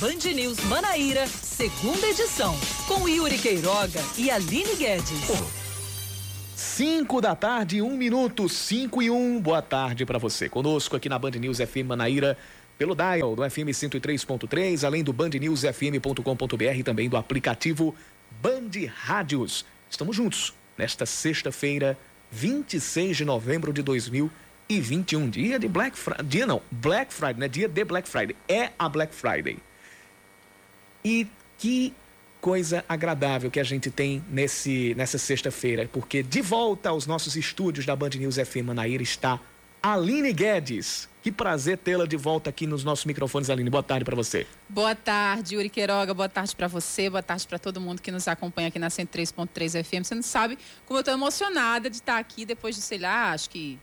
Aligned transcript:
Band 0.00 0.32
News 0.34 0.58
Manaíra, 0.60 1.26
segunda 1.26 2.06
edição, 2.06 2.56
com 2.88 3.06
Yuri 3.06 3.36
Queiroga 3.36 4.00
e 4.16 4.30
Aline 4.30 4.74
Guedes. 4.74 5.28
5 6.56 7.20
da 7.20 7.36
tarde, 7.36 7.82
um 7.82 7.98
minuto, 7.98 8.48
5 8.48 9.02
e 9.02 9.10
1. 9.10 9.14
Um. 9.14 9.38
Boa 9.38 9.60
tarde 9.60 10.06
para 10.06 10.18
você. 10.18 10.48
Conosco 10.48 10.96
aqui 10.96 11.06
na 11.06 11.18
Band 11.18 11.32
News 11.32 11.58
FM 11.58 11.84
Manaíra, 11.86 12.38
pelo 12.78 12.94
dial 12.94 13.36
do 13.36 13.42
FM 13.42 13.68
103.3, 13.68 14.84
além 14.84 15.04
do 15.04 15.12
bandnewsfm.com.br 15.12 16.76
e 16.76 16.82
também 16.82 17.06
do 17.06 17.18
aplicativo 17.18 17.94
Band 18.40 18.70
Rádios. 18.94 19.66
Estamos 19.90 20.16
juntos 20.16 20.54
nesta 20.78 21.04
sexta-feira, 21.04 21.98
26 22.30 23.18
de 23.18 23.24
novembro 23.26 23.70
de 23.70 23.82
2021, 23.82 25.28
dia 25.28 25.58
de 25.58 25.68
Black 25.68 25.98
Friday, 25.98 26.24
dia 26.24 26.46
não, 26.46 26.62
Black 26.70 27.12
Friday, 27.12 27.36
não 27.36 27.44
é 27.44 27.48
dia 27.48 27.68
de 27.68 27.84
Black 27.84 28.08
Friday, 28.08 28.34
é 28.48 28.70
a 28.78 28.88
Black 28.88 29.14
Friday. 29.14 29.58
E 31.04 31.26
que 31.58 31.94
coisa 32.40 32.84
agradável 32.88 33.50
que 33.50 33.60
a 33.60 33.64
gente 33.64 33.90
tem 33.90 34.24
nesse, 34.30 34.94
nessa 34.94 35.18
sexta-feira, 35.18 35.88
porque 35.92 36.22
de 36.22 36.40
volta 36.40 36.88
aos 36.88 37.06
nossos 37.06 37.36
estúdios 37.36 37.84
da 37.84 37.94
Band 37.94 38.10
News 38.10 38.36
FM 38.36 38.66
Manaíra 38.66 39.02
está 39.02 39.38
Aline 39.82 40.32
Guedes. 40.32 41.08
Que 41.22 41.30
prazer 41.30 41.76
tê-la 41.76 42.06
de 42.06 42.16
volta 42.16 42.48
aqui 42.48 42.66
nos 42.66 42.82
nossos 42.82 43.04
microfones, 43.04 43.50
Aline. 43.50 43.68
Boa 43.68 43.82
tarde 43.82 44.06
para 44.06 44.16
você. 44.16 44.46
Boa 44.68 44.94
tarde, 44.94 45.54
Yuri 45.54 45.68
Queiroga. 45.68 46.14
Boa 46.14 46.30
tarde 46.30 46.56
para 46.56 46.66
você. 46.66 47.10
Boa 47.10 47.22
tarde 47.22 47.46
para 47.46 47.58
todo 47.58 47.78
mundo 47.78 48.00
que 48.00 48.10
nos 48.10 48.26
acompanha 48.26 48.68
aqui 48.68 48.78
na 48.78 48.88
103.3 48.88 49.84
FM. 49.84 50.04
Você 50.04 50.14
não 50.14 50.22
sabe 50.22 50.58
como 50.86 50.96
eu 50.96 51.00
estou 51.00 51.12
emocionada 51.12 51.90
de 51.90 51.96
estar 51.96 52.18
aqui 52.18 52.46
depois 52.46 52.74
de, 52.74 52.80
sei 52.80 52.96
lá, 52.96 53.32
acho 53.32 53.50
que 53.50 53.78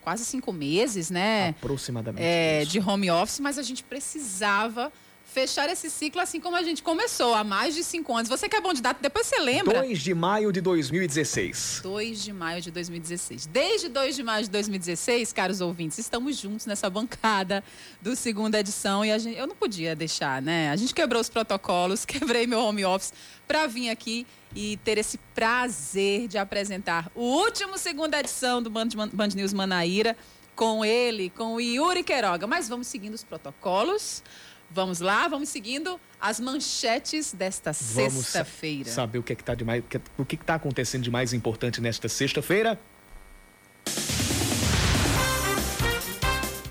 quase 0.00 0.24
cinco 0.24 0.52
meses, 0.52 1.10
né? 1.10 1.48
Aproximadamente. 1.48 2.24
É, 2.24 2.64
de 2.64 2.78
home 2.78 3.10
office, 3.10 3.40
mas 3.40 3.58
a 3.58 3.62
gente 3.64 3.82
precisava 3.82 4.92
fechar 5.36 5.68
esse 5.68 5.90
ciclo 5.90 6.18
assim 6.18 6.40
como 6.40 6.56
a 6.56 6.62
gente 6.62 6.82
começou, 6.82 7.34
há 7.34 7.44
mais 7.44 7.74
de 7.74 7.84
cinco 7.84 8.16
anos. 8.16 8.26
Você 8.26 8.48
que 8.48 8.56
é 8.56 8.60
bom 8.60 8.72
de 8.72 8.80
data, 8.80 8.98
depois 9.02 9.26
você 9.26 9.38
lembra. 9.38 9.82
2 9.82 10.00
de 10.00 10.14
maio 10.14 10.50
de 10.50 10.62
2016. 10.62 11.80
2 11.82 12.24
de 12.24 12.32
maio 12.32 12.62
de 12.62 12.70
2016. 12.70 13.44
Desde 13.44 13.90
2 13.90 14.16
de 14.16 14.22
maio 14.22 14.44
de 14.44 14.50
2016, 14.50 15.34
caros 15.34 15.60
ouvintes, 15.60 15.98
estamos 15.98 16.38
juntos 16.38 16.64
nessa 16.64 16.88
bancada 16.88 17.62
do 18.00 18.16
segunda 18.16 18.58
edição 18.58 19.04
e 19.04 19.18
gente, 19.18 19.36
eu 19.36 19.46
não 19.46 19.54
podia 19.54 19.94
deixar, 19.94 20.40
né? 20.40 20.70
A 20.70 20.76
gente 20.76 20.94
quebrou 20.94 21.20
os 21.20 21.28
protocolos, 21.28 22.06
quebrei 22.08 22.46
meu 22.46 22.60
home 22.60 22.86
office 22.86 23.12
para 23.46 23.66
vir 23.66 23.90
aqui 23.90 24.26
e 24.54 24.78
ter 24.78 24.96
esse 24.96 25.18
prazer 25.34 26.28
de 26.28 26.38
apresentar 26.38 27.12
o 27.14 27.20
último 27.20 27.76
segunda 27.76 28.18
edição 28.18 28.62
do 28.62 28.70
Band, 28.70 28.88
Band 29.12 29.28
News 29.34 29.52
Manaíra 29.52 30.16
com 30.54 30.82
ele, 30.82 31.28
com 31.28 31.56
o 31.56 31.60
Yuri 31.60 32.02
Queiroga. 32.02 32.46
Mas 32.46 32.70
vamos 32.70 32.86
seguindo 32.86 33.12
os 33.12 33.22
protocolos. 33.22 34.22
Vamos 34.70 35.00
lá, 35.00 35.28
vamos 35.28 35.48
seguindo 35.48 35.98
as 36.20 36.40
manchetes 36.40 37.32
desta 37.32 37.72
sexta-feira. 37.72 38.90
Saber 38.90 39.18
o 39.18 39.22
que 39.22 39.32
é 39.32 39.36
está 39.36 39.54
de 39.54 39.64
mais, 39.64 39.82
o 40.18 40.24
que 40.24 40.34
está 40.34 40.56
acontecendo 40.56 41.02
de 41.02 41.10
mais 41.10 41.32
importante 41.32 41.80
nesta 41.80 42.08
sexta-feira? 42.08 42.78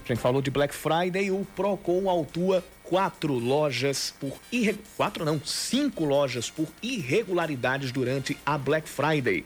A 0.04 0.08
gente 0.08 0.20
falou 0.20 0.40
de 0.40 0.52
Black 0.52 0.76
Friday, 0.76 1.32
o 1.32 1.48
Procon 1.56 2.08
autua 2.08 2.64
quatro 2.84 3.34
lojas 3.34 4.14
por 4.20 4.40
irre... 4.52 4.78
quatro 4.96 5.26
não, 5.26 5.42
cinco 5.44 6.06
lojas 6.06 6.48
por 6.48 6.68
irregularidades 6.84 7.92
durante 7.92 8.38
a 8.46 8.56
Black 8.56 8.88
Friday. 8.88 9.44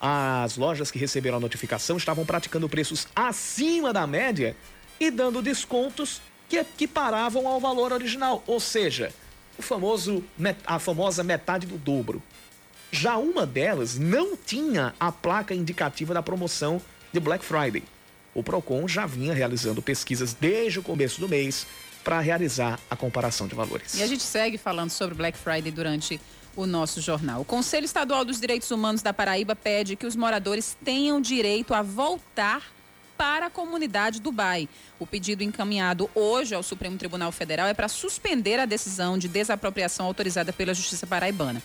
As 0.00 0.56
lojas 0.56 0.92
que 0.92 0.98
receberam 1.00 1.38
a 1.38 1.40
notificação 1.40 1.96
estavam 1.96 2.24
praticando 2.24 2.68
preços 2.68 3.08
acima 3.16 3.92
da 3.92 4.06
média 4.06 4.54
e 5.00 5.10
dando 5.10 5.42
descontos 5.42 6.22
que 6.48 6.56
equiparavam 6.56 7.46
ao 7.46 7.60
valor 7.60 7.92
original, 7.92 8.42
ou 8.46 8.58
seja, 8.58 9.12
o 9.58 9.62
famoso, 9.62 10.24
a 10.66 10.78
famosa 10.78 11.22
metade 11.22 11.66
do 11.66 11.76
dobro. 11.76 12.22
Já 12.90 13.18
uma 13.18 13.44
delas 13.44 13.98
não 13.98 14.36
tinha 14.36 14.94
a 14.98 15.12
placa 15.12 15.54
indicativa 15.54 16.14
da 16.14 16.22
promoção 16.22 16.80
de 17.12 17.20
Black 17.20 17.44
Friday. 17.44 17.82
O 18.34 18.42
Procon 18.42 18.86
já 18.88 19.04
vinha 19.04 19.34
realizando 19.34 19.82
pesquisas 19.82 20.32
desde 20.32 20.78
o 20.78 20.82
começo 20.82 21.20
do 21.20 21.28
mês 21.28 21.66
para 22.02 22.20
realizar 22.20 22.78
a 22.88 22.96
comparação 22.96 23.46
de 23.46 23.54
valores. 23.54 23.94
E 23.94 24.02
a 24.02 24.06
gente 24.06 24.22
segue 24.22 24.56
falando 24.56 24.90
sobre 24.90 25.14
Black 25.14 25.36
Friday 25.36 25.70
durante 25.70 26.20
o 26.56 26.66
nosso 26.66 27.00
jornal. 27.00 27.42
O 27.42 27.44
Conselho 27.44 27.84
Estadual 27.84 28.24
dos 28.24 28.40
Direitos 28.40 28.70
Humanos 28.70 29.02
da 29.02 29.12
Paraíba 29.12 29.54
pede 29.54 29.96
que 29.96 30.06
os 30.06 30.16
moradores 30.16 30.76
tenham 30.84 31.20
direito 31.20 31.74
a 31.74 31.82
voltar 31.82 32.62
para 33.18 33.46
a 33.46 33.50
comunidade 33.50 34.20
Dubai. 34.20 34.68
O 34.98 35.06
pedido 35.06 35.42
encaminhado 35.42 36.08
hoje 36.14 36.54
ao 36.54 36.62
Supremo 36.62 36.96
Tribunal 36.96 37.32
Federal 37.32 37.66
é 37.66 37.74
para 37.74 37.88
suspender 37.88 38.60
a 38.60 38.64
decisão 38.64 39.18
de 39.18 39.26
desapropriação 39.26 40.06
autorizada 40.06 40.52
pela 40.52 40.72
Justiça 40.72 41.06
Paraibana. 41.06 41.60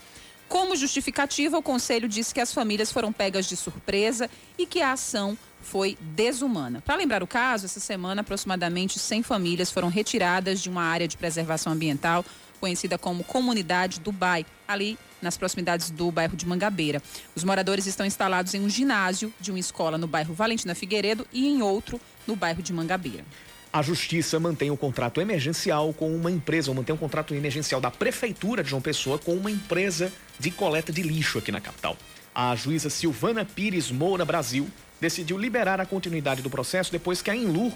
Como 0.50 0.75
justificativa, 0.75 1.58
o 1.58 1.62
Conselho 1.62 2.09
disse 2.09 2.34
que 2.34 2.42
as 2.42 2.53
famílias 2.53 2.92
foram 2.92 3.13
pegas 3.13 3.46
de 3.46 3.56
surpresa 3.56 4.30
e 4.58 4.66
que 4.66 4.81
a 4.81 4.92
ação 4.92 5.38
foi 5.62 5.97
desumana. 6.02 6.81
Para 6.81 6.96
lembrar 6.96 7.24
o 7.24 7.28
caso, 7.28 7.66
essa 7.66 7.80
semana 7.80 8.22
aproximadamente 8.22 9.00
100 9.00 9.24
famílias 9.24 9.72
foram 9.72 9.88
retiradas 9.88 10.59
de 10.59 10.69
uma 10.69 10.84
área 10.84 11.08
de 11.08 11.18
preservação 11.18 11.72
ambiental 11.72 12.25
conhecida 12.59 12.97
como 12.97 13.24
Comunidade 13.24 14.00
Dubai, 14.00 14.46
ali 14.68 14.97
nas 15.24 15.38
proximidades 15.38 15.90
do 15.90 16.12
bairro 16.12 16.36
de 16.36 16.46
Mangabeira. 16.46 17.02
Os 17.36 17.44
moradores 17.44 17.88
estão 17.88 18.06
instalados 18.06 18.54
em 18.54 18.62
um 18.62 18.70
ginásio 18.70 19.34
de 19.40 19.50
uma 19.52 19.60
escola 19.60 19.98
no 19.98 20.06
bairro 20.06 20.34
Valentina 20.34 20.76
Figueiredo 20.76 21.26
e 21.32 21.48
em 21.48 21.62
outro 21.62 22.00
no 22.28 22.36
bairro 22.36 22.62
de 22.62 22.74
Mangabeira. 22.74 23.26
A 23.72 23.82
Justiça 23.82 24.40
mantém 24.40 24.70
um 24.70 24.76
contrato 24.78 25.20
emergencial 25.20 25.92
com 25.94 26.16
uma 26.16 26.30
empresa, 26.30 26.70
ou 26.70 26.76
mantém 26.76 26.94
um 26.94 26.98
contrato 26.98 27.34
emergencial 27.34 27.82
da 27.82 27.90
Prefeitura 27.90 28.64
de 28.64 28.70
João 28.70 28.82
Pessoa 28.82 29.18
com 29.18 29.34
uma 29.34 29.50
empresa 29.50 30.14
de 30.40 30.52
coleta 30.52 30.94
de 30.94 31.02
lixo 31.02 31.40
aqui 31.40 31.52
na 31.52 31.60
capital. 31.60 31.98
A 32.36 32.56
juíza 32.56 32.90
Silvana 32.92 33.44
Pires 33.44 33.90
Moura 33.90 34.26
Brasil 34.26 34.70
decidiu 35.02 35.40
liberar 35.40 35.82
a 35.82 35.88
continuidade 35.88 36.44
do 36.44 36.52
processo 36.52 36.92
depois 36.92 37.22
que 37.22 37.32
a 37.32 37.36
Inlur 37.36 37.72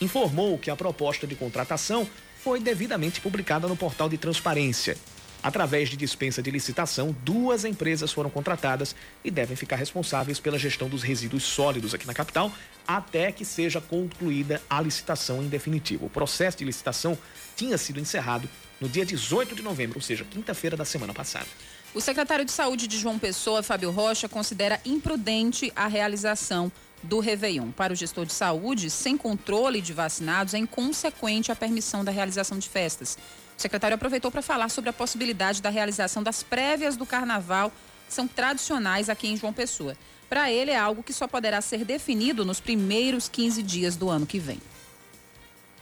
informou 0.00 0.58
que 0.58 0.70
a 0.70 0.76
proposta 0.76 1.26
de 1.26 1.34
contratação 1.34 2.08
foi 2.42 2.58
devidamente 2.58 3.20
publicada 3.20 3.68
no 3.68 3.76
portal 3.76 4.08
de 4.08 4.16
transparência. 4.16 4.96
Através 5.46 5.88
de 5.88 5.96
dispensa 5.96 6.42
de 6.42 6.50
licitação, 6.50 7.14
duas 7.22 7.64
empresas 7.64 8.12
foram 8.12 8.28
contratadas 8.28 8.96
e 9.22 9.30
devem 9.30 9.56
ficar 9.56 9.76
responsáveis 9.76 10.40
pela 10.40 10.58
gestão 10.58 10.88
dos 10.88 11.04
resíduos 11.04 11.44
sólidos 11.44 11.94
aqui 11.94 12.04
na 12.04 12.12
capital, 12.12 12.50
até 12.84 13.30
que 13.30 13.44
seja 13.44 13.80
concluída 13.80 14.60
a 14.68 14.80
licitação 14.80 15.40
em 15.44 15.46
definitivo. 15.46 16.06
O 16.06 16.10
processo 16.10 16.58
de 16.58 16.64
licitação 16.64 17.16
tinha 17.54 17.78
sido 17.78 18.00
encerrado 18.00 18.48
no 18.80 18.88
dia 18.88 19.06
18 19.06 19.54
de 19.54 19.62
novembro, 19.62 19.98
ou 19.98 20.02
seja, 20.02 20.24
quinta-feira 20.28 20.76
da 20.76 20.84
semana 20.84 21.14
passada. 21.14 21.46
O 21.94 22.00
secretário 22.00 22.44
de 22.44 22.50
Saúde 22.50 22.88
de 22.88 22.98
João 22.98 23.16
Pessoa, 23.16 23.62
Fábio 23.62 23.92
Rocha, 23.92 24.28
considera 24.28 24.80
imprudente 24.84 25.72
a 25.76 25.86
realização 25.86 26.72
do 27.06 27.20
Réveillon. 27.20 27.70
Para 27.70 27.92
o 27.92 27.96
gestor 27.96 28.26
de 28.26 28.32
saúde, 28.32 28.90
sem 28.90 29.16
controle 29.16 29.80
de 29.80 29.92
vacinados, 29.92 30.52
é 30.52 30.58
inconsequente 30.58 31.50
a 31.50 31.56
permissão 31.56 32.04
da 32.04 32.12
realização 32.12 32.58
de 32.58 32.68
festas. 32.68 33.16
O 33.56 33.60
secretário 33.62 33.94
aproveitou 33.94 34.30
para 34.30 34.42
falar 34.42 34.68
sobre 34.68 34.90
a 34.90 34.92
possibilidade 34.92 35.62
da 35.62 35.70
realização 35.70 36.22
das 36.22 36.42
prévias 36.42 36.96
do 36.96 37.06
carnaval, 37.06 37.72
que 38.06 38.12
são 38.12 38.28
tradicionais 38.28 39.08
aqui 39.08 39.28
em 39.28 39.36
João 39.36 39.52
Pessoa. 39.52 39.96
Para 40.28 40.50
ele, 40.50 40.72
é 40.72 40.78
algo 40.78 41.02
que 41.02 41.12
só 41.12 41.26
poderá 41.26 41.60
ser 41.60 41.84
definido 41.84 42.44
nos 42.44 42.60
primeiros 42.60 43.28
15 43.28 43.62
dias 43.62 43.96
do 43.96 44.10
ano 44.10 44.26
que 44.26 44.38
vem. 44.38 44.60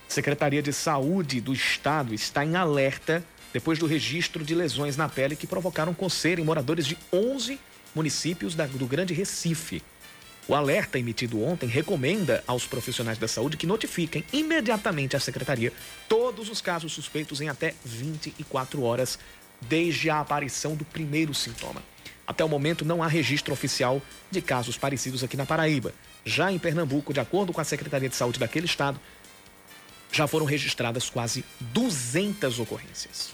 Secretaria 0.06 0.62
de 0.62 0.72
Saúde 0.72 1.40
do 1.40 1.52
Estado 1.52 2.14
está 2.14 2.44
em 2.44 2.54
alerta 2.54 3.24
depois 3.52 3.78
do 3.78 3.86
registro 3.86 4.44
de 4.44 4.54
lesões 4.54 4.96
na 4.96 5.08
pele 5.08 5.34
que 5.34 5.46
provocaram 5.46 5.94
coceira 5.94 6.40
em 6.40 6.44
moradores 6.44 6.86
de 6.86 6.98
11 7.12 7.58
municípios 7.94 8.54
do 8.54 8.86
Grande 8.86 9.14
Recife. 9.14 9.82
O 10.46 10.54
alerta 10.54 10.98
emitido 10.98 11.42
ontem 11.42 11.66
recomenda 11.66 12.44
aos 12.46 12.66
profissionais 12.66 13.16
da 13.16 13.26
saúde 13.26 13.56
que 13.56 13.66
notifiquem 13.66 14.24
imediatamente 14.30 15.16
à 15.16 15.20
secretaria 15.20 15.72
todos 16.06 16.50
os 16.50 16.60
casos 16.60 16.92
suspeitos 16.92 17.40
em 17.40 17.48
até 17.48 17.74
24 17.82 18.82
horas 18.82 19.18
desde 19.62 20.10
a 20.10 20.20
aparição 20.20 20.76
do 20.76 20.84
primeiro 20.84 21.32
sintoma. 21.32 21.82
Até 22.26 22.44
o 22.44 22.48
momento 22.48 22.84
não 22.84 23.02
há 23.02 23.06
registro 23.06 23.52
oficial 23.52 24.02
de 24.30 24.42
casos 24.42 24.76
parecidos 24.76 25.24
aqui 25.24 25.36
na 25.36 25.46
Paraíba. 25.46 25.94
Já 26.24 26.52
em 26.52 26.58
Pernambuco, 26.58 27.12
de 27.12 27.20
acordo 27.20 27.52
com 27.52 27.60
a 27.60 27.64
Secretaria 27.64 28.08
de 28.08 28.16
Saúde 28.16 28.38
daquele 28.38 28.66
estado, 28.66 29.00
já 30.12 30.26
foram 30.26 30.46
registradas 30.46 31.10
quase 31.10 31.44
200 31.60 32.60
ocorrências. 32.60 33.33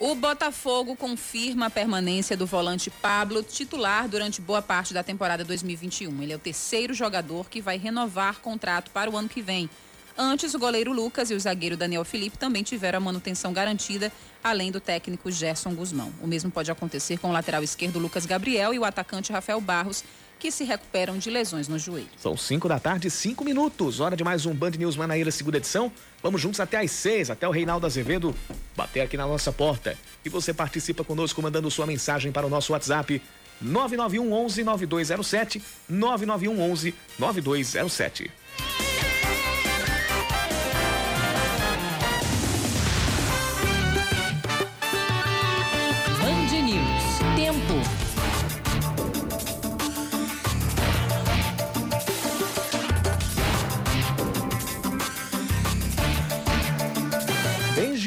O 0.00 0.14
Botafogo 0.14 0.96
confirma 0.96 1.66
a 1.66 1.70
permanência 1.70 2.34
do 2.34 2.46
volante 2.46 2.88
Pablo, 2.88 3.42
titular 3.42 4.08
durante 4.08 4.40
boa 4.40 4.62
parte 4.62 4.94
da 4.94 5.02
temporada 5.02 5.44
2021. 5.44 6.22
Ele 6.22 6.32
é 6.32 6.36
o 6.36 6.38
terceiro 6.38 6.94
jogador 6.94 7.50
que 7.50 7.60
vai 7.60 7.76
renovar 7.76 8.40
contrato 8.40 8.90
para 8.92 9.10
o 9.10 9.16
ano 9.18 9.28
que 9.28 9.42
vem. 9.42 9.68
Antes, 10.16 10.54
o 10.54 10.58
goleiro 10.58 10.90
Lucas 10.90 11.30
e 11.30 11.34
o 11.34 11.40
zagueiro 11.40 11.76
Daniel 11.76 12.02
Felipe 12.02 12.38
também 12.38 12.62
tiveram 12.62 12.96
a 12.96 13.00
manutenção 13.00 13.52
garantida, 13.52 14.10
além 14.42 14.72
do 14.72 14.80
técnico 14.80 15.30
Gerson 15.30 15.74
Guzmão. 15.74 16.10
O 16.22 16.26
mesmo 16.26 16.50
pode 16.50 16.70
acontecer 16.70 17.18
com 17.18 17.28
o 17.28 17.32
lateral 17.32 17.62
esquerdo 17.62 17.98
Lucas 17.98 18.24
Gabriel 18.24 18.72
e 18.72 18.78
o 18.78 18.86
atacante 18.86 19.32
Rafael 19.32 19.60
Barros, 19.60 20.02
que 20.40 20.50
se 20.50 20.64
recuperam 20.64 21.18
de 21.18 21.30
lesões 21.30 21.68
no 21.68 21.78
joelho. 21.78 22.08
São 22.16 22.36
5 22.36 22.66
da 22.66 22.80
tarde, 22.80 23.10
5 23.10 23.44
minutos. 23.44 24.00
Hora 24.00 24.16
de 24.16 24.24
mais 24.24 24.46
um 24.46 24.54
Band 24.54 24.70
News 24.70 24.96
Manaíra, 24.96 25.30
segunda 25.30 25.58
edição. 25.58 25.92
Vamos 26.22 26.40
juntos 26.40 26.58
até 26.58 26.78
às 26.78 26.90
6, 26.90 27.30
até 27.30 27.46
o 27.46 27.50
Reinaldo 27.50 27.86
Azevedo 27.86 28.34
bater 28.74 29.02
aqui 29.02 29.16
na 29.16 29.26
nossa 29.26 29.52
porta. 29.52 29.96
E 30.24 30.30
você 30.30 30.54
participa 30.54 31.04
conosco 31.04 31.40
mandando 31.42 31.70
sua 31.70 31.86
mensagem 31.86 32.32
para 32.32 32.46
o 32.46 32.50
nosso 32.50 32.72
WhatsApp 32.72 33.22
991 33.60 34.32
11 34.32 34.64
9207 34.64 35.62
991 35.88 36.72
11 36.72 36.94
9207. 37.18 38.30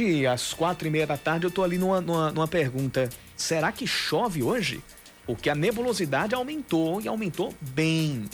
Desde 0.03 0.27
as 0.27 0.53
quatro 0.53 0.85
e 0.85 0.91
meia 0.91 1.07
da 1.07 1.17
tarde 1.17 1.45
eu 1.45 1.51
tô 1.51 1.63
ali 1.63 1.77
numa, 1.77 2.01
numa, 2.01 2.29
numa 2.29 2.47
pergunta. 2.47 3.09
Será 3.37 3.71
que 3.71 3.87
chove 3.87 4.43
hoje? 4.43 4.83
Porque 5.25 5.49
a 5.49 5.55
nebulosidade 5.55 6.35
aumentou 6.35 6.99
e 6.99 7.07
aumentou 7.07 7.53
bem 7.61 8.29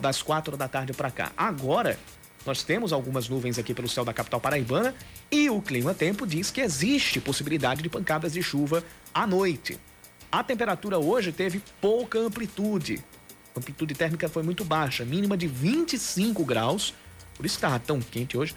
das 0.00 0.22
quatro 0.22 0.56
da 0.56 0.68
tarde 0.68 0.92
para 0.92 1.10
cá. 1.10 1.32
Agora, 1.36 1.98
nós 2.46 2.62
temos 2.62 2.92
algumas 2.92 3.28
nuvens 3.28 3.58
aqui 3.58 3.74
pelo 3.74 3.88
céu 3.88 4.04
da 4.04 4.12
capital 4.12 4.40
paraibana 4.40 4.94
e 5.28 5.50
o 5.50 5.60
clima 5.60 5.92
tempo 5.92 6.24
diz 6.24 6.52
que 6.52 6.60
existe 6.60 7.20
possibilidade 7.20 7.82
de 7.82 7.88
pancadas 7.88 8.32
de 8.32 8.42
chuva 8.42 8.84
à 9.12 9.26
noite. 9.26 9.80
A 10.30 10.44
temperatura 10.44 11.00
hoje 11.00 11.32
teve 11.32 11.60
pouca 11.80 12.20
amplitude. 12.20 13.04
A 13.56 13.58
amplitude 13.58 13.94
térmica 13.94 14.28
foi 14.28 14.44
muito 14.44 14.64
baixa, 14.64 15.04
mínima 15.04 15.36
de 15.36 15.48
25 15.48 16.44
graus. 16.44 16.94
Por 17.34 17.44
isso 17.44 17.56
estava 17.56 17.80
tão 17.80 18.00
quente 18.00 18.38
hoje 18.38 18.54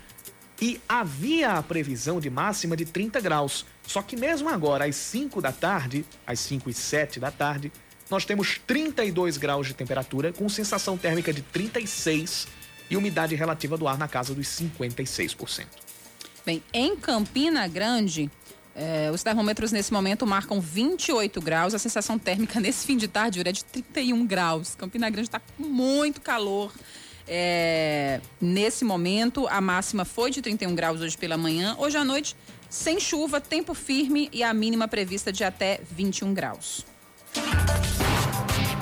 e 0.62 0.80
havia 0.88 1.54
a 1.54 1.64
previsão 1.64 2.20
de 2.20 2.30
máxima 2.30 2.76
de 2.76 2.86
30 2.86 3.20
graus. 3.20 3.66
Só 3.86 4.02
que 4.02 4.16
mesmo 4.16 4.50
agora, 4.50 4.86
às 4.86 4.96
5 4.96 5.42
da 5.42 5.52
tarde, 5.52 6.06
às 6.26 6.40
5 6.40 6.70
e 6.70 6.74
7 6.74 7.20
da 7.20 7.32
tarde, 7.32 7.72
nós 8.10 8.26
temos 8.26 8.60
32 8.66 9.38
graus 9.38 9.68
de 9.68 9.74
temperatura, 9.74 10.32
com 10.32 10.48
sensação 10.48 10.98
térmica 10.98 11.34
de 11.34 11.42
36 11.42 12.48
e 12.90 12.96
umidade 12.96 13.36
relativa 13.36 13.78
do 13.78 13.88
ar 13.88 13.98
na 13.98 14.08
casa 14.08 14.34
dos 14.34 14.48
56%. 14.48 15.66
Bem, 16.46 16.62
em 16.72 16.96
Campina 16.96 17.68
Grande, 17.68 18.30
eh, 18.76 19.10
os 19.12 19.24
termômetros 19.24 19.72
nesse 19.72 19.92
momento 19.92 20.28
marcam 20.28 20.62
28 20.62 21.42
graus, 21.42 21.74
a 21.74 21.80
sensação 21.80 22.20
térmica 22.20 22.60
nesse 22.62 22.86
fim 22.86 22.96
de 22.96 23.08
tarde 23.08 23.42
é 23.44 23.52
de 23.52 23.66
31 23.66 24.26
graus. 24.28 24.76
Campina 24.76 25.10
Grande 25.10 25.28
está 25.28 25.40
com 25.40 25.64
muito 25.64 26.22
calor. 26.22 26.72
É, 27.28 28.22
nesse 28.40 28.86
momento, 28.86 29.48
a 29.48 29.60
máxima 29.60 30.06
foi 30.06 30.30
de 30.32 30.42
31 30.42 30.76
graus 30.76 31.02
hoje 31.02 31.18
pela 31.18 31.38
manhã. 31.38 31.76
Hoje 31.80 31.98
à 31.98 32.04
noite, 32.04 32.36
sem 32.70 33.00
chuva, 33.00 33.42
tempo 33.42 33.74
firme 33.74 34.30
e 34.32 34.44
a 34.44 34.54
mínima 34.54 34.88
prevista 34.88 35.32
de 35.32 35.44
até 35.44 35.80
21 35.92 36.34
graus. 36.34 36.86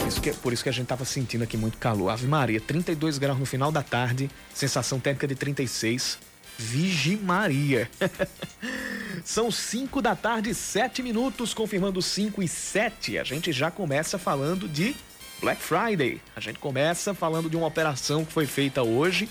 Isso 0.07 0.22
que, 0.22 0.31
por 0.34 0.54
isso 0.54 0.63
que 0.63 0.69
a 0.69 0.74
gente 0.74 0.84
estava 0.84 1.06
sentindo 1.06 1.44
aqui 1.44 1.57
muito 1.57 1.78
calor. 1.78 2.10
Ave 2.10 2.28
Maria, 2.28 2.60
32 2.60 3.18
graus 3.18 3.40
no 3.40 3.45
final 3.45 3.72
da 3.72 3.81
tarde, 3.81 4.30
sensação 4.54 5.00
térmica 5.00 5.28
de 5.28 5.36
36. 5.36 6.19
Vigi 6.57 7.18
Maria. 7.18 7.90
São 9.24 9.50
5 9.50 10.01
da 10.01 10.16
tarde, 10.16 10.54
7 10.54 11.01
minutos, 11.01 11.54
confirmando 11.54 12.01
5 12.01 12.44
e 12.44 12.48
7. 12.48 13.18
A 13.18 13.24
gente 13.24 13.51
já 13.51 13.72
começa 13.72 14.18
falando 14.18 14.68
de 14.68 14.95
Black 15.44 15.62
Friday. 15.62 16.22
A 16.38 16.40
gente 16.40 16.57
começa 16.57 17.13
falando 17.13 17.50
de 17.50 17.57
uma 17.57 17.68
operação 17.68 18.24
que 18.24 18.31
foi 18.31 18.45
feita 18.45 18.81
hoje 18.81 19.28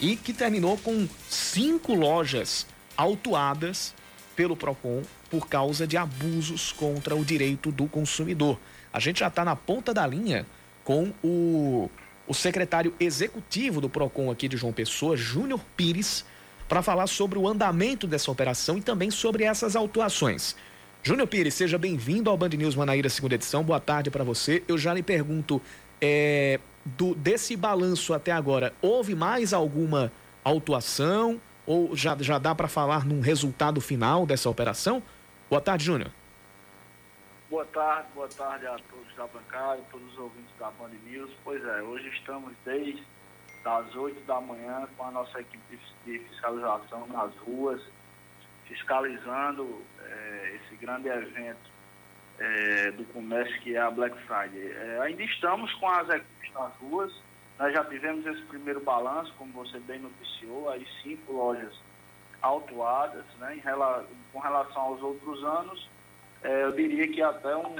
e 0.00 0.14
que 0.14 0.32
terminou 0.32 0.78
com 0.78 1.08
cinco 1.28 1.92
lojas 1.92 2.64
autuadas 2.96 3.92
pelo 4.36 4.56
PROCON 4.56 5.02
por 5.28 5.48
causa 5.48 5.84
de 5.84 5.96
abusos 5.96 6.70
contra 6.70 7.16
o 7.16 7.24
direito 7.24 7.72
do 7.72 7.88
consumidor. 7.88 8.60
A 8.92 9.00
gente 9.00 9.18
já 9.18 9.26
está 9.26 9.44
na 9.44 9.56
ponta 9.56 9.92
da 9.92 10.06
linha 10.06 10.46
com 10.84 11.12
o, 11.20 11.90
o 12.28 12.32
secretário 12.32 12.94
executivo 13.00 13.80
do 13.80 13.88
PROCON 13.88 14.30
aqui 14.30 14.46
de 14.46 14.56
João 14.56 14.72
Pessoa, 14.72 15.16
Júnior 15.16 15.60
Pires, 15.76 16.24
para 16.68 16.80
falar 16.80 17.08
sobre 17.08 17.40
o 17.40 17.48
andamento 17.48 18.06
dessa 18.06 18.30
operação 18.30 18.78
e 18.78 18.82
também 18.82 19.10
sobre 19.10 19.42
essas 19.42 19.74
autuações. 19.74 20.54
Júnior 21.06 21.28
Pires, 21.28 21.54
seja 21.54 21.78
bem-vindo 21.78 22.28
ao 22.28 22.36
Band 22.36 22.48
News 22.48 22.74
Manaíra, 22.74 23.08
segunda 23.08 23.36
edição. 23.36 23.62
Boa 23.62 23.78
tarde 23.78 24.10
para 24.10 24.24
você. 24.24 24.64
Eu 24.66 24.76
já 24.76 24.92
lhe 24.92 25.04
pergunto, 25.04 25.62
é, 26.00 26.58
do, 26.84 27.14
desse 27.14 27.56
balanço 27.56 28.12
até 28.12 28.32
agora, 28.32 28.74
houve 28.82 29.14
mais 29.14 29.52
alguma 29.52 30.10
autuação 30.42 31.40
ou 31.64 31.94
já, 31.94 32.16
já 32.18 32.40
dá 32.40 32.56
para 32.56 32.66
falar 32.66 33.06
num 33.06 33.20
resultado 33.20 33.80
final 33.80 34.26
dessa 34.26 34.50
operação? 34.50 35.00
Boa 35.48 35.60
tarde, 35.60 35.84
Júnior. 35.84 36.10
Boa 37.48 37.64
tarde, 37.66 38.08
boa 38.12 38.28
tarde 38.28 38.66
a 38.66 38.76
todos 38.90 39.14
da 39.16 39.28
bancada, 39.28 39.80
todos 39.92 40.12
os 40.12 40.18
ouvintes 40.18 40.50
da 40.58 40.72
Band 40.72 40.90
News. 41.08 41.30
Pois 41.44 41.64
é, 41.64 41.82
hoje 41.82 42.08
estamos 42.08 42.52
desde 42.64 43.00
as 43.64 43.94
8 43.94 44.26
da 44.26 44.40
manhã 44.40 44.88
com 44.96 45.04
a 45.04 45.12
nossa 45.12 45.40
equipe 45.40 45.78
de 46.04 46.18
fiscalização 46.18 47.06
nas 47.06 47.32
ruas, 47.46 47.80
fiscalizando 48.68 49.82
é, 50.00 50.56
esse 50.56 50.76
grande 50.76 51.08
evento 51.08 51.70
é, 52.38 52.90
do 52.92 53.04
comércio 53.06 53.60
que 53.60 53.76
é 53.76 53.80
a 53.80 53.90
Black 53.90 54.16
Friday. 54.22 54.72
É, 54.72 55.00
ainda 55.02 55.22
estamos 55.22 55.72
com 55.74 55.88
as 55.88 56.08
equipes 56.08 56.52
nas 56.52 56.72
ruas, 56.76 57.12
nós 57.58 57.72
já 57.72 57.84
tivemos 57.84 58.26
esse 58.26 58.42
primeiro 58.42 58.80
balanço, 58.80 59.32
como 59.38 59.52
você 59.52 59.78
bem 59.80 59.98
noticiou, 59.98 60.68
aí 60.70 60.86
cinco 61.02 61.32
lojas 61.32 61.74
autuadas, 62.42 63.24
né, 63.38 63.60
rela 63.64 64.06
com 64.32 64.38
relação 64.38 64.82
aos 64.82 65.02
outros 65.02 65.42
anos, 65.42 65.88
eu 66.42 66.72
diria 66.72 67.08
que 67.08 67.22
até 67.22 67.56
um, 67.56 67.74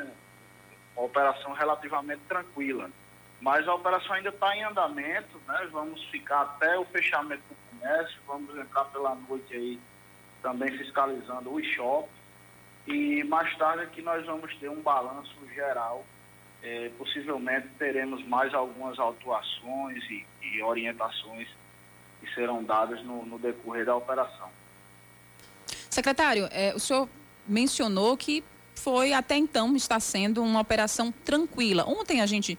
uma 0.97 1.06
operação 1.06 1.53
relativamente 1.53 2.23
tranquila. 2.27 2.91
Mas 3.41 3.69
a 3.69 3.75
operação 3.75 4.15
ainda 4.15 4.31
está 4.31 4.56
em 4.56 4.65
andamento, 4.65 5.41
né? 5.47 5.69
Vamos 5.71 6.03
ficar 6.06 6.41
até 6.43 6.79
o 6.79 6.87
fechamento 6.87 7.43
do 7.49 7.56
comércio, 7.71 8.19
vamos 8.27 8.56
entrar 8.56 8.85
pela 8.87 9.15
noite 9.15 9.55
aí 9.55 9.79
também 10.47 10.71
fiscalizando 10.79 11.53
os 11.53 11.67
shoppings. 11.75 12.15
E 12.87 13.25
mais 13.25 13.53
tarde 13.59 13.83
aqui 13.83 14.01
nós 14.01 14.25
vamos 14.25 14.55
ter 14.59 14.71
um 14.71 14.81
balanço 14.81 15.35
geral. 15.53 16.07
É, 16.63 16.89
possivelmente 16.97 17.67
teremos 17.77 18.25
mais 18.29 18.55
algumas 18.55 18.97
autuações 18.97 20.05
e, 20.09 20.25
e 20.43 20.63
orientações 20.63 21.49
que 22.21 22.33
serão 22.33 22.63
dadas 22.63 23.03
no, 23.03 23.27
no 23.27 23.41
decorrer 23.41 23.85
da 23.85 23.97
operação. 23.97 24.49
Secretário, 25.91 26.49
é, 26.53 26.73
o 26.75 26.79
senhor 26.79 27.09
mencionou 27.47 28.17
que 28.17 28.45
foi 28.75 29.12
até 29.12 29.37
então 29.37 29.75
está 29.75 29.99
sendo 29.99 30.45
uma 30.45 30.61
operação 30.61 31.12
tranquila. 31.25 31.85
Ontem 31.85 32.21
a 32.21 32.26
gente 32.26 32.57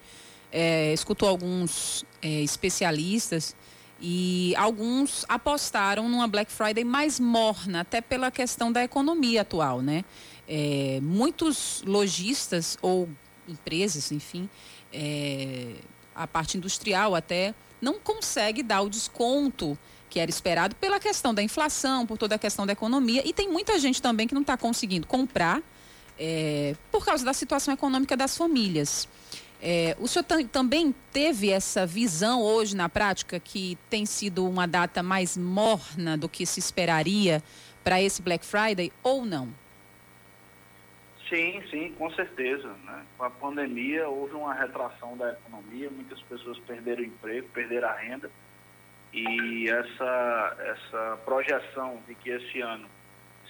é, 0.51 0.91
escutou 0.91 1.29
alguns 1.29 2.05
é, 2.21 2.41
especialistas 2.41 3.55
e 3.99 4.53
alguns 4.55 5.25
apostaram 5.27 6.07
numa 6.07 6.27
Black 6.27 6.51
Friday 6.51 6.83
mais 6.83 7.19
morna, 7.19 7.81
até 7.81 7.99
pela 8.01 8.29
questão 8.29 8.71
da 8.71 8.83
economia 8.83 9.41
atual, 9.41 9.81
né? 9.81 10.05
É, 10.47 10.99
muitos 11.01 11.83
lojistas 11.85 12.77
ou 12.81 13.09
empresas, 13.47 14.11
enfim, 14.11 14.49
é, 14.93 15.75
a 16.15 16.27
parte 16.27 16.57
industrial 16.57 17.15
até, 17.15 17.53
não 17.81 17.99
consegue 17.99 18.63
dar 18.63 18.81
o 18.81 18.89
desconto 18.89 19.77
que 20.09 20.19
era 20.19 20.29
esperado 20.29 20.75
pela 20.75 20.99
questão 20.99 21.33
da 21.33 21.43
inflação, 21.43 22.05
por 22.05 22.17
toda 22.17 22.35
a 22.35 22.39
questão 22.39 22.65
da 22.65 22.73
economia. 22.73 23.21
E 23.27 23.33
tem 23.33 23.49
muita 23.49 23.77
gente 23.79 24.01
também 24.01 24.27
que 24.27 24.33
não 24.33 24.41
está 24.41 24.55
conseguindo 24.55 25.05
comprar 25.05 25.61
é, 26.17 26.75
por 26.91 27.05
causa 27.05 27.25
da 27.25 27.33
situação 27.33 27.73
econômica 27.73 28.15
das 28.15 28.37
famílias. 28.37 29.07
É, 29.61 29.95
o 29.99 30.07
senhor 30.07 30.23
também 30.51 30.93
teve 31.11 31.49
essa 31.49 31.85
visão 31.85 32.41
hoje 32.41 32.75
na 32.75 32.87
prática 32.87 33.39
que 33.39 33.77
tem 33.89 34.05
sido 34.05 34.47
uma 34.47 34.67
data 34.67 35.01
mais 35.01 35.35
morna 35.35 36.15
do 36.15 36.29
que 36.29 36.45
se 36.45 36.59
esperaria 36.59 37.41
para 37.83 38.01
esse 38.01 38.21
Black 38.21 38.45
Friday 38.45 38.91
ou 39.01 39.25
não? 39.25 39.49
Sim, 41.27 41.61
sim, 41.69 41.93
com 41.97 42.09
certeza. 42.11 42.67
Né? 42.85 43.03
Com 43.17 43.23
a 43.23 43.29
pandemia 43.29 44.07
houve 44.07 44.35
uma 44.35 44.53
retração 44.53 45.17
da 45.17 45.31
economia, 45.31 45.89
muitas 45.89 46.21
pessoas 46.21 46.59
perderam 46.59 47.01
o 47.01 47.05
emprego, 47.05 47.47
perderam 47.49 47.89
a 47.89 47.93
renda 47.93 48.29
e 49.11 49.69
essa, 49.69 50.57
essa 50.59 51.19
projeção 51.25 51.99
de 52.07 52.13
que 52.13 52.29
esse 52.29 52.61
ano 52.61 52.87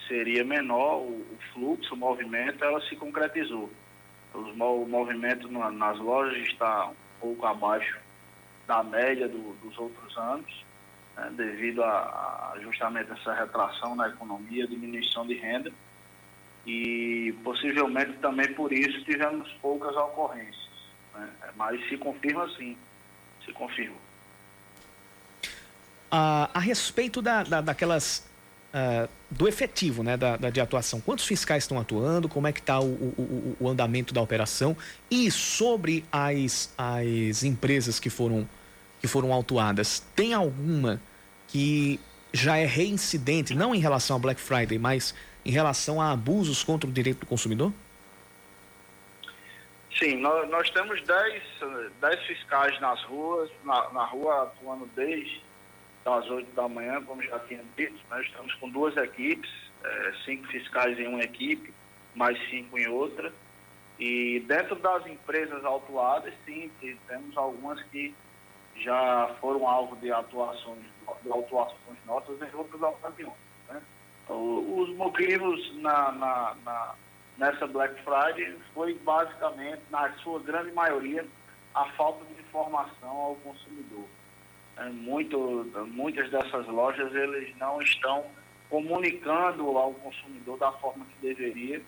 seria 0.08 0.44
menor 0.46 1.00
o, 1.00 1.20
o 1.20 1.38
fluxo, 1.54 1.94
o 1.94 1.98
movimento, 1.98 2.64
ela 2.64 2.80
se 2.82 2.96
concretizou 2.96 3.70
o 4.38 4.88
movimento 4.88 5.48
nas 5.50 5.98
lojas 6.00 6.38
está 6.48 6.88
um 6.88 7.20
pouco 7.20 7.46
abaixo 7.46 7.98
da 8.68 8.84
média 8.84 9.28
do, 9.28 9.54
dos 9.64 9.78
outros 9.78 10.18
anos, 10.18 10.66
né, 11.16 11.32
devido 11.36 11.84
a, 11.84 12.54
a, 12.54 12.60
justamente 12.62 13.12
essa 13.12 13.34
retração 13.34 13.96
na 13.96 14.10
economia, 14.10 14.68
diminuição 14.68 15.26
de 15.26 15.36
renda. 15.36 15.72
E 16.66 17.34
possivelmente 17.44 18.14
também 18.20 18.54
por 18.54 18.74
isso 18.74 19.02
tivemos 19.06 19.50
poucas 19.62 19.96
ocorrências. 19.96 20.70
Né? 21.16 21.30
Mas 21.56 21.88
se 21.88 21.98
confirma 21.98 22.48
sim, 22.58 22.78
se 23.46 23.54
confirma. 23.54 23.96
Ah, 26.12 26.50
a 26.54 26.60
respeito 26.60 27.22
da, 27.22 27.44
da 27.44 27.62
daquelas 27.62 28.30
uh, 28.74 29.10
do 29.30 29.48
efetivo 29.48 30.04
né, 30.04 30.18
da, 30.18 30.38
da, 30.38 30.50
de 30.50 30.60
atuação. 30.60 31.02
Quantos 31.02 31.26
fiscais 31.26 31.64
estão 31.64 31.80
atuando? 31.80 32.30
Como 32.30 32.48
é 32.48 32.52
que 32.52 32.60
está 32.60 32.80
o, 32.80 32.86
o, 32.86 33.58
o, 33.60 33.70
andamento 33.70 34.14
da 34.14 34.22
operação? 34.22 34.76
E 35.10 35.30
sobre 35.32 36.06
as, 36.12 36.74
as 36.78 37.44
empresas 37.44 38.00
que 38.00 38.10
foram, 38.10 38.48
que 39.00 39.08
foram 39.08 39.34
autuadas, 39.34 40.00
tem 40.16 40.34
alguma 40.34 41.02
que 41.48 42.00
já 42.34 42.58
é 42.58 42.66
reincidente, 42.66 43.56
não 43.56 43.74
em 43.74 43.80
relação 43.80 44.16
a 44.16 44.20
Black 44.20 44.40
Friday, 44.40 44.78
mas 44.78 45.16
em 45.46 45.52
relação 45.52 46.02
a 46.02 46.12
abusos 46.12 46.64
contra 46.64 46.90
o 46.90 46.94
direito 46.94 47.22
do 47.22 47.26
consumidor? 47.26 47.72
Sim, 49.98 50.18
nós, 50.18 50.48
nós 50.50 50.70
temos 50.70 51.02
10, 51.04 51.44
10 52.00 52.24
fiscais 52.26 52.80
nas 52.80 53.02
ruas, 53.04 53.50
na, 53.64 53.90
na 53.92 54.06
rua 54.06 54.44
atuando 54.44 54.88
desde 54.96 55.42
às 56.14 56.30
8 56.30 56.54
da 56.56 56.68
manhã, 56.68 57.04
como 57.04 57.22
já 57.22 57.40
tinha 57.40 57.64
dito. 57.76 58.00
Nós 58.10 58.26
estamos 58.26 58.54
com 58.56 58.70
duas 58.70 58.96
equipes, 58.98 59.50
é, 59.84 60.14
cinco 60.26 60.48
fiscais 60.48 61.00
em 61.00 61.08
uma 61.08 61.22
equipe, 61.22 61.74
mais 62.16 62.38
cinco 62.50 62.78
em 62.78 62.88
outra. 62.88 63.32
E 64.00 64.40
dentro 64.48 64.76
das 64.76 65.06
empresas 65.08 65.66
autuadas, 65.66 66.34
sim, 66.46 66.72
temos 67.08 67.36
algumas 67.36 67.82
que 67.84 68.14
já 68.76 69.36
foram 69.42 69.68
alvo 69.68 69.96
de 69.96 70.12
atuações, 70.12 70.84
de 71.24 71.32
autuações 71.32 71.98
nossas 72.06 72.40
em 72.42 72.56
outras 72.56 72.82
ocasiões. 72.82 73.34
Né? 73.68 73.82
Os 74.30 74.90
motivos 74.96 75.76
na, 75.78 76.12
na, 76.12 76.56
na, 76.64 76.96
nessa 77.38 77.66
Black 77.66 77.96
Friday 78.04 78.56
foi 78.74 78.94
basicamente, 79.00 79.82
na 79.90 80.12
sua 80.18 80.40
grande 80.40 80.72
maioria, 80.74 81.26
a 81.74 81.86
falta 81.92 82.24
de 82.26 82.40
informação 82.42 83.10
ao 83.10 83.36
consumidor. 83.38 84.06
É, 84.78 84.90
muito, 84.90 85.66
muitas 85.88 86.30
dessas 86.30 86.68
lojas 86.68 87.14
eles 87.16 87.56
não 87.58 87.82
estão 87.82 88.26
comunicando 88.70 89.78
ao 89.78 89.94
consumidor 89.94 90.58
da 90.58 90.72
forma 90.74 91.06
que 91.06 91.28
deveria, 91.28 91.82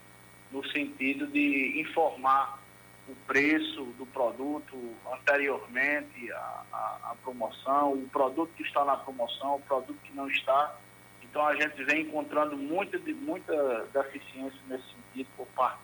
no 0.51 0.65
sentido 0.69 1.27
de 1.27 1.79
informar 1.79 2.59
o 3.07 3.15
preço 3.27 3.83
do 3.97 4.05
produto 4.07 4.75
anteriormente 5.13 6.31
à, 6.31 7.15
promoção, 7.23 7.93
o 7.93 8.09
produto 8.09 8.51
que 8.55 8.63
está 8.63 8.83
na 8.85 8.97
promoção, 8.97 9.55
o 9.55 9.61
produto 9.61 9.97
que 10.03 10.13
não 10.13 10.27
está. 10.29 10.75
Então 11.23 11.45
a 11.45 11.55
gente 11.55 11.83
vem 11.83 12.03
encontrando 12.03 12.57
muita, 12.57 12.97
muita 12.97 13.85
deficiência 13.93 14.59
nesse 14.67 14.85
sentido 14.85 15.27
por 15.37 15.47
parte 15.47 15.79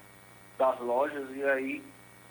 das 0.58 0.80
lojas 0.80 1.28
e 1.36 1.44
aí 1.44 1.84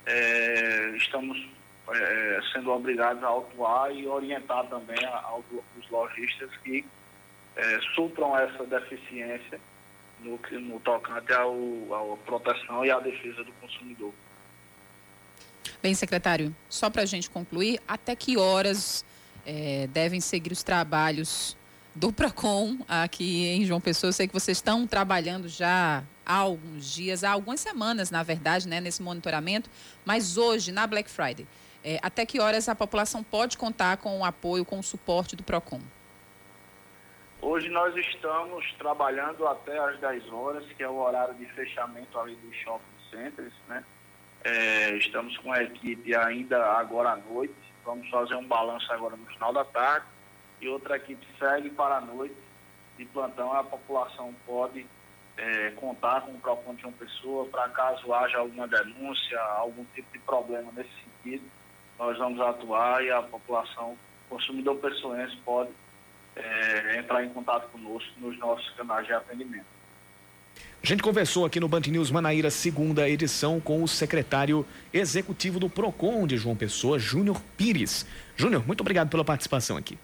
é, 0.07 0.95
estamos 0.97 1.47
é, 1.93 2.41
sendo 2.53 2.71
obrigados 2.71 3.23
a 3.23 3.27
autuar 3.27 3.91
e 3.95 4.07
orientar 4.07 4.67
também 4.69 5.05
aos 5.05 5.45
lojistas 5.91 6.51
que 6.63 6.85
é, 7.57 7.81
supram 7.95 8.37
essa 8.37 8.65
deficiência 8.65 9.61
no, 10.21 10.39
no 10.61 10.81
tocante 10.81 11.33
à 11.33 11.45
proteção 12.25 12.85
e 12.85 12.91
à 12.91 12.99
defesa 12.99 13.45
do 13.45 13.53
consumidor. 13.55 14.13
Bem, 15.83 15.95
secretário, 15.95 16.55
só 16.69 16.89
para 16.89 17.03
a 17.03 17.07
gente 17.07 17.29
concluir, 17.29 17.81
até 17.87 18.17
que 18.17 18.39
horas 18.39 19.05
é, 19.45 19.87
devem 19.89 20.21
seguir 20.21 20.53
os 20.53 20.63
trabalhos 20.63 21.57
do 21.95 22.13
PROCON 22.13 22.79
aqui 22.89 23.47
em 23.47 23.65
João 23.65 23.81
Pessoa? 23.81 24.09
Eu 24.09 24.13
sei 24.13 24.27
que 24.27 24.33
vocês 24.33 24.59
estão 24.59 24.87
trabalhando 24.87 25.49
já 25.49 26.03
há 26.25 26.35
alguns 26.35 26.93
dias, 26.93 27.23
há 27.23 27.31
algumas 27.31 27.61
semanas, 27.61 28.11
na 28.11 28.23
verdade, 28.23 28.67
né, 28.67 28.81
nesse 28.81 29.03
monitoramento, 29.03 29.71
mas 30.05 30.37
hoje, 30.37 30.73
na 30.73 30.87
Black 30.87 31.11
Friday, 31.11 31.47
é, 31.85 31.99
até 32.03 32.25
que 32.25 32.41
horas 32.41 32.69
a 32.69 32.75
população 32.75 33.23
pode 33.23 33.59
contar 33.59 33.99
com 33.99 34.19
o 34.19 34.25
apoio, 34.25 34.65
com 34.65 34.79
o 34.79 34.83
suporte 34.83 35.37
do 35.37 35.43
PROCON? 35.43 35.81
Hoje 37.43 37.69
nós 37.69 37.95
estamos 37.95 38.73
trabalhando 38.79 39.47
até 39.47 39.79
às 39.79 39.99
10 40.01 40.33
horas, 40.33 40.65
que 40.73 40.83
é 40.83 40.89
o 40.89 40.97
horário 40.97 41.35
de 41.35 41.45
fechamento 41.53 42.19
ali 42.19 42.35
dos 42.37 42.57
shopping 42.57 43.11
centers, 43.11 43.53
né? 43.69 43.85
É, 44.43 44.97
estamos 44.97 45.37
com 45.39 45.53
a 45.53 45.63
equipe 45.63 46.15
ainda 46.17 46.65
agora 46.73 47.11
à 47.11 47.17
noite, 47.17 47.55
vamos 47.85 48.09
fazer 48.09 48.35
um 48.35 48.47
balanço 48.47 48.91
agora 48.93 49.15
no 49.17 49.27
final 49.27 49.53
da 49.53 49.65
tarde 49.65 50.07
e 50.61 50.69
outra 50.69 50.97
equipe 50.97 51.27
segue 51.39 51.69
para 51.71 51.99
a 51.99 52.01
noite 52.01 52.35
de 52.97 53.05
plantão, 53.07 53.53
a 53.53 53.63
população 53.63 54.35
pode 54.47 54.87
é, 55.37 55.71
contar 55.73 56.23
com 56.23 56.33
o 56.33 56.39
PROCON 56.39 56.75
de 56.75 56.85
uma 56.85 56.93
pessoa 56.93 57.47
para 57.47 57.69
caso 57.71 58.13
haja 58.15 58.39
alguma 58.39 58.69
denúncia, 58.69 59.41
algum 59.41 59.85
tipo 59.95 60.11
de 60.13 60.19
problema 60.21 60.71
nesse 60.75 60.93
sentido, 61.03 61.45
nós 61.99 62.19
vamos 62.19 62.41
atuar 62.41 63.05
e 63.05 63.11
a 63.11 63.23
população, 63.23 63.97
consumidor 64.29 64.77
pessoense, 64.77 65.37
pode 65.45 65.71
é, 66.37 66.99
entrar 66.99 67.25
em 67.25 67.29
contato 67.31 67.69
conosco 67.71 68.11
nos 68.19 68.37
nossos 68.39 68.69
canais 68.71 69.07
de 69.07 69.13
atendimento. 69.13 69.75
A 70.83 70.87
gente 70.87 71.03
conversou 71.03 71.47
aqui 71.47 71.59
no 71.59 71.67
Band 71.67 71.81
News 71.89 72.11
Manaíra, 72.11 72.51
segunda 72.51 73.09
edição, 73.09 73.59
com 73.59 73.83
o 73.83 73.89
secretário 73.89 74.67
executivo 74.93 75.59
do 75.59 75.71
PROCON 75.71 76.27
de 76.27 76.37
João 76.37 76.55
Pessoa, 76.55 76.99
Júnior 76.99 77.41
Pires. 77.57 78.07
Júnior, 78.37 78.67
muito 78.67 78.83
obrigado 78.83 79.09
pela 79.09 79.25
participação 79.25 79.79
aqui. 79.79 79.99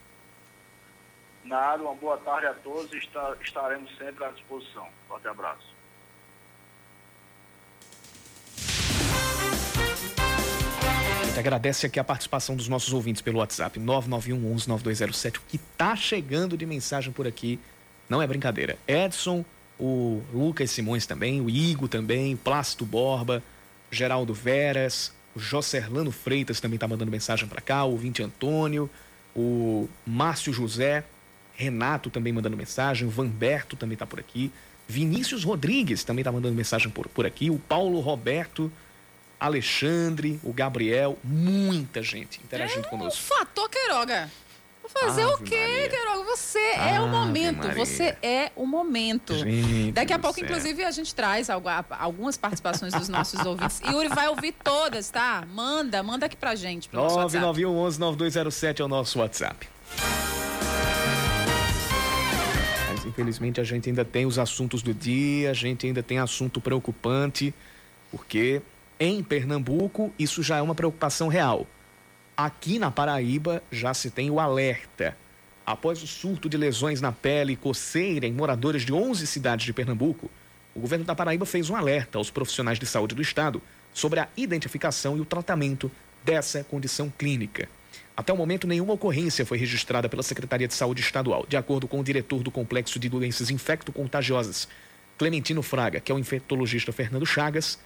Nada, 1.45 1.83
uma 1.83 1.95
boa 1.95 2.17
tarde 2.17 2.47
a 2.47 2.55
todos 2.55 2.91
e 2.93 2.97
estaremos 3.43 3.95
sempre 3.99 4.25
à 4.25 4.29
disposição. 4.29 4.89
Forte 5.07 5.29
abraço. 5.29 5.70
Gente 11.31 11.39
agradece 11.39 11.87
aqui 11.87 12.01
a 12.01 12.03
participação 12.03 12.57
dos 12.57 12.67
nossos 12.67 12.93
ouvintes 12.93 13.23
pelo 13.23 13.39
WhatsApp 13.39 13.79
991 13.79 14.53
11 14.53 14.69
9207. 14.69 15.39
O 15.39 15.43
que 15.49 15.59
tá 15.79 15.95
chegando 15.95 16.57
de 16.57 16.67
mensagem 16.67 17.13
por 17.13 17.25
aqui 17.25 17.59
não 18.09 18.21
é 18.21 18.27
brincadeira. 18.27 18.77
Edson, 18.87 19.45
o 19.79 20.23
Lucas 20.35 20.73
Simões 20.73 21.07
também, 21.07 21.41
o 21.41 21.49
Igo 21.49 21.87
também, 21.87 22.37
Plácido 22.37 22.85
Borba, 22.85 23.41
Geraldo 23.93 24.35
Veras, 24.35 25.13
o 25.33 25.39
Jocerlano 25.39 26.11
Freitas 26.11 26.59
também 26.59 26.79
tá 26.81 26.89
mandando 26.89 27.13
mensagem 27.13 27.47
para 27.49 27.61
cá, 27.61 27.85
o 27.85 27.97
Vinte 27.97 28.25
Antônio, 28.25 28.91
o 29.35 29.89
Márcio 30.05 30.53
José, 30.53 31.05
Renato 31.55 32.11
também 32.11 32.33
mandando 32.33 32.57
mensagem, 32.57 33.07
o 33.07 33.11
Vanberto 33.11 33.77
também 33.77 33.97
tá 33.97 34.05
por 34.05 34.19
aqui, 34.19 34.51
Vinícius 34.89 35.45
Rodrigues 35.45 36.03
também 36.03 36.25
tá 36.25 36.33
mandando 36.33 36.57
mensagem 36.57 36.91
por, 36.91 37.07
por 37.07 37.25
aqui, 37.25 37.51
o 37.51 37.59
Paulo 37.59 38.01
Roberto, 38.01 38.73
Alexandre, 39.41 40.39
o 40.45 40.53
Gabriel, 40.53 41.19
muita 41.25 42.03
gente 42.03 42.39
interagindo 42.45 42.87
é 42.87 42.91
conosco. 42.91 43.19
Um 43.19 43.39
fator 43.39 43.71
Queiroga. 43.71 44.31
Vou 44.83 44.91
fazer 44.91 45.23
Ave 45.23 45.33
o 45.33 45.39
quê, 45.39 45.57
Maria. 45.57 45.89
Queiroga? 45.89 46.25
Você 46.25 46.59
Ave 46.77 46.95
é 46.95 47.01
o 47.01 47.09
momento. 47.09 47.57
Maria. 47.57 47.75
Você 47.75 48.17
é 48.23 48.53
o 48.55 48.67
momento. 48.67 49.35
Gente 49.35 49.93
Daqui 49.93 50.13
a 50.13 50.19
pouco, 50.19 50.39
céu. 50.39 50.45
inclusive, 50.45 50.85
a 50.85 50.91
gente 50.91 51.15
traz 51.15 51.49
algumas 51.49 52.37
participações 52.37 52.93
dos 52.93 53.09
nossos 53.09 53.45
ouvintes. 53.47 53.81
Yuri 53.81 54.09
vai 54.09 54.29
ouvir 54.29 54.53
todas, 54.53 55.09
tá? 55.09 55.45
Manda, 55.55 56.03
manda 56.03 56.27
aqui 56.27 56.37
pra 56.37 56.55
gente. 56.55 56.91
991 56.93 57.99
9207 57.99 58.83
é 58.83 58.85
o 58.85 58.89
nosso 58.89 59.21
WhatsApp. 59.21 59.69
Mas, 62.91 63.05
infelizmente, 63.07 63.61
a 63.61 63.65
gente 63.65 63.89
ainda 63.89 64.05
tem 64.05 64.27
os 64.27 64.39
assuntos 64.39 64.83
do 64.83 64.93
dia, 64.93 65.51
a 65.51 65.55
gente 65.55 65.87
ainda 65.87 66.03
tem 66.03 66.19
assunto 66.19 66.61
preocupante, 66.61 67.55
porque 68.11 68.61
em 69.00 69.23
Pernambuco, 69.23 70.12
isso 70.19 70.42
já 70.42 70.59
é 70.59 70.62
uma 70.62 70.75
preocupação 70.75 71.28
real. 71.28 71.66
Aqui 72.37 72.78
na 72.78 72.90
Paraíba, 72.90 73.62
já 73.73 73.95
se 73.95 74.11
tem 74.11 74.30
o 74.30 74.38
alerta. 74.38 75.16
Após 75.64 76.02
o 76.02 76.07
surto 76.07 76.50
de 76.50 76.59
lesões 76.59 77.00
na 77.00 77.11
pele 77.11 77.54
e 77.54 77.57
coceira 77.57 78.26
em 78.26 78.33
moradores 78.33 78.83
de 78.83 78.92
11 78.92 79.26
cidades 79.26 79.64
de 79.64 79.73
Pernambuco, 79.73 80.30
o 80.75 80.80
governo 80.80 81.07
da 81.07 81.14
Paraíba 81.14 81.47
fez 81.47 81.71
um 81.71 81.76
alerta 81.76 82.19
aos 82.19 82.30
profissionais 82.30 82.78
de 82.78 82.85
saúde 82.85 83.14
do 83.14 83.23
estado 83.23 83.62
sobre 83.95 84.21
a 84.21 84.28
identificação 84.37 85.16
e 85.16 85.21
o 85.21 85.25
tratamento 85.25 85.90
dessa 86.23 86.62
condição 86.62 87.11
clínica. 87.16 87.71
Até 88.14 88.35
o 88.35 88.37
momento, 88.37 88.66
nenhuma 88.66 88.92
ocorrência 88.92 89.47
foi 89.47 89.57
registrada 89.57 90.11
pela 90.11 90.23
Secretaria 90.23 90.69
de 90.69 90.75
Saúde 90.75 91.00
Estadual, 91.00 91.47
de 91.49 91.57
acordo 91.57 91.88
com 91.88 92.00
o 92.00 92.04
diretor 92.04 92.42
do 92.42 92.50
Complexo 92.50 92.99
de 92.99 93.09
Doenças 93.09 93.49
Infecto-Contagiosas, 93.49 94.69
Clementino 95.16 95.62
Fraga, 95.62 96.00
que 96.00 96.12
é 96.12 96.14
o 96.14 96.19
infectologista 96.19 96.92
Fernando 96.92 97.25
Chagas 97.25 97.78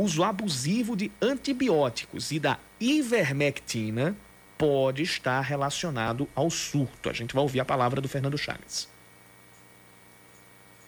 uso 0.00 0.24
abusivo 0.24 0.96
de 0.96 1.10
antibióticos 1.20 2.30
e 2.30 2.38
da 2.38 2.58
ivermectina 2.80 4.16
pode 4.56 5.02
estar 5.02 5.40
relacionado 5.40 6.28
ao 6.34 6.50
surto. 6.50 7.10
A 7.10 7.12
gente 7.12 7.34
vai 7.34 7.42
ouvir 7.42 7.60
a 7.60 7.64
palavra 7.64 8.00
do 8.00 8.08
Fernando 8.08 8.38
Chagas. 8.38 8.88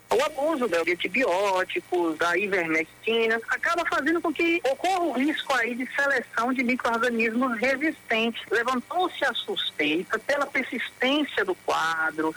O 0.09 0.23
abuso 0.23 0.67
né, 0.67 0.81
de 0.85 0.93
antibióticos, 0.93 2.17
da 2.17 2.37
ivermectina, 2.37 3.41
acaba 3.49 3.83
fazendo 3.85 4.21
com 4.21 4.31
que 4.31 4.61
ocorra 4.63 5.01
o 5.01 5.11
risco 5.11 5.53
aí 5.53 5.75
de 5.75 5.85
seleção 5.93 6.53
de 6.53 6.63
micro-organismos 6.63 7.59
resistentes. 7.59 8.41
Levantou-se 8.49 9.23
a 9.25 9.33
suspeita 9.33 10.17
pela 10.19 10.45
persistência 10.45 11.43
do 11.43 11.53
quadro, 11.55 12.33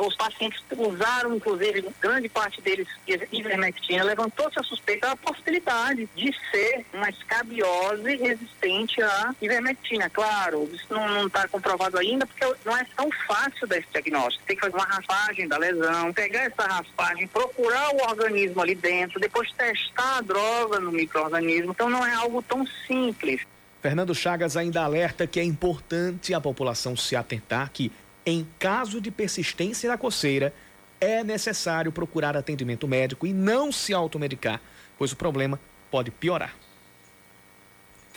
Os 0.00 0.14
pacientes 0.16 0.62
usaram, 0.76 1.36
inclusive, 1.36 1.86
grande 2.00 2.28
parte 2.28 2.60
deles, 2.60 2.88
ivermectina. 3.32 4.02
Levantou-se 4.02 4.58
a 4.58 4.62
suspeita 4.62 5.08
da 5.08 5.16
possibilidade 5.16 6.08
de 6.14 6.34
ser 6.50 6.84
uma 6.92 7.08
escabiose 7.08 8.16
resistente 8.16 9.02
à 9.02 9.34
ivermectina. 9.40 10.10
Claro, 10.10 10.68
isso 10.72 10.92
não 10.92 11.26
está 11.26 11.46
comprovado 11.48 11.98
ainda, 11.98 12.26
porque 12.26 12.44
não 12.64 12.76
é 12.76 12.84
tão 12.96 13.10
fácil 13.26 13.66
desse 13.66 13.86
diagnóstico. 13.92 14.44
Tem 14.46 14.56
que 14.56 14.62
fazer 14.62 14.76
uma 14.76 14.86
raspagem 14.86 15.48
da 15.48 15.58
lesão, 15.58 16.12
pegar 16.12 16.44
essa 16.44 16.62
raspagem, 16.62 17.26
procurar 17.28 17.94
o 17.94 18.02
organismo 18.08 18.60
ali 18.62 18.74
dentro, 18.74 19.20
depois 19.20 19.50
testar 19.52 20.18
a 20.18 20.20
droga 20.20 20.80
no 20.80 20.92
microorganismo. 20.92 21.72
Então 21.72 21.88
não 21.88 22.04
é 22.04 22.14
algo 22.14 22.42
tão 22.42 22.66
simples. 22.86 23.40
Fernando 23.80 24.14
Chagas 24.14 24.56
ainda 24.56 24.82
alerta 24.82 25.26
que 25.26 25.38
é 25.38 25.44
importante 25.44 26.32
a 26.32 26.40
população 26.40 26.96
se 26.96 27.14
atentar 27.14 27.70
que, 27.70 27.92
em 28.26 28.46
caso 28.58 29.00
de 29.00 29.10
persistência 29.10 29.88
da 29.88 29.98
coceira, 29.98 30.54
é 31.00 31.22
necessário 31.22 31.92
procurar 31.92 32.36
atendimento 32.36 32.88
médico 32.88 33.26
e 33.26 33.32
não 33.32 33.70
se 33.70 33.92
automedicar, 33.92 34.60
pois 34.96 35.12
o 35.12 35.16
problema 35.16 35.60
pode 35.90 36.10
piorar. 36.10 36.54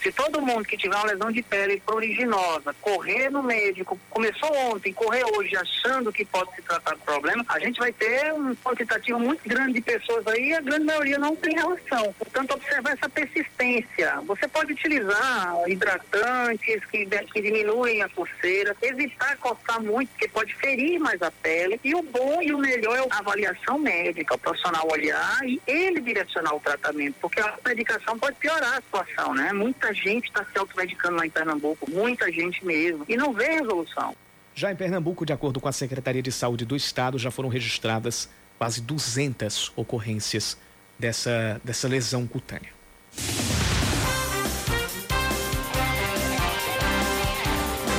Se 0.02 0.12
todo 0.12 0.40
mundo 0.40 0.64
que 0.64 0.76
tiver 0.76 0.94
uma 0.94 1.06
lesão 1.06 1.30
de 1.32 1.42
pele 1.42 1.82
pruriginosa 1.84 2.74
correr 2.80 3.30
no 3.30 3.42
médico, 3.42 3.98
começou 4.08 4.54
ontem, 4.70 4.92
correr 4.92 5.24
hoje 5.36 5.56
achando 5.56 6.12
que 6.12 6.24
pode 6.24 6.54
se 6.54 6.62
tratar 6.62 6.94
do 6.94 7.00
problema, 7.00 7.44
a 7.48 7.58
gente 7.58 7.78
vai 7.80 7.92
ter 7.92 8.32
um 8.32 8.54
quantitativo 8.56 9.18
muito 9.18 9.46
grande 9.48 9.74
de 9.74 9.80
pessoas 9.80 10.24
aí 10.28 10.50
e 10.50 10.54
a 10.54 10.60
grande 10.60 10.84
maioria 10.84 11.18
não 11.18 11.34
tem 11.34 11.54
relação. 11.54 12.12
Portanto, 12.12 12.52
observar 12.52 12.92
essa 12.92 13.08
persistência. 13.08 14.20
Você 14.26 14.46
pode 14.46 14.72
utilizar 14.72 15.54
hidratantes 15.66 16.84
que, 16.86 17.06
que 17.06 17.42
diminuem 17.42 18.02
a 18.02 18.08
coceira, 18.08 18.76
evitar 18.80 19.36
coçar 19.38 19.82
muito, 19.82 20.10
porque 20.10 20.28
pode 20.28 20.54
ferir 20.54 21.00
mais 21.00 21.20
a 21.22 21.30
pele. 21.30 21.80
E 21.82 21.94
o 21.94 22.02
bom 22.02 22.40
e 22.40 22.52
o 22.52 22.58
melhor 22.58 22.96
é 22.96 23.14
a 23.14 23.18
avaliação 23.18 23.78
médica, 23.78 24.36
o 24.36 24.38
profissional 24.38 24.86
olhar 24.90 25.40
e 25.44 25.60
ele 25.66 26.00
direcionar 26.00 26.54
o 26.54 26.60
tratamento, 26.60 27.16
porque 27.20 27.40
a 27.40 27.58
medicação 27.66 28.16
pode 28.18 28.36
piorar 28.36 28.74
a 28.74 28.80
situação, 28.80 29.34
né? 29.34 29.52
Muita 29.52 29.87
gente 29.92 30.26
está 30.26 30.44
se 30.44 30.58
automedicando 30.58 31.16
lá 31.16 31.26
em 31.26 31.30
Pernambuco, 31.30 31.90
muita 31.90 32.30
gente 32.32 32.64
mesmo, 32.64 33.04
e 33.08 33.16
não 33.16 33.32
vê 33.32 33.48
resolução. 33.48 34.14
Já 34.54 34.72
em 34.72 34.76
Pernambuco, 34.76 35.24
de 35.24 35.32
acordo 35.32 35.60
com 35.60 35.68
a 35.68 35.72
Secretaria 35.72 36.22
de 36.22 36.32
Saúde 36.32 36.64
do 36.64 36.74
Estado, 36.74 37.18
já 37.18 37.30
foram 37.30 37.48
registradas 37.48 38.28
quase 38.58 38.80
200 38.80 39.72
ocorrências 39.76 40.58
dessa, 40.98 41.60
dessa 41.62 41.86
lesão 41.86 42.26
cutânea. 42.26 42.72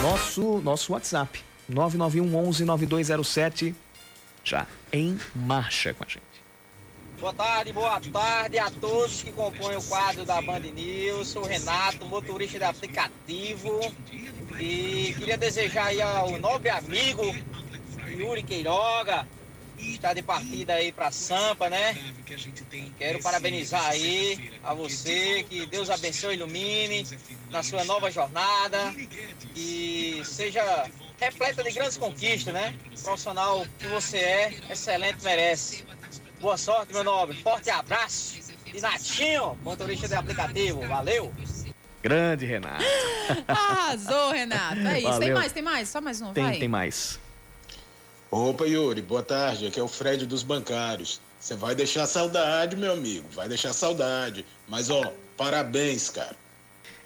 Nosso, 0.01 0.59
nosso 0.59 0.91
WhatsApp, 0.91 1.41
991 1.67 2.35
11 2.35 2.65
9207, 2.65 3.75
já 4.43 4.67
em 4.91 5.17
marcha 5.33 5.93
com 5.93 6.03
a 6.03 6.07
gente. 6.07 6.28
Boa 7.19 7.33
tarde, 7.33 7.73
boa 7.73 7.99
tarde 7.99 8.57
a 8.57 8.71
todos 8.71 9.21
que 9.23 9.31
compõem 9.33 9.75
o 9.75 9.83
quadro 9.83 10.23
da 10.23 10.41
Band 10.41 10.59
News. 10.59 11.27
Sou 11.27 11.43
o 11.43 11.45
Renato, 11.45 12.05
motorista 12.05 12.57
de 12.57 12.63
aplicativo. 12.63 13.77
E 14.57 15.13
queria 15.17 15.37
desejar 15.37 15.87
aí 15.87 16.01
ao 16.01 16.39
nobre 16.39 16.69
amigo 16.69 17.23
Yuri 18.07 18.41
Queiroga, 18.41 19.27
que 19.77 19.95
está 19.95 20.13
de 20.13 20.21
partida 20.21 20.75
aí 20.75 20.93
para 20.93 21.11
Sampa, 21.11 21.69
né? 21.69 21.93
Quero 22.97 23.21
parabenizar 23.21 23.85
aí 23.85 24.51
a 24.63 24.73
você, 24.73 25.43
que 25.43 25.65
Deus 25.65 25.89
abençoe 25.89 26.35
e 26.35 26.37
ilumine 26.37 27.05
na 27.49 27.61
sua 27.61 27.83
nova 27.83 28.09
jornada, 28.09 28.95
que 29.53 30.21
seja 30.23 30.89
repleta 31.19 31.63
de 31.63 31.71
grandes 31.71 31.97
conquistas, 31.97 32.53
né? 32.53 32.73
Profissional 33.03 33.65
que 33.77 33.87
você 33.87 34.17
é, 34.17 34.53
excelente, 34.69 35.21
merece. 35.21 35.83
Boa 36.39 36.57
sorte, 36.57 36.93
meu 36.93 37.03
nobre. 37.03 37.35
Forte 37.41 37.69
abraço. 37.69 38.39
E 38.73 38.79
Natinho, 38.79 39.57
motorista 39.63 40.07
de 40.07 40.15
aplicativo. 40.15 40.81
Valeu. 40.87 41.33
Grande 42.01 42.45
Renato. 42.45 42.83
Arrasou, 43.47 44.31
Renato. 44.31 44.79
É 44.79 44.99
isso. 44.99 45.09
Tem 45.09 45.19
Valeu. 45.19 45.35
mais, 45.35 45.51
tem 45.51 45.63
mais? 45.63 45.89
Só 45.89 45.99
mais 45.99 46.21
um, 46.21 46.31
Tem, 46.31 46.43
vai. 46.45 46.59
tem 46.59 46.67
mais. 46.69 47.19
Opa, 48.31 48.65
Yuri, 48.65 49.01
boa 49.01 49.23
tarde. 49.23 49.67
Aqui 49.67 49.79
é 49.79 49.83
o 49.83 49.87
Fred 49.87 50.25
dos 50.25 50.43
Bancários. 50.43 51.19
Você 51.39 51.55
vai 51.55 51.75
deixar 51.75 52.05
saudade, 52.05 52.75
meu 52.75 52.93
amigo. 52.93 53.27
Vai 53.31 53.49
deixar 53.49 53.73
saudade. 53.73 54.45
Mas, 54.67 54.89
ó, 54.89 55.11
parabéns, 55.35 56.09
cara. 56.09 56.35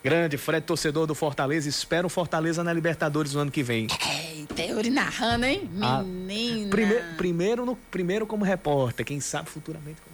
Grande 0.03 0.37
Fred, 0.37 0.65
torcedor 0.65 1.07
do 1.07 1.15
Fortaleza. 1.15 1.69
Espera 1.69 2.05
o 2.05 2.09
Fortaleza 2.09 2.61
na 2.61 2.73
Libertadores 2.73 3.33
no 3.33 3.39
ano 3.39 3.51
que 3.51 3.63
vem. 3.63 3.87
Eita, 4.35 4.61
Yuri 4.61 4.89
narrando, 4.89 5.45
hein? 5.45 5.69
Ah, 5.81 6.03
Menina. 6.03 6.69
Primeiro, 6.69 7.05
primeiro, 7.15 7.65
no, 7.65 7.75
primeiro 7.89 8.27
como 8.27 8.43
repórter, 8.43 9.05
quem 9.05 9.21
sabe 9.21 9.49
futuramente 9.49 10.01
como. 10.01 10.12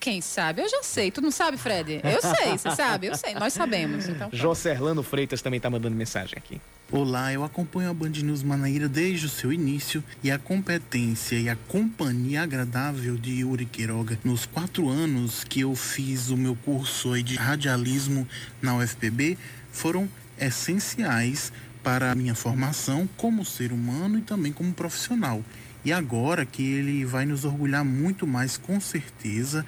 Quem 0.00 0.20
sabe? 0.20 0.62
Eu 0.62 0.68
já 0.68 0.82
sei. 0.82 1.10
Tu 1.10 1.20
não 1.20 1.30
sabe, 1.30 1.56
Fred? 1.56 2.00
Eu 2.02 2.20
sei, 2.20 2.58
você 2.58 2.70
sabe? 2.72 3.06
Eu 3.06 3.14
sei. 3.14 3.34
Nós 3.34 3.52
sabemos. 3.52 4.08
Então, 4.08 4.28
pronto. 4.28 4.36
Joserlano 4.36 5.02
Freitas 5.02 5.42
também 5.42 5.60
tá 5.60 5.70
mandando 5.70 5.94
mensagem 5.94 6.34
aqui. 6.36 6.60
Olá, 6.90 7.32
eu 7.32 7.42
acompanho 7.42 7.90
a 7.90 7.94
Band 7.94 8.10
News 8.10 8.42
Manaíra 8.42 8.88
desde 8.88 9.26
o 9.26 9.28
seu 9.28 9.52
início 9.52 10.04
e 10.22 10.30
a 10.30 10.38
competência 10.38 11.36
e 11.36 11.48
a 11.48 11.56
companhia 11.68 12.42
agradável 12.42 13.16
de 13.16 13.40
Yuri 13.40 13.66
Queiroga 13.66 14.18
nos 14.24 14.46
quatro 14.46 14.88
anos 14.88 15.42
que 15.42 15.60
eu 15.60 15.74
fiz 15.74 16.30
o 16.30 16.36
meu 16.36 16.54
curso 16.54 17.20
de 17.22 17.34
radialismo 17.34 18.26
na 18.62 18.76
UFPB 18.76 19.36
foram 19.72 20.08
essenciais 20.38 21.52
para 21.82 22.10
a 22.10 22.14
minha 22.14 22.34
formação 22.34 23.08
como 23.16 23.44
ser 23.44 23.72
humano 23.72 24.18
e 24.18 24.22
também 24.22 24.52
como 24.52 24.72
profissional. 24.72 25.42
E 25.86 25.92
agora 25.92 26.44
que 26.44 26.68
ele 26.68 27.04
vai 27.04 27.24
nos 27.24 27.44
orgulhar 27.44 27.84
muito 27.84 28.26
mais, 28.26 28.56
com 28.56 28.80
certeza, 28.80 29.64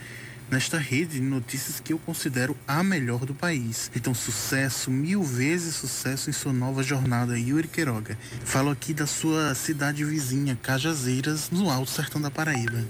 nesta 0.50 0.76
rede 0.76 1.20
de 1.20 1.20
notícias 1.20 1.78
que 1.78 1.92
eu 1.92 1.98
considero 2.00 2.57
a 2.66 2.83
melhor 2.83 3.24
do 3.24 3.33
país. 3.33 3.88
Então, 3.94 4.12
sucesso, 4.12 4.90
mil 4.90 5.22
vezes 5.22 5.76
sucesso 5.76 6.28
em 6.28 6.33
sua 6.33 6.52
nova 6.52 6.83
jornada, 6.83 7.38
Yuri 7.38 7.68
Queiroga. 7.68 8.18
Falo 8.44 8.68
aqui 8.68 8.92
da 8.92 9.07
sua 9.07 9.54
cidade 9.54 10.04
vizinha, 10.04 10.59
Cajazeiras, 10.61 11.52
no 11.52 11.70
Alto 11.70 11.92
Sertão 11.92 12.20
da 12.20 12.33
Paraíba. 12.33 12.85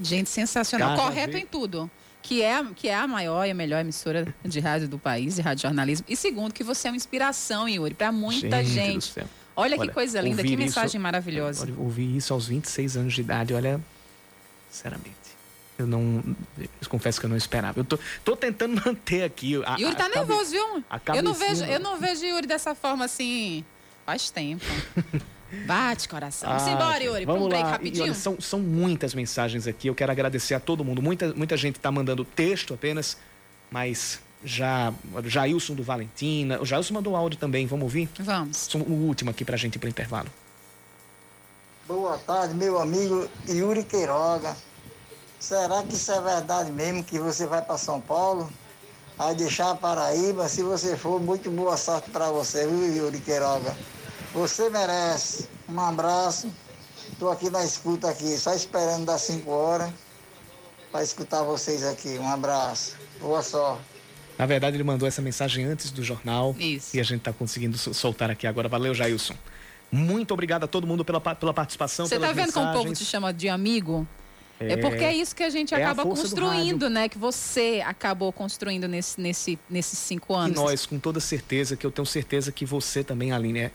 Gente, 0.00 0.30
sensacional. 0.30 0.96
Correto 0.96 1.36
em 1.36 1.44
tudo. 1.44 1.90
Que 2.22 2.40
é, 2.40 2.64
que 2.74 2.88
é 2.88 2.94
a 2.94 3.06
maior 3.06 3.44
e 3.44 3.50
a 3.50 3.54
melhor 3.54 3.82
emissora 3.82 4.34
de 4.42 4.60
rádio 4.60 4.88
do 4.88 4.98
país, 4.98 5.34
de 5.34 5.42
rádio 5.42 5.60
jornalismo. 5.60 6.06
E 6.08 6.16
segundo, 6.16 6.54
que 6.54 6.64
você 6.64 6.88
é 6.88 6.90
uma 6.90 6.96
inspiração, 6.96 7.68
Yuri, 7.68 7.92
para 7.92 8.10
muita 8.10 8.62
do 8.62 8.64
gente. 8.66 9.12
Olha, 9.56 9.76
Olha, 9.78 9.88
que 9.88 9.94
coisa 9.94 10.20
linda, 10.20 10.42
que 10.42 10.56
mensagem 10.56 10.86
isso- 10.88 11.00
maravilhosa. 11.00 11.66
Ouvir 11.78 12.14
isso 12.16 12.32
aos 12.34 12.46
26 12.46 12.96
anos 12.96 13.14
de 13.14 13.22
idade, 13.22 13.54
olha, 13.54 13.80
sinceramente. 14.70 15.14
Eu 15.78 15.86
não. 15.86 16.22
Eu 16.58 16.68
confesso 16.88 17.18
que 17.20 17.26
eu 17.26 17.30
não 17.30 17.36
esperava. 17.36 17.80
Eu 17.80 17.84
tô, 17.84 17.98
tô 18.24 18.34
tentando 18.36 18.80
manter 18.84 19.22
aqui. 19.24 19.60
A, 19.66 19.76
Yuri 19.78 19.94
tá 19.94 20.06
a 20.06 20.08
nervoso, 20.08 20.50
viu? 20.50 20.84
Eu 21.14 21.22
não, 21.22 21.34
vejo, 21.34 21.64
eu 21.64 21.80
não 21.80 21.98
vejo 21.98 22.24
Yuri 22.24 22.46
dessa 22.46 22.74
forma 22.74 23.04
assim. 23.04 23.64
Faz 24.06 24.30
tempo. 24.30 24.64
Bate, 25.66 26.08
coração. 26.08 26.48
Vamos 26.50 26.64
Ah, 26.64 26.70
embora, 26.72 26.94
gente, 26.94 27.04
Yuri, 27.06 27.24
pra 27.24 27.32
Vamos 27.34 27.46
um 27.46 27.48
break 27.50 27.64
lá. 27.64 27.70
Rapidinho. 27.72 28.04
olha, 28.04 28.14
são, 28.14 28.40
são 28.40 28.58
muitas 28.58 29.14
mensagens 29.14 29.66
aqui. 29.66 29.86
Eu 29.88 29.94
quero 29.94 30.10
agradecer 30.12 30.54
a 30.54 30.60
todo 30.60 30.84
mundo. 30.84 31.00
Muita, 31.02 31.32
muita 31.34 31.56
gente 31.56 31.76
está 31.76 31.90
mandando 31.92 32.24
texto 32.24 32.74
apenas, 32.74 33.16
mas 33.70 34.20
já. 34.46 34.94
O 35.12 35.28
Jailson 35.28 35.74
do 35.74 35.82
Valentina. 35.82 36.60
O 36.60 36.64
Jailson 36.64 36.94
mandou 36.94 37.16
áudio 37.16 37.38
também. 37.38 37.66
Vamos 37.66 37.82
ouvir? 37.82 38.08
Vamos. 38.20 38.72
O 38.74 38.92
último 38.92 39.30
aqui 39.30 39.44
pra 39.44 39.56
gente 39.56 39.74
ir 39.74 39.78
pro 39.78 39.88
intervalo. 39.88 40.30
Boa 41.86 42.18
tarde, 42.18 42.54
meu 42.54 42.80
amigo 42.80 43.28
Yuri 43.48 43.84
Queiroga. 43.84 44.56
Será 45.38 45.82
que 45.82 45.94
isso 45.94 46.10
é 46.10 46.20
verdade 46.20 46.72
mesmo 46.72 47.04
que 47.04 47.18
você 47.18 47.46
vai 47.46 47.62
para 47.62 47.76
São 47.76 48.00
Paulo? 48.00 48.50
Vai 49.16 49.34
deixar 49.34 49.70
a 49.70 49.74
Paraíba? 49.74 50.48
Se 50.48 50.62
você 50.62 50.96
for, 50.96 51.20
muito 51.20 51.50
boa 51.50 51.76
sorte 51.76 52.10
para 52.10 52.30
você, 52.30 52.66
viu, 52.66 52.94
Yuri 52.94 53.20
Queiroga? 53.20 53.76
Você 54.32 54.68
merece. 54.68 55.48
Um 55.68 55.80
abraço. 55.80 56.50
Estou 57.12 57.30
aqui 57.30 57.50
na 57.50 57.64
escuta 57.64 58.10
aqui, 58.10 58.36
só 58.36 58.52
esperando 58.52 59.06
das 59.06 59.22
5 59.22 59.50
horas 59.50 59.90
para 60.90 61.02
escutar 61.02 61.42
vocês 61.44 61.84
aqui. 61.84 62.18
Um 62.18 62.28
abraço. 62.28 62.96
Boa 63.20 63.42
sorte. 63.42 63.95
Na 64.38 64.46
verdade, 64.46 64.76
ele 64.76 64.84
mandou 64.84 65.06
essa 65.08 65.22
mensagem 65.22 65.64
antes 65.64 65.90
do 65.90 66.02
jornal. 66.02 66.54
Isso. 66.58 66.96
E 66.96 67.00
a 67.00 67.02
gente 67.02 67.18
está 67.18 67.32
conseguindo 67.32 67.76
sol- 67.78 67.94
soltar 67.94 68.30
aqui 68.30 68.46
agora. 68.46 68.68
Valeu, 68.68 68.94
Jailson. 68.94 69.34
Muito 69.90 70.32
obrigado 70.34 70.64
a 70.64 70.66
todo 70.66 70.86
mundo 70.86 71.04
pela, 71.04 71.20
pela 71.20 71.54
participação. 71.54 72.06
Você 72.06 72.16
tá 72.16 72.20
pelas 72.20 72.36
vendo 72.36 72.52
como 72.52 72.66
o 72.66 72.72
povo 72.72 72.84
te 72.84 72.88
mensagens. 72.88 73.08
chama 73.08 73.32
de 73.32 73.48
amigo? 73.48 74.06
É, 74.58 74.76
porque 74.78 75.04
é 75.04 75.14
isso 75.14 75.36
que 75.36 75.42
a 75.42 75.50
gente 75.50 75.74
é 75.74 75.76
a 75.76 75.80
acaba 75.90 76.02
do 76.02 76.08
construindo, 76.10 76.88
né? 76.88 77.08
Que 77.10 77.18
você 77.18 77.82
acabou 77.84 78.32
construindo 78.32 78.88
nesse, 78.88 79.20
nesse, 79.20 79.58
nesses 79.68 79.98
cinco 79.98 80.32
E 80.32 80.36
anos. 80.36 80.56
nós, 80.56 80.86
com 80.86 80.98
toda 80.98 81.20
certeza, 81.20 81.76
que 81.76 81.86
eu 81.86 81.90
tenho 81.90 82.06
certeza 82.06 82.50
que 82.50 82.64
você 82.64 83.04
também, 83.04 83.32
Aline, 83.32 83.58
é, 83.60 83.70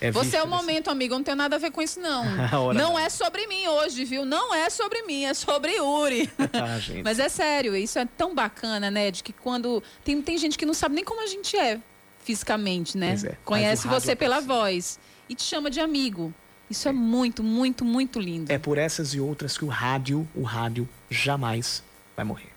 é 0.00 0.10
Você 0.10 0.36
é 0.36 0.42
o 0.42 0.46
momento, 0.46 0.90
amigo, 0.90 1.14
não 1.14 1.22
tem 1.22 1.34
nada 1.34 1.56
a 1.56 1.58
ver 1.58 1.70
com 1.70 1.80
isso, 1.80 2.00
não. 2.00 2.24
Não 2.74 2.98
é 2.98 3.08
sobre 3.08 3.46
mim 3.46 3.66
hoje, 3.66 4.04
viu? 4.04 4.24
Não 4.24 4.54
é 4.54 4.68
sobre 4.68 5.02
mim, 5.02 5.24
é 5.24 5.34
sobre 5.34 5.76
Yuri. 5.76 6.30
Ah. 6.54 6.78
Mas 7.02 7.18
é 7.18 7.28
sério, 7.28 7.76
isso 7.76 7.98
é 7.98 8.06
tão 8.06 8.34
bacana, 8.34 8.90
né? 8.90 9.10
De 9.10 9.22
que 9.22 9.32
quando. 9.32 9.82
Tem, 10.04 10.20
tem 10.22 10.38
gente 10.38 10.56
que 10.56 10.64
não 10.64 10.74
sabe 10.74 10.94
nem 10.94 11.04
como 11.04 11.22
a 11.22 11.26
gente 11.26 11.56
é 11.56 11.80
fisicamente, 12.22 12.96
né? 12.96 13.16
É, 13.24 13.36
Conhece 13.44 13.86
você 13.88 14.14
pela 14.14 14.36
aproxima. 14.36 14.60
voz 14.62 14.98
e 15.28 15.34
te 15.34 15.42
chama 15.42 15.70
de 15.70 15.80
amigo. 15.80 16.32
Isso 16.70 16.88
é 16.88 16.92
muito, 16.92 17.42
muito, 17.42 17.84
muito 17.84 18.18
lindo. 18.18 18.50
É 18.52 18.58
por 18.58 18.78
essas 18.78 19.14
e 19.14 19.20
outras 19.20 19.58
que 19.58 19.64
o 19.64 19.68
rádio, 19.68 20.26
o 20.34 20.42
rádio 20.42 20.88
jamais 21.10 21.82
vai 22.16 22.24
morrer. 22.24 22.48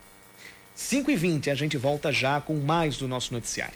5 0.76 1.10
e 1.12 1.16
20 1.16 1.50
a 1.50 1.56
gente 1.56 1.76
volta 1.76 2.12
já 2.12 2.40
com 2.40 2.56
mais 2.56 2.98
do 2.98 3.08
nosso 3.08 3.34
noticiário. 3.34 3.74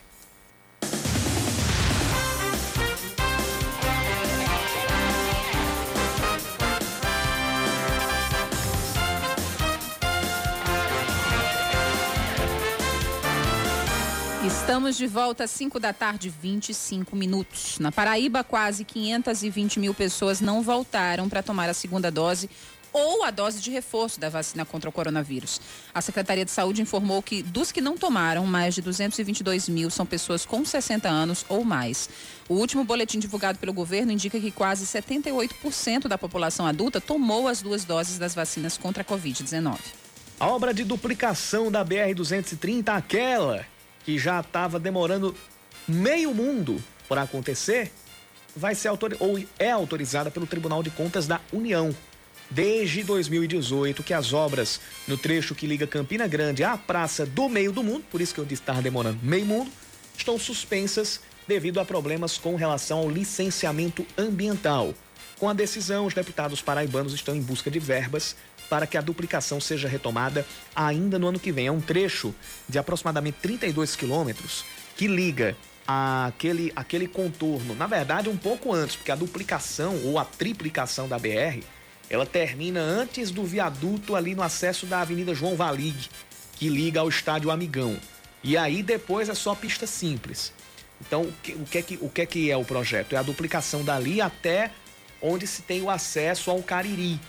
Estamos 14.51 14.97
de 14.97 15.07
volta 15.07 15.45
às 15.45 15.51
5 15.51 15.79
da 15.79 15.93
tarde, 15.93 16.29
25 16.29 17.15
minutos. 17.15 17.79
Na 17.79 17.89
Paraíba, 17.89 18.43
quase 18.43 18.83
520 18.83 19.79
mil 19.79 19.93
pessoas 19.93 20.41
não 20.41 20.61
voltaram 20.61 21.29
para 21.29 21.41
tomar 21.41 21.69
a 21.69 21.73
segunda 21.73 22.11
dose 22.11 22.49
ou 22.91 23.23
a 23.23 23.31
dose 23.31 23.61
de 23.61 23.71
reforço 23.71 24.19
da 24.19 24.27
vacina 24.27 24.65
contra 24.65 24.89
o 24.89 24.93
coronavírus. 24.93 25.61
A 25.93 26.01
Secretaria 26.01 26.43
de 26.43 26.51
Saúde 26.51 26.81
informou 26.81 27.21
que 27.21 27.41
dos 27.41 27.71
que 27.71 27.79
não 27.79 27.95
tomaram, 27.95 28.45
mais 28.45 28.75
de 28.75 28.81
222 28.81 29.69
mil 29.69 29.89
são 29.89 30.05
pessoas 30.05 30.45
com 30.45 30.65
60 30.65 31.07
anos 31.07 31.45
ou 31.47 31.63
mais. 31.63 32.09
O 32.49 32.55
último 32.55 32.83
boletim 32.83 33.19
divulgado 33.19 33.57
pelo 33.57 33.71
governo 33.71 34.11
indica 34.11 34.37
que 34.37 34.51
quase 34.51 34.85
78% 34.85 36.09
da 36.09 36.17
população 36.17 36.67
adulta 36.67 36.99
tomou 36.99 37.47
as 37.47 37.61
duas 37.61 37.85
doses 37.85 38.17
das 38.17 38.35
vacinas 38.35 38.77
contra 38.77 39.01
a 39.01 39.05
Covid-19. 39.05 39.77
A 40.37 40.47
obra 40.47 40.73
de 40.73 40.83
duplicação 40.83 41.71
da 41.71 41.85
BR-230, 41.85 42.89
aquela 42.89 43.65
que 44.03 44.17
já 44.17 44.39
estava 44.39 44.79
demorando 44.79 45.35
meio 45.87 46.33
mundo 46.33 46.81
para 47.07 47.23
acontecer, 47.23 47.91
vai 48.55 48.75
ser 48.75 48.87
autor... 48.87 49.15
ou 49.19 49.41
é 49.59 49.71
autorizada 49.71 50.31
pelo 50.31 50.47
Tribunal 50.47 50.83
de 50.83 50.89
Contas 50.89 51.27
da 51.27 51.39
União. 51.51 51.95
Desde 52.49 53.03
2018, 53.03 54.03
que 54.03 54.13
as 54.13 54.33
obras 54.33 54.81
no 55.07 55.17
trecho 55.17 55.55
que 55.55 55.65
liga 55.65 55.87
Campina 55.87 56.27
Grande 56.27 56.63
à 56.63 56.77
Praça 56.77 57.25
do 57.25 57.47
Meio 57.47 57.71
do 57.71 57.81
Mundo, 57.81 58.03
por 58.11 58.19
isso 58.19 58.33
que 58.33 58.41
eu 58.41 58.45
disse 58.45 58.61
estava 58.61 58.81
demorando 58.81 59.19
meio 59.23 59.45
mundo, 59.45 59.71
estão 60.17 60.37
suspensas 60.37 61.21
devido 61.47 61.79
a 61.79 61.85
problemas 61.85 62.37
com 62.37 62.55
relação 62.55 62.99
ao 62.99 63.09
licenciamento 63.09 64.05
ambiental. 64.17 64.93
Com 65.39 65.49
a 65.49 65.53
decisão, 65.53 66.05
os 66.05 66.13
deputados 66.13 66.61
paraibanos 66.61 67.13
estão 67.13 67.35
em 67.35 67.41
busca 67.41 67.71
de 67.71 67.79
verbas 67.79 68.35
para 68.71 68.87
que 68.87 68.97
a 68.97 69.01
duplicação 69.01 69.59
seja 69.59 69.89
retomada 69.89 70.47
ainda 70.73 71.19
no 71.19 71.27
ano 71.27 71.37
que 71.37 71.51
vem. 71.51 71.67
É 71.67 71.71
um 71.73 71.81
trecho 71.81 72.33
de 72.69 72.79
aproximadamente 72.79 73.39
32 73.41 73.97
quilômetros 73.97 74.63
que 74.95 75.07
liga 75.07 75.57
aquele, 75.85 76.71
aquele 76.73 77.05
contorno, 77.05 77.75
na 77.75 77.85
verdade, 77.85 78.29
um 78.29 78.37
pouco 78.37 78.73
antes, 78.73 78.95
porque 78.95 79.11
a 79.11 79.15
duplicação 79.15 79.99
ou 80.05 80.17
a 80.17 80.23
triplicação 80.23 81.05
da 81.09 81.19
BR 81.19 81.59
ela 82.09 82.25
termina 82.25 82.79
antes 82.79 83.29
do 83.29 83.43
viaduto 83.43 84.15
ali 84.15 84.33
no 84.33 84.41
acesso 84.41 84.85
da 84.85 85.01
Avenida 85.01 85.35
João 85.35 85.57
Valig, 85.57 86.09
que 86.53 86.69
liga 86.69 87.01
ao 87.01 87.09
Estádio 87.09 87.51
Amigão. 87.51 87.97
E 88.41 88.55
aí 88.55 88.81
depois 88.81 89.27
é 89.27 89.33
só 89.33 89.53
pista 89.53 89.85
simples. 89.85 90.53
Então, 91.01 91.23
o 91.23 91.33
que, 91.43 91.51
o 91.53 91.65
que, 91.65 91.77
é, 91.77 91.81
que, 91.81 91.99
o 92.01 92.09
que 92.09 92.21
é 92.21 92.25
que 92.25 92.49
é 92.49 92.55
o 92.55 92.63
projeto? 92.63 93.15
É 93.15 93.17
a 93.17 93.21
duplicação 93.21 93.83
dali 93.83 94.21
até 94.21 94.71
onde 95.21 95.45
se 95.45 95.61
tem 95.61 95.81
o 95.81 95.89
acesso 95.89 96.49
ao 96.49 96.63
Cariri, 96.63 97.19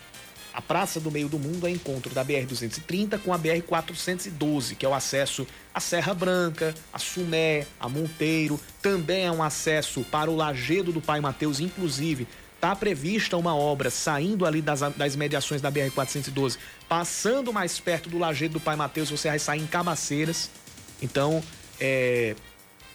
a 0.54 0.60
Praça 0.60 1.00
do 1.00 1.10
Meio 1.10 1.28
do 1.28 1.38
Mundo 1.38 1.66
é 1.66 1.70
encontro 1.70 2.14
da 2.14 2.24
BR-230 2.24 3.18
com 3.20 3.32
a 3.32 3.38
BR-412, 3.38 4.76
que 4.76 4.84
é 4.84 4.88
o 4.88 4.94
acesso 4.94 5.46
à 5.74 5.80
Serra 5.80 6.12
Branca, 6.12 6.74
a 6.92 6.98
Sumé, 6.98 7.66
a 7.80 7.88
Monteiro. 7.88 8.60
Também 8.82 9.24
é 9.24 9.32
um 9.32 9.42
acesso 9.42 10.02
para 10.10 10.30
o 10.30 10.36
Lagedo 10.36 10.92
do 10.92 11.00
Pai 11.00 11.20
Mateus, 11.20 11.58
inclusive. 11.58 12.28
Está 12.54 12.76
prevista 12.76 13.36
uma 13.36 13.56
obra 13.56 13.90
saindo 13.90 14.46
ali 14.46 14.60
das, 14.62 14.80
das 14.96 15.16
mediações 15.16 15.60
da 15.60 15.72
BR-412, 15.72 16.58
passando 16.88 17.52
mais 17.52 17.80
perto 17.80 18.08
do 18.08 18.18
Lagedo 18.18 18.54
do 18.54 18.60
Pai 18.60 18.76
Mateus, 18.76 19.10
você 19.10 19.28
vai 19.28 19.38
sair 19.38 19.62
em 19.62 19.66
Cabaceiras. 19.66 20.50
Então, 21.00 21.42
é... 21.80 22.36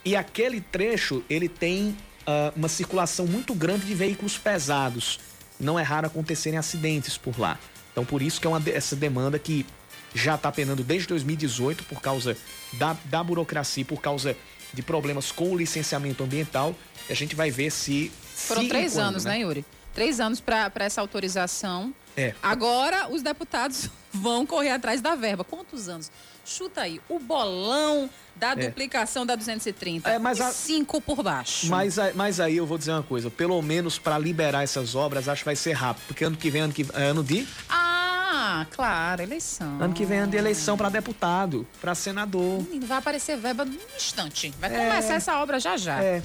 e 0.05 0.15
aquele 0.15 0.61
trecho, 0.61 1.23
ele 1.29 1.49
tem 1.49 1.89
uh, 2.21 2.53
uma 2.55 2.69
circulação 2.69 3.25
muito 3.25 3.53
grande 3.53 3.85
de 3.85 3.95
veículos 3.95 4.37
pesados 4.37 5.19
não 5.59 5.79
é 5.79 5.83
raro 5.83 6.07
acontecerem 6.07 6.57
acidentes 6.57 7.17
por 7.17 7.39
lá. 7.39 7.59
Então, 7.91 8.05
por 8.05 8.21
isso 8.21 8.39
que 8.39 8.45
é 8.45 8.49
uma, 8.49 8.61
essa 8.69 8.95
demanda 8.95 9.39
que 9.39 9.65
já 10.13 10.35
está 10.35 10.51
penando 10.51 10.83
desde 10.83 11.07
2018 11.07 11.83
por 11.85 12.01
causa 12.01 12.37
da, 12.73 12.95
da 13.05 13.23
burocracia, 13.23 13.83
por 13.83 14.01
causa 14.01 14.35
de 14.73 14.81
problemas 14.81 15.31
com 15.31 15.51
o 15.51 15.57
licenciamento 15.57 16.23
ambiental. 16.23 16.75
E 17.09 17.13
a 17.13 17.15
gente 17.15 17.35
vai 17.35 17.49
ver 17.49 17.71
se. 17.71 18.11
Foram 18.35 18.63
se 18.63 18.69
três 18.69 18.93
quando, 18.93 19.05
anos, 19.05 19.25
né, 19.25 19.39
Yuri? 19.39 19.65
Três 19.93 20.19
anos 20.19 20.39
para 20.39 20.71
essa 20.75 21.01
autorização. 21.01 21.93
É. 22.15 22.33
Agora 22.41 23.09
os 23.09 23.21
deputados 23.21 23.89
vão 24.13 24.45
correr 24.45 24.71
atrás 24.71 25.01
da 25.01 25.15
verba. 25.15 25.43
Quantos 25.43 25.89
anos? 25.89 26.11
Chuta 26.47 26.81
aí, 26.81 27.01
o 27.09 27.19
bolão 27.19 28.09
da 28.33 28.51
é. 28.51 28.55
duplicação 28.55 29.25
da 29.25 29.35
230. 29.35 30.09
É, 30.09 30.17
mas 30.17 30.39
a... 30.39 30.49
cinco 30.51 31.01
por 31.01 31.21
baixo. 31.21 31.67
Mas, 31.67 31.97
mas 32.15 32.39
aí 32.39 32.55
eu 32.55 32.65
vou 32.65 32.77
dizer 32.77 32.91
uma 32.91 33.03
coisa, 33.03 33.29
pelo 33.29 33.61
menos 33.61 33.99
para 33.99 34.17
liberar 34.17 34.63
essas 34.63 34.95
obras, 34.95 35.27
acho 35.27 35.41
que 35.41 35.45
vai 35.45 35.57
ser 35.57 35.73
rápido, 35.73 36.05
porque 36.07 36.23
ano 36.23 36.37
que 36.37 36.49
vem 36.49 36.61
ano 36.61 36.73
que 36.73 36.85
é 36.93 37.03
ano 37.03 37.21
de 37.21 37.45
Ah, 37.69 38.65
claro, 38.71 39.21
eleição. 39.21 39.81
Ano 39.81 39.93
que 39.93 40.05
vem 40.05 40.19
é 40.19 40.21
ano 40.21 40.31
de 40.31 40.37
eleição 40.37 40.77
para 40.77 40.87
deputado, 40.87 41.67
para 41.81 41.93
senador. 41.93 42.65
Vai 42.85 42.97
aparecer 42.97 43.35
verba 43.37 43.65
num 43.65 43.77
instante. 43.97 44.53
Vai 44.59 44.73
é. 44.73 44.89
começar 44.89 45.15
essa 45.15 45.41
obra 45.41 45.59
já 45.59 45.75
já. 45.75 46.01
É. 46.01 46.23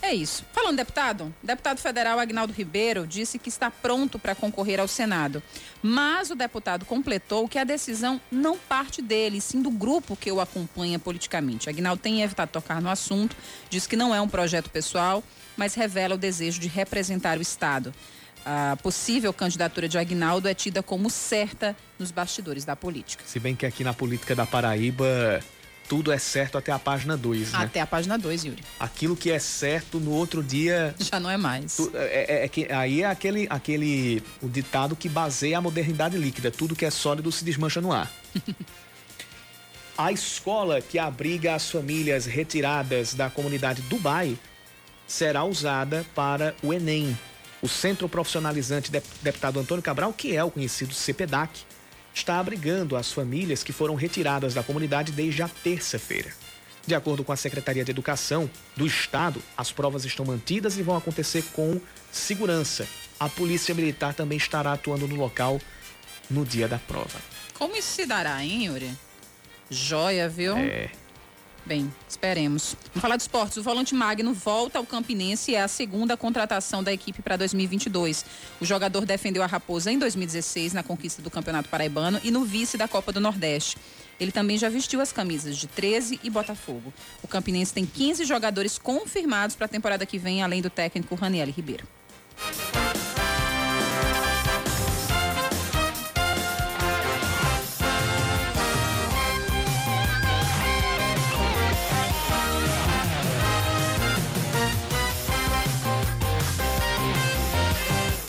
É 0.00 0.14
isso. 0.14 0.44
Falando 0.52 0.76
deputado, 0.76 1.34
deputado 1.42 1.78
federal 1.78 2.18
Agnaldo 2.18 2.52
Ribeiro 2.52 3.06
disse 3.06 3.38
que 3.38 3.48
está 3.48 3.70
pronto 3.70 4.18
para 4.18 4.34
concorrer 4.34 4.80
ao 4.80 4.86
Senado. 4.86 5.42
Mas 5.82 6.30
o 6.30 6.34
deputado 6.34 6.84
completou 6.84 7.48
que 7.48 7.58
a 7.58 7.64
decisão 7.64 8.20
não 8.30 8.56
parte 8.56 9.02
dele, 9.02 9.40
sim 9.40 9.60
do 9.60 9.70
grupo 9.70 10.16
que 10.16 10.30
o 10.30 10.40
acompanha 10.40 10.98
politicamente. 10.98 11.68
Agnaldo 11.68 12.00
tem 12.00 12.22
evitado 12.22 12.52
tocar 12.52 12.80
no 12.80 12.88
assunto, 12.88 13.36
diz 13.68 13.86
que 13.86 13.96
não 13.96 14.14
é 14.14 14.20
um 14.20 14.28
projeto 14.28 14.70
pessoal, 14.70 15.22
mas 15.56 15.74
revela 15.74 16.14
o 16.14 16.18
desejo 16.18 16.60
de 16.60 16.68
representar 16.68 17.38
o 17.38 17.42
Estado. 17.42 17.92
A 18.46 18.76
possível 18.76 19.32
candidatura 19.32 19.88
de 19.88 19.98
Agnaldo 19.98 20.48
é 20.48 20.54
tida 20.54 20.82
como 20.82 21.10
certa 21.10 21.76
nos 21.98 22.10
bastidores 22.10 22.64
da 22.64 22.76
política. 22.76 23.24
Se 23.26 23.38
bem 23.38 23.54
que 23.54 23.66
aqui 23.66 23.82
na 23.82 23.92
política 23.92 24.34
da 24.34 24.46
Paraíba 24.46 25.40
tudo 25.88 26.12
é 26.12 26.18
certo 26.18 26.58
até 26.58 26.70
a 26.70 26.78
página 26.78 27.16
2, 27.16 27.52
né? 27.52 27.58
Até 27.60 27.80
a 27.80 27.86
página 27.86 28.18
2, 28.18 28.44
Yuri. 28.44 28.62
Aquilo 28.78 29.16
que 29.16 29.30
é 29.30 29.38
certo 29.38 29.98
no 29.98 30.10
outro 30.10 30.42
dia. 30.42 30.94
Já 31.00 31.18
não 31.18 31.30
é 31.30 31.36
mais. 31.36 31.76
Tu, 31.76 31.90
é, 31.94 32.26
é, 32.40 32.44
é, 32.44 32.48
que, 32.48 32.70
aí 32.70 33.02
é 33.02 33.06
aquele, 33.06 33.46
aquele 33.48 34.22
o 34.42 34.48
ditado 34.48 34.94
que 34.94 35.08
baseia 35.08 35.58
a 35.58 35.60
modernidade 35.60 36.18
líquida. 36.18 36.50
Tudo 36.50 36.76
que 36.76 36.84
é 36.84 36.90
sólido 36.90 37.32
se 37.32 37.44
desmancha 37.44 37.80
no 37.80 37.92
ar. 37.92 38.10
a 39.96 40.12
escola 40.12 40.80
que 40.80 40.98
abriga 40.98 41.54
as 41.54 41.70
famílias 41.70 42.26
retiradas 42.26 43.14
da 43.14 43.30
comunidade 43.30 43.82
Dubai 43.82 44.38
será 45.06 45.42
usada 45.44 46.04
para 46.14 46.54
o 46.62 46.72
Enem. 46.72 47.18
O 47.60 47.68
Centro 47.68 48.08
Profissionalizante 48.08 48.92
Deputado 49.22 49.58
Antônio 49.58 49.82
Cabral, 49.82 50.12
que 50.12 50.36
é 50.36 50.44
o 50.44 50.50
conhecido 50.50 50.94
CPDAC, 50.94 51.64
está 52.14 52.38
abrigando 52.38 52.96
as 52.96 53.12
famílias 53.12 53.62
que 53.62 53.72
foram 53.72 53.94
retiradas 53.94 54.54
da 54.54 54.62
comunidade 54.62 55.12
desde 55.12 55.42
a 55.42 55.48
terça-feira. 55.48 56.32
De 56.86 56.94
acordo 56.94 57.22
com 57.22 57.32
a 57.32 57.36
Secretaria 57.36 57.84
de 57.84 57.90
Educação 57.90 58.50
do 58.74 58.86
Estado, 58.86 59.42
as 59.56 59.70
provas 59.70 60.04
estão 60.04 60.24
mantidas 60.24 60.78
e 60.78 60.82
vão 60.82 60.96
acontecer 60.96 61.44
com 61.52 61.78
segurança. 62.10 62.86
A 63.20 63.28
Polícia 63.28 63.74
Militar 63.74 64.14
também 64.14 64.38
estará 64.38 64.72
atuando 64.72 65.06
no 65.06 65.14
local 65.14 65.60
no 66.30 66.44
dia 66.44 66.66
da 66.66 66.78
prova. 66.78 67.20
Como 67.54 67.76
isso 67.76 67.88
se 67.88 68.06
dará, 68.06 68.42
hein, 68.42 68.66
Yuri? 68.66 68.90
Joia, 69.70 70.28
viu? 70.28 70.56
É. 70.56 70.90
Bem, 71.68 71.92
esperemos. 72.08 72.74
Vamos 72.94 73.02
falar 73.02 73.16
de 73.16 73.22
esportes. 73.24 73.58
O 73.58 73.62
volante 73.62 73.94
Magno 73.94 74.32
volta 74.32 74.78
ao 74.78 74.86
Campinense 74.86 75.50
e 75.50 75.54
é 75.54 75.62
a 75.62 75.68
segunda 75.68 76.16
contratação 76.16 76.82
da 76.82 76.90
equipe 76.90 77.20
para 77.20 77.36
2022. 77.36 78.24
O 78.58 78.64
jogador 78.64 79.04
defendeu 79.04 79.42
a 79.42 79.46
Raposa 79.46 79.92
em 79.92 79.98
2016 79.98 80.72
na 80.72 80.82
conquista 80.82 81.20
do 81.20 81.28
Campeonato 81.28 81.68
Paraibano 81.68 82.18
e 82.24 82.30
no 82.30 82.42
vice 82.42 82.78
da 82.78 82.88
Copa 82.88 83.12
do 83.12 83.20
Nordeste. 83.20 83.76
Ele 84.18 84.32
também 84.32 84.56
já 84.56 84.70
vestiu 84.70 84.98
as 85.02 85.12
camisas 85.12 85.58
de 85.58 85.66
13 85.66 86.18
e 86.24 86.30
Botafogo. 86.30 86.90
O 87.22 87.28
Campinense 87.28 87.74
tem 87.74 87.84
15 87.84 88.24
jogadores 88.24 88.78
confirmados 88.78 89.54
para 89.54 89.66
a 89.66 89.68
temporada 89.68 90.06
que 90.06 90.16
vem, 90.16 90.42
além 90.42 90.62
do 90.62 90.70
técnico 90.70 91.14
Raniel 91.16 91.48
Ribeiro. 91.48 91.86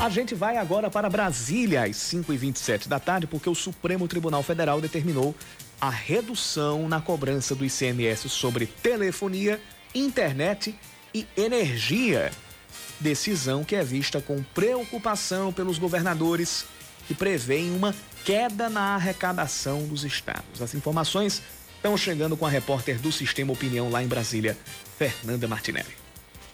A 0.10 0.12
gente 0.12 0.34
vai 0.34 0.58
agora 0.58 0.90
para 0.90 1.08
Brasília 1.08 1.84
às 1.84 1.96
5h27 1.98 2.88
da 2.88 3.00
tarde, 3.00 3.28
porque 3.28 3.48
o 3.48 3.54
Supremo 3.54 4.08
Tribunal 4.08 4.42
Federal 4.42 4.82
determinou 4.82 5.36
a 5.80 5.92
redução 5.92 6.90
na 6.90 7.00
cobrança 7.00 7.54
do 7.54 7.64
ICMS 7.64 8.28
sobre 8.28 8.66
telefonia, 8.66 9.62
internet 9.94 10.74
e 11.14 11.28
energia. 11.38 12.32
decisão 13.00 13.64
que 13.64 13.76
é 13.76 13.84
vista 13.84 14.20
com 14.20 14.42
preocupação 14.42 15.54
pelos 15.54 15.78
governadores 15.78 16.66
que 17.08 17.14
prevêem 17.14 17.72
uma 17.72 17.94
queda 18.26 18.68
na 18.68 18.96
arrecadação 18.96 19.86
dos 19.86 20.04
estados. 20.04 20.60
As 20.60 20.74
informações 20.74 21.44
estão 21.76 21.96
chegando 21.96 22.36
com 22.36 22.48
a 22.48 22.50
repórter 22.50 22.98
do 22.98 23.12
Sistema 23.12 23.54
Opinião 23.54 23.92
lá 23.92 24.02
em 24.02 24.08
Brasília, 24.08 24.58
Fernanda 24.98 25.48
Martinelli. 25.48 25.99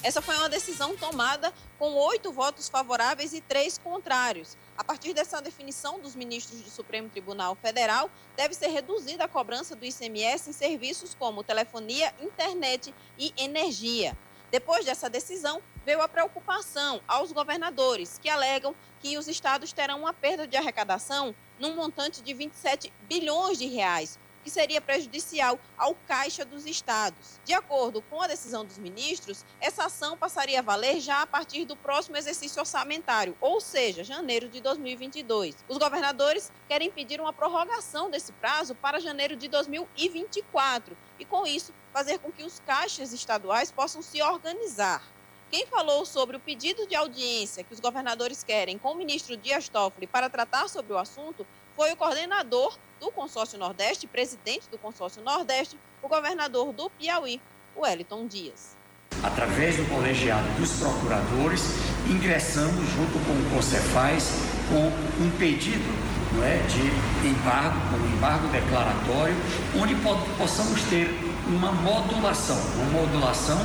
Essa 0.06 0.22
foi 0.22 0.36
uma 0.36 0.48
decisão 0.48 0.96
tomada 0.96 1.52
com 1.80 1.96
oito 1.96 2.32
votos 2.32 2.70
favoráveis 2.70 3.34
e 3.34 3.42
três 3.42 3.80
contrários. 3.80 4.56
A 4.78 4.84
partir 4.84 5.16
dessa 5.16 5.42
definição 5.42 6.00
dos 6.00 6.16
ministros 6.16 6.62
do 6.62 6.70
Supremo 6.70 7.10
Tribunal 7.10 7.56
Federal, 7.56 8.08
deve 8.36 8.54
ser 8.54 8.68
reduzida 8.68 9.24
a 9.24 9.28
cobrança 9.28 9.76
do 9.76 9.84
ICMS 9.84 10.52
em 10.52 10.54
serviços 10.54 11.16
como 11.16 11.44
telefonia, 11.44 12.14
internet 12.22 12.94
e 13.18 13.34
energia. 13.36 14.16
Depois 14.52 14.86
dessa 14.86 15.10
decisão, 15.10 15.60
veio 15.84 16.04
a 16.04 16.08
preocupação 16.08 17.02
aos 17.08 17.32
governadores, 17.32 18.20
que 18.20 18.30
alegam 18.30 18.76
que 19.00 19.18
os 19.18 19.28
estados 19.28 19.74
terão 19.74 20.02
uma 20.02 20.14
perda 20.14 20.46
de 20.46 20.56
arrecadação 20.56 21.34
num 21.58 21.76
montante 21.76 22.22
de 22.22 22.32
27 22.32 22.94
bilhões 23.10 23.58
de 23.58 23.66
reais, 23.66 24.20
que 24.46 24.52
seria 24.52 24.80
prejudicial 24.80 25.60
ao 25.76 25.96
caixa 26.08 26.46
dos 26.46 26.68
estados. 26.68 27.42
De 27.44 27.52
acordo 27.52 28.00
com 28.04 28.22
a 28.22 28.28
decisão 28.28 28.64
dos 28.64 28.78
ministros, 28.78 29.44
essa 29.60 29.86
ação 29.86 30.16
passaria 30.16 30.60
a 30.60 30.62
valer 30.62 31.00
já 31.02 31.24
a 31.24 31.28
partir 31.28 31.66
do 31.66 31.76
próximo 31.76 32.16
exercício 32.16 32.60
orçamentário, 32.60 33.36
ou 33.42 33.60
seja, 33.60 34.04
janeiro 34.04 34.48
de 34.48 34.62
2022. 34.62 35.56
Os 35.68 35.80
governadores 35.80 36.52
querem 36.68 36.92
pedir 36.92 37.20
uma 37.20 37.34
prorrogação 37.34 38.12
desse 38.12 38.32
prazo 38.34 38.76
para 38.76 39.00
janeiro 39.00 39.36
de 39.36 39.48
2024 39.48 40.96
e, 41.18 41.26
com 41.26 41.48
isso, 41.48 41.74
fazer 41.92 42.20
com 42.20 42.32
que 42.32 42.44
os 42.44 42.60
caixas 42.60 43.14
estaduais 43.14 43.72
possam 43.72 44.04
se 44.04 44.22
organizar. 44.22 45.02
Quem 45.50 45.66
falou 45.66 46.06
sobre 46.06 46.36
o 46.36 46.40
pedido 46.40 46.86
de 46.86 46.96
audiência 46.96 47.64
que 47.64 47.74
os 47.74 47.80
governadores 47.80 48.44
querem 48.44 48.78
com 48.78 48.92
o 48.92 48.96
ministro 48.96 49.38
Dias 49.38 49.70
Toffoli 49.70 50.06
para 50.06 50.30
tratar 50.30 50.68
sobre 50.68 50.94
o 50.94 50.98
assunto 50.98 51.48
foi 51.76 51.92
o 51.92 51.96
coordenador 51.96 52.78
do 53.00 53.12
Consórcio 53.12 53.60
Nordeste, 53.60 54.08
presidente 54.08 54.70
do 54.70 54.78
Consórcio 54.78 55.22
Nordeste, 55.22 55.78
o 56.02 56.08
governador 56.08 56.72
do 56.72 56.90
Piauí, 56.90 57.42
Wellington 57.76 58.28
Dias. 58.28 58.78
Através 59.24 59.78
do 59.78 59.86
colegiado 59.90 60.48
dos 60.60 60.72
procuradores, 60.80 61.62
ingressamos 62.10 62.88
junto 62.90 63.14
com 63.26 63.34
o 63.34 63.56
Concefaz 63.56 64.30
com 64.70 65.24
um 65.24 65.38
pedido 65.38 66.06
não 66.36 66.44
é, 66.44 66.58
de 66.68 67.28
embargo, 67.28 67.80
com 67.90 67.96
um 67.96 68.18
embargo 68.18 68.48
declaratório, 68.50 69.36
onde 69.80 69.96
possamos 70.38 70.82
ter 70.90 71.08
uma 71.48 71.72
modulação, 71.72 72.58
uma 72.76 73.02
modulação 73.02 73.60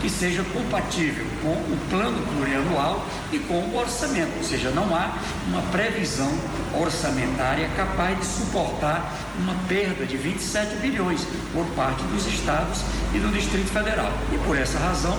que 0.00 0.08
seja 0.08 0.44
compatível 0.44 1.26
com 1.42 1.52
o 1.52 1.78
plano 1.90 2.18
plurianual 2.26 3.04
e 3.32 3.38
com 3.38 3.54
o 3.54 3.76
orçamento, 3.76 4.32
ou 4.36 4.44
seja, 4.44 4.70
não 4.70 4.94
há 4.94 5.16
uma 5.48 5.62
previsão 5.72 6.30
orçamentária 6.74 7.68
capaz 7.76 8.18
de 8.18 8.24
suportar 8.24 9.12
uma 9.38 9.54
perda 9.68 10.04
de 10.06 10.16
27 10.16 10.76
bilhões 10.76 11.26
por 11.52 11.64
parte 11.74 12.02
dos 12.04 12.26
estados 12.26 12.82
e 13.14 13.18
do 13.18 13.32
Distrito 13.32 13.70
Federal. 13.70 14.12
E 14.32 14.38
por 14.38 14.56
essa 14.56 14.78
razão, 14.78 15.18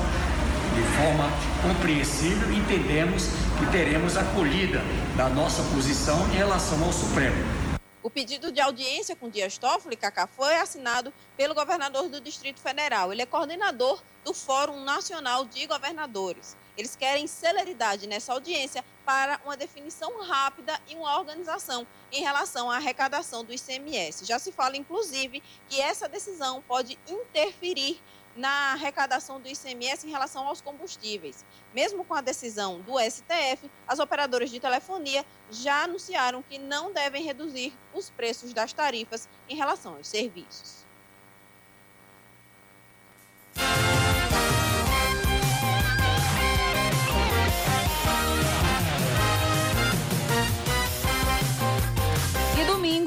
de 0.76 0.84
forma 0.98 1.30
compreensível, 1.62 2.52
entendemos 2.54 3.30
que 3.58 3.66
teremos 3.72 4.16
acolhida 4.16 4.84
da 5.16 5.28
nossa 5.30 5.64
posição 5.74 6.28
em 6.32 6.38
relação 6.38 6.84
ao 6.84 6.94
Supremo. 6.94 7.67
O 8.08 8.10
pedido 8.10 8.54
de 8.54 8.62
audiência 8.62 9.18
com 9.18 9.30
Dias 9.30 9.58
Toffoli, 9.58 9.98
Cacá, 9.98 10.28
foi 10.28 10.56
assinado 10.56 11.14
pelo 11.36 11.54
governador 11.54 12.08
do 12.08 12.22
Distrito 12.22 12.62
Federal. 12.62 13.12
Ele 13.12 13.22
é 13.22 13.26
coordenador 13.26 14.02
do 14.24 14.34
Fórum 14.34 14.80
Nacional 14.86 15.44
de 15.44 15.68
Governadores. 15.68 16.56
Eles 16.78 16.96
querem 16.96 17.28
celeridade 17.28 18.08
nessa 18.08 18.32
audiência 18.32 18.82
para 19.06 19.42
uma 19.44 19.58
definição 19.58 20.22
rápida 20.22 20.80
e 20.88 20.96
uma 20.96 21.20
organização 21.20 21.86
em 22.10 22.22
relação 22.22 22.72
à 22.72 22.78
arrecadação 22.78 23.44
do 23.44 23.54
ICMS. 23.54 24.24
Já 24.24 24.40
se 24.40 24.54
fala, 24.54 24.78
inclusive, 24.78 25.44
que 25.68 25.82
essa 25.82 26.08
decisão 26.08 26.64
pode 26.66 26.98
interferir 27.10 28.02
na 28.38 28.74
arrecadação 28.74 29.42
do 29.42 29.48
ICMS 29.48 30.06
em 30.06 30.12
relação 30.12 30.48
aos 30.48 30.62
combustíveis. 30.62 31.44
Mesmo 31.74 32.06
com 32.06 32.14
a 32.14 32.22
decisão 32.22 32.80
do 32.82 33.00
STF, 33.00 33.70
as 33.88 34.00
operadoras 34.00 34.50
de 34.50 34.60
telefonia 34.60 35.26
já 35.50 35.84
anunciaram 35.84 36.44
que 36.44 36.60
não 36.60 36.94
devem 36.94 37.24
reduzir 37.24 37.74
os 37.94 38.10
preços 38.10 38.54
das 38.54 38.72
tarifas 38.72 39.28
em 39.50 39.56
relação 39.56 39.96
aos 39.96 40.08
serviços. 40.08 40.77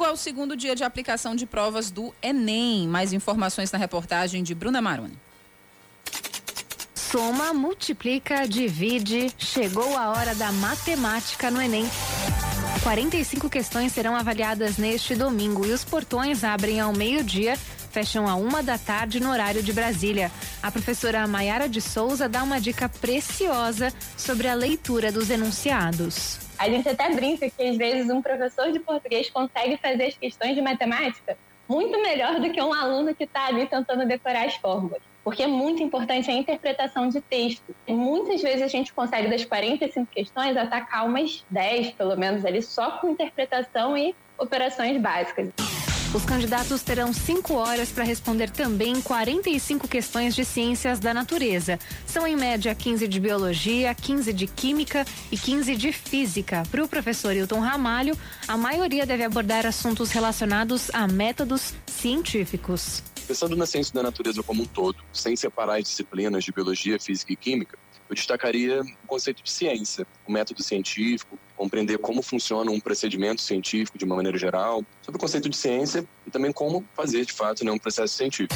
Domingo 0.00 0.04
é 0.04 0.10
o 0.10 0.16
segundo 0.16 0.56
dia 0.56 0.74
de 0.74 0.82
aplicação 0.82 1.34
de 1.36 1.44
provas 1.44 1.90
do 1.90 2.14
Enem. 2.22 2.88
Mais 2.88 3.12
informações 3.12 3.70
na 3.70 3.78
reportagem 3.78 4.42
de 4.42 4.54
Bruna 4.54 4.80
Maroni. 4.80 5.18
Soma, 6.94 7.52
multiplica, 7.52 8.48
divide. 8.48 9.30
Chegou 9.36 9.96
a 9.96 10.10
hora 10.10 10.34
da 10.34 10.50
matemática 10.52 11.50
no 11.50 11.60
Enem. 11.60 11.84
45 12.82 13.50
questões 13.50 13.92
serão 13.92 14.16
avaliadas 14.16 14.78
neste 14.78 15.14
domingo 15.14 15.66
e 15.66 15.72
os 15.72 15.84
portões 15.84 16.44
abrem 16.44 16.80
ao 16.80 16.94
meio-dia, 16.94 17.58
fecham 17.90 18.26
a 18.26 18.36
uma 18.36 18.62
da 18.62 18.78
tarde 18.78 19.20
no 19.20 19.30
horário 19.30 19.62
de 19.62 19.72
Brasília. 19.72 20.32
A 20.62 20.70
professora 20.70 21.26
Maiara 21.26 21.68
de 21.68 21.80
Souza 21.80 22.26
dá 22.26 22.42
uma 22.42 22.58
dica 22.58 22.88
preciosa 22.88 23.92
sobre 24.16 24.48
a 24.48 24.54
leitura 24.54 25.12
dos 25.12 25.28
enunciados. 25.28 26.49
A 26.60 26.68
gente 26.68 26.86
até 26.86 27.08
brinca 27.08 27.48
que 27.48 27.62
às 27.62 27.74
vezes 27.74 28.10
um 28.10 28.20
professor 28.20 28.70
de 28.70 28.78
português 28.78 29.30
consegue 29.30 29.78
fazer 29.78 30.08
as 30.08 30.14
questões 30.14 30.54
de 30.54 30.60
matemática 30.60 31.34
muito 31.66 32.02
melhor 32.02 32.38
do 32.38 32.50
que 32.50 32.60
um 32.60 32.74
aluno 32.74 33.14
que 33.14 33.24
está 33.24 33.46
ali 33.46 33.66
tentando 33.66 34.06
decorar 34.06 34.44
as 34.44 34.56
fórmulas. 34.56 35.00
Porque 35.24 35.42
é 35.42 35.46
muito 35.46 35.82
importante 35.82 36.30
a 36.30 36.34
interpretação 36.34 37.08
de 37.08 37.18
texto. 37.22 37.74
Muitas 37.88 38.42
vezes 38.42 38.60
a 38.60 38.68
gente 38.68 38.92
consegue, 38.92 39.28
das 39.28 39.42
45 39.42 40.12
questões, 40.12 40.54
atacar 40.54 41.06
umas 41.06 41.42
10, 41.48 41.92
pelo 41.92 42.14
menos, 42.14 42.44
ali, 42.44 42.60
só 42.60 42.90
com 42.98 43.08
interpretação 43.08 43.96
e 43.96 44.14
operações 44.36 45.00
básicas. 45.00 45.48
Os 46.12 46.24
candidatos 46.24 46.82
terão 46.82 47.12
cinco 47.12 47.54
horas 47.54 47.92
para 47.92 48.02
responder 48.02 48.50
também 48.50 49.00
45 49.00 49.86
questões 49.86 50.34
de 50.34 50.44
ciências 50.44 50.98
da 50.98 51.14
natureza. 51.14 51.78
São, 52.04 52.26
em 52.26 52.34
média, 52.34 52.74
15 52.74 53.06
de 53.06 53.20
biologia, 53.20 53.94
15 53.94 54.32
de 54.32 54.48
química 54.48 55.06
e 55.30 55.38
15 55.38 55.76
de 55.76 55.92
física. 55.92 56.64
Para 56.68 56.82
o 56.82 56.88
professor 56.88 57.32
Hilton 57.36 57.60
Ramalho, 57.60 58.18
a 58.48 58.56
maioria 58.56 59.06
deve 59.06 59.22
abordar 59.22 59.64
assuntos 59.64 60.10
relacionados 60.10 60.90
a 60.92 61.06
métodos 61.06 61.74
científicos. 61.86 63.04
Pensando 63.28 63.54
na 63.54 63.64
ciência 63.64 63.94
da 63.94 64.02
natureza 64.02 64.42
como 64.42 64.64
um 64.64 64.66
todo, 64.66 64.98
sem 65.12 65.36
separar 65.36 65.76
as 65.76 65.84
disciplinas 65.84 66.42
de 66.42 66.50
biologia, 66.50 66.98
física 66.98 67.32
e 67.32 67.36
química, 67.36 67.78
eu 68.08 68.16
destacaria 68.16 68.80
o 68.80 69.06
conceito 69.06 69.44
de 69.44 69.50
ciência, 69.52 70.04
o 70.26 70.32
método 70.32 70.60
científico, 70.60 71.38
compreender 71.60 71.98
como 71.98 72.22
funciona 72.22 72.70
um 72.70 72.80
procedimento 72.80 73.42
científico 73.42 73.98
de 73.98 74.06
uma 74.06 74.16
maneira 74.16 74.38
geral, 74.38 74.82
sobre 75.02 75.18
o 75.18 75.20
conceito 75.20 75.46
de 75.46 75.54
ciência 75.54 76.06
e 76.26 76.30
também 76.30 76.50
como 76.52 76.82
fazer 76.96 77.22
de 77.26 77.34
fato 77.34 77.62
né, 77.66 77.70
um 77.70 77.76
processo 77.76 78.14
científico. 78.14 78.54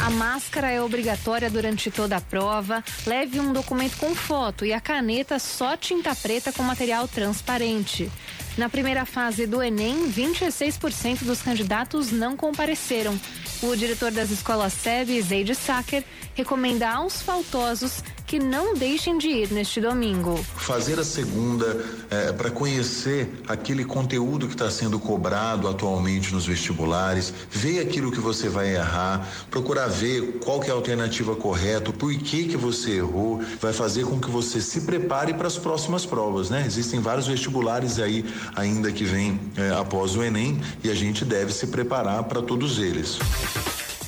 A 0.00 0.08
máscara 0.08 0.70
é 0.70 0.80
obrigatória 0.80 1.50
durante 1.50 1.90
toda 1.90 2.16
a 2.16 2.20
prova. 2.20 2.84
Leve 3.04 3.40
um 3.40 3.52
documento 3.52 3.96
com 3.96 4.14
foto 4.14 4.64
e 4.64 4.72
a 4.72 4.80
caneta 4.80 5.40
só 5.40 5.76
tinta 5.76 6.14
preta 6.14 6.52
com 6.52 6.62
material 6.62 7.08
transparente. 7.08 8.08
Na 8.56 8.68
primeira 8.68 9.04
fase 9.04 9.44
do 9.46 9.60
Enem, 9.60 10.08
26% 10.08 11.24
dos 11.24 11.42
candidatos 11.42 12.12
não 12.12 12.36
compareceram. 12.36 13.18
O 13.62 13.74
diretor 13.74 14.12
das 14.12 14.30
escolas 14.30 14.72
SEB, 14.72 15.20
Zeide 15.22 15.54
Sacker, 15.54 16.04
recomenda 16.34 16.88
aos 16.90 17.22
faltosos 17.22 18.02
que 18.32 18.38
não 18.38 18.72
deixem 18.72 19.18
de 19.18 19.28
ir 19.28 19.52
neste 19.52 19.78
domingo. 19.78 20.42
Fazer 20.56 20.98
a 20.98 21.04
segunda 21.04 21.84
é, 22.10 22.32
para 22.32 22.50
conhecer 22.50 23.30
aquele 23.46 23.84
conteúdo 23.84 24.46
que 24.46 24.54
está 24.54 24.70
sendo 24.70 24.98
cobrado 24.98 25.68
atualmente 25.68 26.32
nos 26.32 26.46
vestibulares, 26.46 27.30
ver 27.50 27.80
aquilo 27.80 28.10
que 28.10 28.20
você 28.20 28.48
vai 28.48 28.74
errar, 28.74 29.28
procurar 29.50 29.86
ver 29.86 30.38
qual 30.42 30.60
que 30.60 30.70
é 30.70 30.72
a 30.72 30.74
alternativa 30.74 31.36
correta, 31.36 31.92
por 31.92 32.10
que 32.14 32.44
que 32.44 32.56
você 32.56 32.92
errou, 32.92 33.42
vai 33.60 33.74
fazer 33.74 34.06
com 34.06 34.18
que 34.18 34.30
você 34.30 34.62
se 34.62 34.80
prepare 34.80 35.34
para 35.34 35.46
as 35.46 35.58
próximas 35.58 36.06
provas, 36.06 36.48
né? 36.48 36.64
Existem 36.66 37.00
vários 37.00 37.26
vestibulares 37.26 37.98
aí 37.98 38.24
ainda 38.56 38.90
que 38.90 39.04
vêm 39.04 39.38
é, 39.58 39.78
após 39.78 40.16
o 40.16 40.22
Enem 40.22 40.58
e 40.82 40.88
a 40.88 40.94
gente 40.94 41.22
deve 41.22 41.52
se 41.52 41.66
preparar 41.66 42.24
para 42.24 42.40
todos 42.40 42.78
eles. 42.78 43.18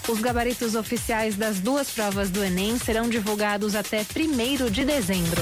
Os 0.07 0.21
gabaritos 0.21 0.75
oficiais 0.75 1.35
das 1.35 1.61
duas 1.61 1.91
provas 1.91 2.31
do 2.31 2.45
Enem 2.45 2.79
serão 2.79 3.09
divulgados 3.09 3.75
até 3.75 4.01
1 4.01 4.71
de 4.71 4.85
dezembro. 4.85 5.41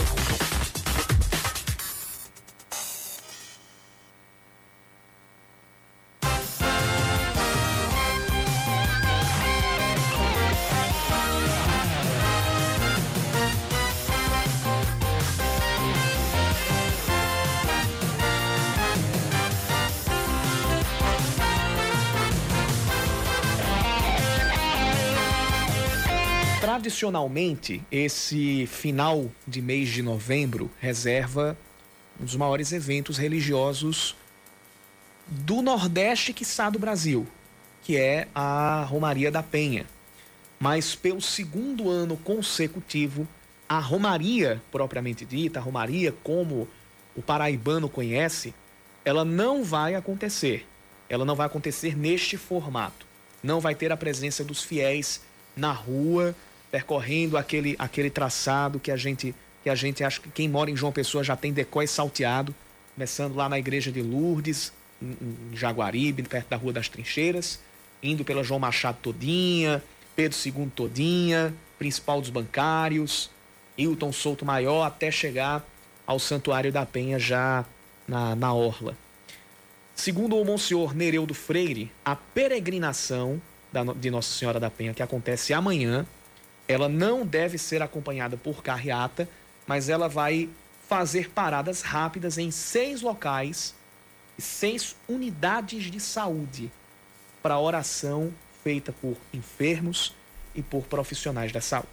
Tradicionalmente, 27.02 27.82
esse 27.90 28.64
final 28.66 29.28
de 29.46 29.60
mês 29.60 29.88
de 29.88 30.02
novembro 30.02 30.70
reserva 30.78 31.58
um 32.20 32.24
dos 32.24 32.36
maiores 32.36 32.70
eventos 32.70 33.18
religiosos 33.18 34.14
do 35.26 35.62
Nordeste, 35.62 36.32
quiçá 36.32 36.70
do 36.70 36.78
Brasil, 36.78 37.26
que 37.82 37.96
é 37.96 38.28
a 38.32 38.84
Romaria 38.88 39.32
da 39.32 39.42
Penha. 39.42 39.84
Mas 40.60 40.94
pelo 40.94 41.20
segundo 41.20 41.90
ano 41.90 42.16
consecutivo, 42.16 43.26
a 43.68 43.80
Romaria, 43.80 44.62
propriamente 44.70 45.24
dita, 45.24 45.58
a 45.58 45.62
Romaria 45.62 46.14
como 46.22 46.68
o 47.16 47.22
paraibano 47.22 47.88
conhece, 47.88 48.54
ela 49.04 49.24
não 49.24 49.64
vai 49.64 49.96
acontecer. 49.96 50.68
Ela 51.08 51.24
não 51.24 51.34
vai 51.34 51.46
acontecer 51.46 51.96
neste 51.96 52.36
formato. 52.36 53.06
Não 53.42 53.58
vai 53.58 53.74
ter 53.74 53.90
a 53.90 53.96
presença 53.96 54.44
dos 54.44 54.62
fiéis 54.62 55.20
na 55.56 55.72
rua, 55.72 56.34
percorrendo 56.72 57.36
aquele, 57.36 57.76
aquele 57.78 58.08
traçado 58.08 58.80
que 58.80 58.90
a 58.90 58.96
gente 58.96 59.34
que 59.62 59.70
a 59.70 59.76
gente 59.76 60.02
acha 60.02 60.20
que 60.20 60.28
quem 60.28 60.48
mora 60.48 60.72
em 60.72 60.74
João 60.74 60.90
Pessoa 60.90 61.22
já 61.22 61.36
tem 61.36 61.52
decói 61.52 61.86
salteado, 61.86 62.52
começando 62.96 63.36
lá 63.36 63.48
na 63.48 63.60
igreja 63.60 63.92
de 63.92 64.02
Lourdes, 64.02 64.72
em, 65.00 65.16
em 65.52 65.56
Jaguaribe, 65.56 66.24
perto 66.24 66.48
da 66.48 66.56
Rua 66.56 66.72
das 66.72 66.88
Trincheiras, 66.88 67.60
indo 68.02 68.24
pela 68.24 68.42
João 68.42 68.58
Machado 68.58 68.98
todinha, 69.00 69.80
Pedro 70.16 70.36
II 70.44 70.68
todinha, 70.74 71.54
principal 71.78 72.20
dos 72.20 72.30
bancários, 72.30 73.30
Hilton 73.78 74.12
Souto 74.12 74.44
Maior, 74.44 74.82
até 74.82 75.12
chegar 75.12 75.64
ao 76.04 76.18
Santuário 76.18 76.72
da 76.72 76.84
Penha 76.84 77.16
já 77.16 77.64
na, 78.08 78.34
na 78.34 78.52
Orla. 78.52 78.96
Segundo 79.94 80.36
o 80.36 80.44
Monsenhor 80.44 80.92
Nereudo 80.92 81.34
Freire, 81.34 81.92
a 82.04 82.16
peregrinação 82.16 83.40
da, 83.72 83.84
de 83.84 84.10
Nossa 84.10 84.36
Senhora 84.36 84.58
da 84.58 84.68
Penha, 84.68 84.92
que 84.92 85.04
acontece 85.04 85.54
amanhã, 85.54 86.04
ela 86.72 86.88
não 86.88 87.24
deve 87.26 87.58
ser 87.58 87.82
acompanhada 87.82 88.36
por 88.36 88.62
carreata, 88.62 89.28
mas 89.66 89.88
ela 89.88 90.08
vai 90.08 90.48
fazer 90.88 91.30
paradas 91.30 91.82
rápidas 91.82 92.38
em 92.38 92.50
seis 92.50 93.02
locais 93.02 93.74
e 94.38 94.42
seis 94.42 94.96
unidades 95.08 95.90
de 95.90 96.00
saúde 96.00 96.70
para 97.42 97.58
oração 97.58 98.32
feita 98.62 98.92
por 98.92 99.16
enfermos 99.32 100.14
e 100.54 100.62
por 100.62 100.84
profissionais 100.84 101.52
da 101.52 101.60
saúde. 101.60 101.88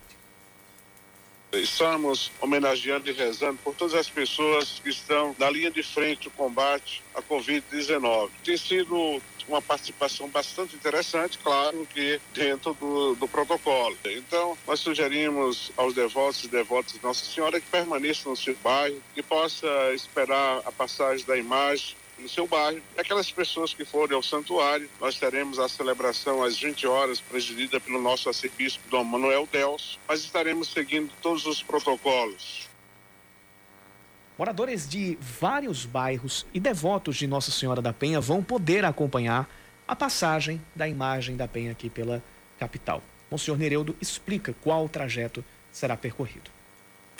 Estamos 1.51 2.31
homenageando 2.39 3.09
e 3.09 3.13
rezando 3.13 3.57
por 3.63 3.73
todas 3.73 3.95
as 3.95 4.07
pessoas 4.07 4.79
que 4.83 4.89
estão 4.89 5.35
na 5.39 5.49
linha 5.49 5.71
de 5.71 5.81
frente 5.81 6.25
do 6.25 6.31
combate 6.31 7.01
à 7.15 7.23
Covid-19. 7.23 8.29
Tem 8.43 8.55
sido 8.55 9.19
uma 9.49 9.61
participação 9.61 10.29
bastante 10.29 10.75
interessante, 10.75 11.37
claro 11.39 11.87
que 11.93 12.21
dentro 12.33 12.73
do, 12.75 13.15
do, 13.15 13.27
protocolo. 13.27 13.97
Então, 14.05 14.57
nós 14.65 14.79
sugerimos 14.79 15.71
aos 15.75 15.93
devotos 15.93 16.43
e 16.43 16.47
devotas 16.47 16.93
de 16.93 17.03
Nossa 17.03 17.25
Senhora 17.25 17.59
que 17.59 17.67
permaneçam 17.67 18.31
no 18.31 18.37
seu 18.37 18.55
bairro, 18.63 19.01
que 19.13 19.23
possa 19.23 19.67
esperar 19.93 20.61
a 20.65 20.71
passagem 20.71 21.25
da 21.25 21.35
imagem 21.35 21.95
no 22.19 22.29
seu 22.29 22.45
bairro. 22.45 22.81
Aquelas 22.97 23.31
pessoas 23.31 23.73
que 23.73 23.85
forem 23.85 24.15
ao 24.15 24.21
santuário, 24.21 24.89
nós 24.99 25.17
teremos 25.17 25.57
a 25.57 25.67
celebração 25.67 26.43
às 26.43 26.57
20 26.59 26.85
horas, 26.85 27.19
presidida 27.19 27.79
pelo 27.79 28.01
nosso 28.01 28.27
arcebispo 28.27 28.83
Dom 28.89 29.03
Manuel 29.03 29.47
Delso, 29.51 29.99
mas 30.07 30.21
estaremos 30.21 30.69
seguindo 30.69 31.11
todos 31.21 31.45
os 31.45 31.63
protocolos. 31.63 32.68
Moradores 34.39 34.87
de 34.87 35.17
vários 35.19 35.85
bairros 35.85 36.45
e 36.53 36.61
devotos 36.61 37.17
de 37.17 37.27
Nossa 37.27 37.51
Senhora 37.51 37.81
da 37.81 37.91
Penha 37.91 38.21
vão 38.21 38.41
poder 38.41 38.85
acompanhar 38.85 39.49
a 39.85 39.93
passagem 39.93 40.61
da 40.73 40.87
imagem 40.87 41.35
da 41.35 41.45
Penha 41.45 41.73
aqui 41.73 41.89
pela 41.89 42.23
capital. 42.57 43.03
Monsenhor 43.29 43.59
Nereudo 43.59 43.97
explica 43.99 44.55
qual 44.63 44.85
o 44.85 44.87
trajeto 44.87 45.43
será 45.73 45.97
percorrido. 45.97 46.49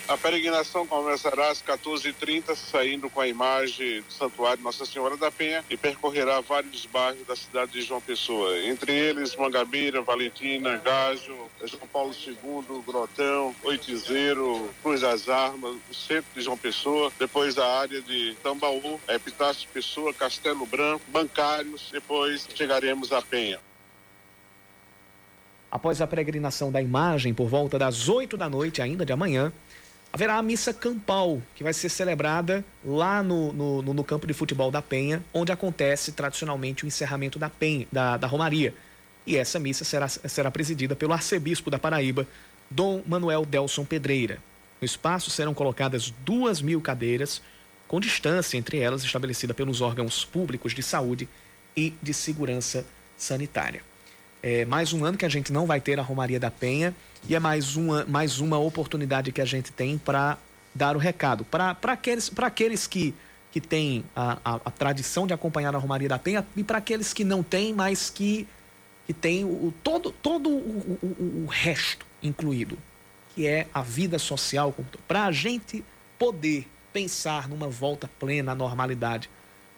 A 0.08 0.16
peregrinação 0.16 0.86
começará 0.86 1.50
às 1.50 1.62
14h30, 1.62 2.56
saindo 2.56 3.08
com 3.08 3.20
a 3.20 3.28
imagem 3.28 4.02
do 4.02 4.12
Santuário 4.12 4.62
Nossa 4.62 4.84
Senhora 4.84 5.16
da 5.16 5.30
Penha 5.30 5.64
e 5.70 5.76
percorrerá 5.76 6.40
vários 6.40 6.84
bairros 6.86 7.24
da 7.26 7.36
cidade 7.36 7.72
de 7.72 7.82
João 7.82 8.00
Pessoa, 8.00 8.58
entre 8.64 8.92
eles 8.92 9.36
Mangabeira, 9.36 10.02
Valentina, 10.02 10.76
Gágio, 10.78 11.48
João 11.64 11.86
Paulo 11.92 12.12
II, 12.12 12.82
Grotão, 12.84 13.54
Oitizeiro, 13.62 14.68
Cruz 14.82 15.02
das 15.02 15.28
Armas, 15.28 15.76
o 15.88 15.94
centro 15.94 16.30
de 16.34 16.40
João 16.40 16.56
Pessoa, 16.56 17.12
depois 17.16 17.56
a 17.56 17.80
área 17.80 18.02
de 18.02 18.36
Tambaú, 18.42 19.00
Epitácio 19.08 19.68
Pessoa, 19.72 20.12
Castelo 20.12 20.66
Branco, 20.66 21.04
Bancários, 21.08 21.88
depois 21.92 22.48
chegaremos 22.52 23.12
à 23.12 23.22
Penha. 23.22 23.60
Após 25.70 26.02
a 26.02 26.06
peregrinação 26.06 26.72
da 26.72 26.82
imagem, 26.82 27.32
por 27.32 27.46
volta 27.46 27.78
das 27.78 28.08
8 28.08 28.36
da 28.36 28.50
noite, 28.50 28.82
ainda 28.82 29.06
de 29.06 29.12
amanhã, 29.12 29.52
haverá 30.12 30.36
a 30.36 30.42
missa 30.42 30.74
campal, 30.74 31.40
que 31.54 31.62
vai 31.62 31.72
ser 31.72 31.88
celebrada 31.88 32.64
lá 32.84 33.22
no, 33.22 33.52
no, 33.52 33.82
no, 33.82 34.04
campo 34.04 34.26
de 34.26 34.32
futebol 34.32 34.70
da 34.70 34.82
Penha, 34.82 35.22
onde 35.32 35.52
acontece 35.52 36.12
tradicionalmente 36.12 36.84
o 36.84 36.86
encerramento 36.86 37.38
da, 37.38 37.48
Penha, 37.48 37.86
da, 37.90 38.16
da 38.16 38.26
Romaria. 38.26 38.74
E 39.26 39.36
essa 39.36 39.58
missa 39.58 39.84
será, 39.84 40.08
será 40.08 40.50
presidida 40.50 40.96
pelo 40.96 41.12
arcebispo 41.12 41.70
da 41.70 41.78
Paraíba, 41.78 42.26
Dom 42.70 43.02
Manuel 43.06 43.44
Delson 43.44 43.84
Pedreira. 43.84 44.38
No 44.80 44.86
espaço 44.86 45.30
serão 45.30 45.54
colocadas 45.54 46.12
duas 46.24 46.60
mil 46.60 46.80
cadeiras, 46.80 47.42
com 47.86 48.00
distância 48.00 48.56
entre 48.56 48.78
elas 48.78 49.04
estabelecida 49.04 49.52
pelos 49.52 49.80
órgãos 49.80 50.24
públicos 50.24 50.74
de 50.74 50.82
saúde 50.82 51.28
e 51.76 51.94
de 52.02 52.14
segurança 52.14 52.84
sanitária. 53.16 53.89
É 54.42 54.64
mais 54.64 54.92
um 54.92 55.04
ano 55.04 55.18
que 55.18 55.24
a 55.26 55.28
gente 55.28 55.52
não 55.52 55.66
vai 55.66 55.80
ter 55.80 55.98
a 55.98 56.02
Romaria 56.02 56.40
da 56.40 56.50
Penha 56.50 56.94
e 57.28 57.34
é 57.34 57.40
mais 57.40 57.76
uma, 57.76 58.06
mais 58.06 58.40
uma 58.40 58.58
oportunidade 58.58 59.32
que 59.32 59.40
a 59.40 59.44
gente 59.44 59.70
tem 59.70 59.98
para 59.98 60.38
dar 60.74 60.96
o 60.96 60.98
recado. 60.98 61.44
Para 61.44 61.76
aqueles, 61.84 62.32
aqueles 62.38 62.86
que, 62.86 63.14
que 63.52 63.60
têm 63.60 64.02
a, 64.16 64.38
a, 64.42 64.54
a, 64.64 64.70
tradição 64.70 65.26
de 65.26 65.34
acompanhar 65.34 65.74
a 65.74 65.78
Romaria 65.78 66.08
da 66.08 66.18
Penha 66.18 66.46
e 66.56 66.64
para 66.64 66.78
aqueles 66.78 67.12
que 67.12 67.22
não 67.22 67.42
têm, 67.42 67.74
mas 67.74 68.08
que, 68.08 68.48
que 69.06 69.12
têm 69.12 69.44
o, 69.44 69.74
todo, 69.82 70.10
todo 70.10 70.48
o, 70.48 70.98
o, 71.02 71.44
o 71.44 71.46
resto 71.46 72.06
incluído, 72.22 72.78
que 73.34 73.46
é 73.46 73.66
a 73.74 73.82
vida 73.82 74.18
social. 74.18 74.74
Para 75.06 75.26
a 75.26 75.32
gente 75.32 75.84
poder 76.18 76.66
pensar 76.94 77.46
numa 77.46 77.68
volta 77.68 78.08
plena 78.18 78.52
à 78.52 78.54
normalidade 78.54 79.28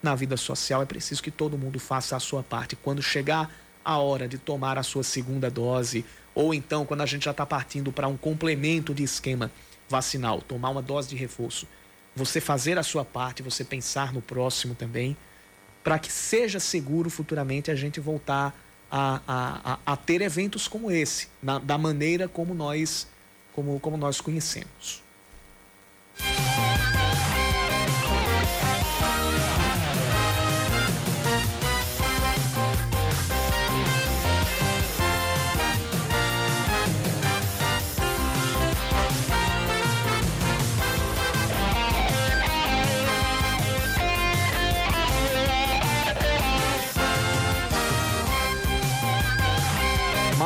na 0.01 0.15
vida 0.15 0.37
social, 0.37 0.81
é 0.81 0.85
preciso 0.85 1.21
que 1.21 1.31
todo 1.31 1.57
mundo 1.57 1.79
faça 1.79 2.15
a 2.15 2.19
sua 2.19 2.43
parte. 2.43 2.77
Quando 2.77 3.01
chegar 3.01 3.53
a 3.83 3.97
hora 3.97 4.27
de 4.27 4.37
tomar 4.37 4.77
a 4.77 4.83
sua 4.83 5.03
segunda 5.03 5.49
dose, 5.49 6.05
ou 6.33 6.53
então 6.53 6.85
quando 6.85 7.01
a 7.01 7.05
gente 7.05 7.25
já 7.25 7.31
está 7.31 7.45
partindo 7.45 7.91
para 7.91 8.07
um 8.07 8.17
complemento 8.17 8.93
de 8.93 9.03
esquema 9.03 9.51
vacinal, 9.89 10.41
tomar 10.41 10.69
uma 10.69 10.81
dose 10.81 11.09
de 11.09 11.15
reforço, 11.15 11.67
você 12.15 12.39
fazer 12.39 12.77
a 12.77 12.83
sua 12.83 13.03
parte, 13.03 13.43
você 13.43 13.63
pensar 13.63 14.13
no 14.13 14.21
próximo 14.21 14.75
também, 14.75 15.17
para 15.83 15.99
que 15.99 16.11
seja 16.11 16.59
seguro 16.59 17.09
futuramente 17.09 17.69
a 17.69 17.75
gente 17.75 17.99
voltar 17.99 18.55
a, 18.89 19.21
a, 19.27 19.73
a, 19.73 19.93
a 19.93 19.97
ter 19.97 20.21
eventos 20.21 20.67
como 20.67 20.91
esse, 20.91 21.27
na, 21.41 21.59
da 21.59 21.77
maneira 21.77 22.27
como 22.27 22.53
nós, 22.53 23.07
como, 23.53 23.79
como 23.79 23.97
nós 23.97 24.21
conhecemos. 24.21 25.01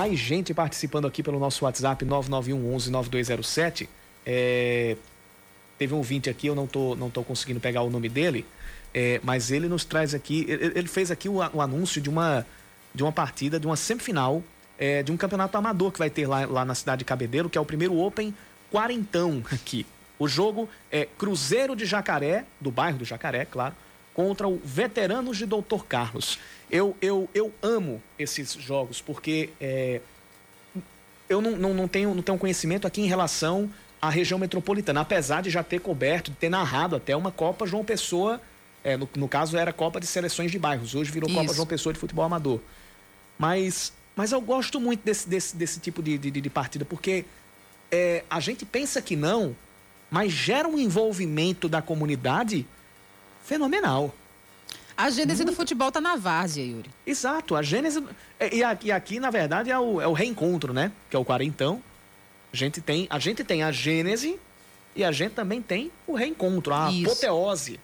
Mais 0.07 0.19
gente 0.19 0.53
participando 0.53 1.05
aqui 1.05 1.21
pelo 1.21 1.37
nosso 1.37 1.65
WhatsApp 1.65 2.05
9991 2.05 2.75
11 2.75 2.91
9207. 2.91 3.89
É, 4.25 4.95
teve 5.77 5.93
um 5.93 5.97
ouvinte 5.97 6.29
aqui, 6.29 6.47
eu 6.47 6.55
não 6.55 6.65
tô, 6.65 6.95
não 6.95 7.09
tô 7.09 7.23
conseguindo 7.23 7.59
pegar 7.59 7.81
o 7.81 7.89
nome 7.89 8.07
dele, 8.07 8.45
é, 8.93 9.19
mas 9.23 9.51
ele 9.51 9.67
nos 9.67 9.83
traz 9.83 10.13
aqui, 10.13 10.45
ele, 10.47 10.71
ele 10.75 10.87
fez 10.87 11.11
aqui 11.11 11.27
o, 11.27 11.35
o, 11.35 11.61
anúncio 11.61 12.01
de 12.01 12.09
uma, 12.09 12.45
de 12.95 13.03
uma 13.03 13.11
partida, 13.11 13.59
de 13.59 13.67
uma 13.67 13.75
semifinal 13.75 14.41
é, 14.77 15.03
de 15.03 15.11
um 15.11 15.17
campeonato 15.17 15.57
amador 15.57 15.91
que 15.91 15.99
vai 15.99 16.09
ter 16.09 16.25
lá, 16.25 16.45
lá 16.45 16.63
na 16.63 16.73
cidade 16.73 16.99
de 16.99 17.05
Cabedeiro, 17.05 17.49
que 17.49 17.57
é 17.57 17.61
o 17.61 17.65
primeiro 17.65 17.97
Open 17.97 18.33
Quarentão 18.71 19.43
aqui. 19.51 19.85
O 20.17 20.27
jogo 20.27 20.69
é 20.89 21.05
Cruzeiro 21.05 21.75
de 21.75 21.85
Jacaré, 21.85 22.45
do 22.61 22.71
bairro 22.71 22.99
do 22.99 23.05
Jacaré, 23.05 23.45
claro, 23.45 23.75
contra 24.17 24.47
o 24.47 24.59
Veteranos 24.65 25.37
de 25.37 25.45
Doutor 25.45 25.85
Carlos. 25.85 26.39
Eu, 26.71 26.97
eu, 26.99 27.29
eu 27.35 27.53
amo 27.61 28.01
esses 28.17 28.53
jogos 28.53 28.99
porque 28.99 29.51
é, 29.61 30.01
eu 31.29 31.39
não, 31.39 31.51
não, 31.51 31.71
não, 31.75 31.87
tenho, 31.87 32.15
não 32.15 32.23
tenho 32.23 32.35
conhecimento 32.39 32.87
aqui 32.87 32.99
em 32.99 33.05
relação 33.05 33.71
à 34.01 34.09
região 34.09 34.39
metropolitana, 34.39 35.01
apesar 35.01 35.43
de 35.43 35.51
já 35.51 35.61
ter 35.61 35.79
coberto, 35.81 36.31
de 36.31 36.37
ter 36.37 36.49
narrado 36.49 36.95
até 36.95 37.15
uma 37.15 37.31
Copa 37.31 37.67
João 37.67 37.85
Pessoa, 37.85 38.41
é, 38.83 38.97
no, 38.97 39.07
no 39.15 39.27
caso 39.27 39.55
era 39.55 39.71
Copa 39.71 39.99
de 39.99 40.07
Seleções 40.07 40.51
de 40.51 40.57
Bairros, 40.57 40.95
hoje 40.95 41.11
virou 41.11 41.29
Isso. 41.29 41.39
Copa 41.39 41.53
João 41.53 41.67
Pessoa 41.67 41.93
de 41.93 41.99
Futebol 41.99 42.25
Amador. 42.25 42.59
Mas 43.37 43.93
Mas 44.15 44.31
eu 44.31 44.41
gosto 44.41 44.79
muito 44.79 45.05
desse, 45.05 45.29
desse, 45.29 45.55
desse 45.55 45.79
tipo 45.79 46.01
de, 46.01 46.17
de, 46.17 46.31
de 46.31 46.49
partida, 46.49 46.83
porque 46.83 47.23
é, 47.91 48.23
a 48.27 48.39
gente 48.39 48.65
pensa 48.65 48.99
que 48.99 49.15
não, 49.15 49.55
mas 50.09 50.31
gera 50.31 50.67
um 50.67 50.79
envolvimento 50.79 51.69
da 51.69 51.83
comunidade 51.83 52.65
fenomenal. 53.47 54.13
A 54.95 55.09
gênese 55.09 55.43
do 55.45 55.53
futebol 55.53 55.91
tá 55.91 56.01
na 56.01 56.15
várzea, 56.15 56.63
Yuri. 56.65 56.89
Exato, 57.05 57.55
a 57.55 57.61
gênese. 57.61 58.03
é, 58.39 58.53
E 58.53 58.63
aqui, 58.63 58.91
aqui, 58.91 59.19
na 59.19 59.29
verdade, 59.29 59.71
é 59.71 59.79
o, 59.79 60.01
é 60.01 60.07
o 60.07 60.13
reencontro, 60.13 60.73
né? 60.73 60.91
Que 61.09 61.15
é 61.15 61.19
o 61.19 61.23
quarentão. 61.23 61.81
A 62.51 62.57
gente 62.57 62.81
tem 62.81 63.07
a, 63.09 63.19
gente 63.19 63.43
tem 63.43 63.63
a 63.63 63.71
gênese 63.71 64.39
e 64.95 65.03
a 65.03 65.11
gente 65.11 65.33
também 65.33 65.61
tem 65.61 65.91
o 66.05 66.15
reencontro, 66.15 66.73
a 66.73 66.91
Isso. 66.91 67.11
apoteose 67.11 67.79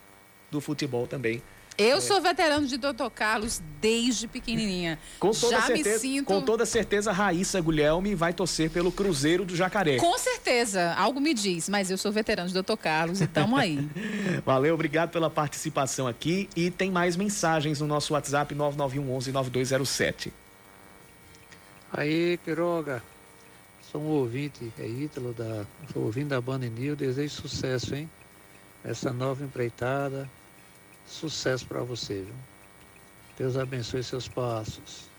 do 0.51 0.59
futebol 0.59 1.05
também. 1.07 1.41
Eu 1.77 1.97
É. 1.97 2.01
sou 2.01 2.21
veterano 2.21 2.67
de 2.67 2.77
Dr. 2.77 3.09
Carlos 3.13 3.61
desde 3.81 4.27
pequenininha. 4.27 4.99
Com 5.19 5.31
toda, 5.31 5.55
Já 5.57 5.61
certeza, 5.63 5.89
me 5.89 5.99
sinto... 5.99 6.25
com 6.25 6.41
toda 6.41 6.65
certeza, 6.65 7.11
Raíssa 7.11 7.59
Guilherme 7.59 8.13
vai 8.13 8.31
torcer 8.31 8.69
pelo 8.69 8.91
Cruzeiro 8.91 9.43
do 9.43 9.55
Jacaré. 9.55 9.97
Com 9.97 10.17
certeza, 10.17 10.93
algo 10.93 11.19
me 11.19 11.33
diz, 11.33 11.67
mas 11.67 11.89
eu 11.89 11.97
sou 11.97 12.11
veterano 12.11 12.47
de 12.47 12.53
Dr. 12.61 12.75
Carlos 12.77 13.21
e 13.21 13.27
tamo 13.27 13.57
aí. 13.57 13.89
Valeu, 14.45 14.75
obrigado 14.75 15.09
pela 15.09 15.29
participação 15.29 16.07
aqui. 16.07 16.47
E 16.55 16.69
tem 16.69 16.91
mais 16.91 17.15
mensagens 17.15 17.79
no 17.79 17.87
nosso 17.87 18.13
WhatsApp 18.13 18.53
9911 18.53 19.31
9207. 19.31 20.31
Aí, 21.91 22.39
Quiroga, 22.43 23.03
sou 23.91 24.01
um 24.01 24.07
ouvinte, 24.07 24.71
é 24.79 24.87
Ítalo, 24.87 25.33
da, 25.33 25.65
sou 25.91 26.03
ouvinte 26.03 26.27
da 26.27 26.41
Band 26.41 26.59
News, 26.59 26.97
desejo 26.97 27.33
sucesso, 27.35 27.93
hein? 27.95 28.09
Essa 28.83 29.13
nova 29.13 29.43
empreitada, 29.43 30.29
sucesso 31.05 31.65
para 31.65 31.81
você, 31.81 32.21
viu? 32.21 32.33
Deus 33.37 33.57
abençoe 33.57 34.03
seus 34.03 34.27
passos. 34.27 35.11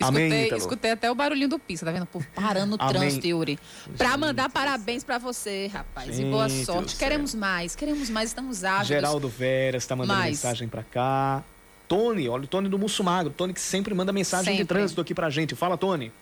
Amém, 0.00 0.48
Escutei, 0.54 0.90
até 0.90 1.10
o 1.10 1.14
barulhinho 1.14 1.48
do 1.48 1.58
piso, 1.58 1.84
tá 1.84 1.90
vendo? 1.92 2.04
Por 2.04 2.22
parando 2.26 2.76
Amém. 2.78 2.92
trânsito, 2.94 3.26
Yuri. 3.26 3.58
Pra 3.96 4.16
mandar 4.16 4.50
parabéns 4.50 5.04
pra 5.04 5.18
você, 5.18 5.68
rapaz. 5.68 6.18
e 6.18 6.24
boa 6.24 6.48
Gente 6.48 6.64
sorte. 6.66 6.96
Queremos 6.96 7.34
mais, 7.34 7.74
queremos 7.74 8.10
mais, 8.10 8.30
estamos 8.30 8.64
ávidos. 8.64 8.88
Geraldo 8.88 9.28
Veras 9.28 9.82
está 9.82 9.94
mandando 9.96 10.18
Mais. 10.18 10.32
mensagem 10.32 10.68
para 10.68 10.82
cá. 10.82 11.42
Tony, 11.88 12.28
olha 12.28 12.44
o 12.44 12.46
Tony 12.46 12.68
do 12.68 12.78
Mussumagro. 12.78 13.32
Tony 13.32 13.54
que 13.54 13.60
sempre 13.60 13.94
manda 13.94 14.12
mensagem 14.12 14.52
de 14.54 14.58
Sempre. 14.58 14.74
trânsito 14.76 15.00
aqui 15.00 15.14
pra 15.14 15.30
gente. 15.30 15.54
Fala, 15.54 15.76
Tony. 15.78 16.12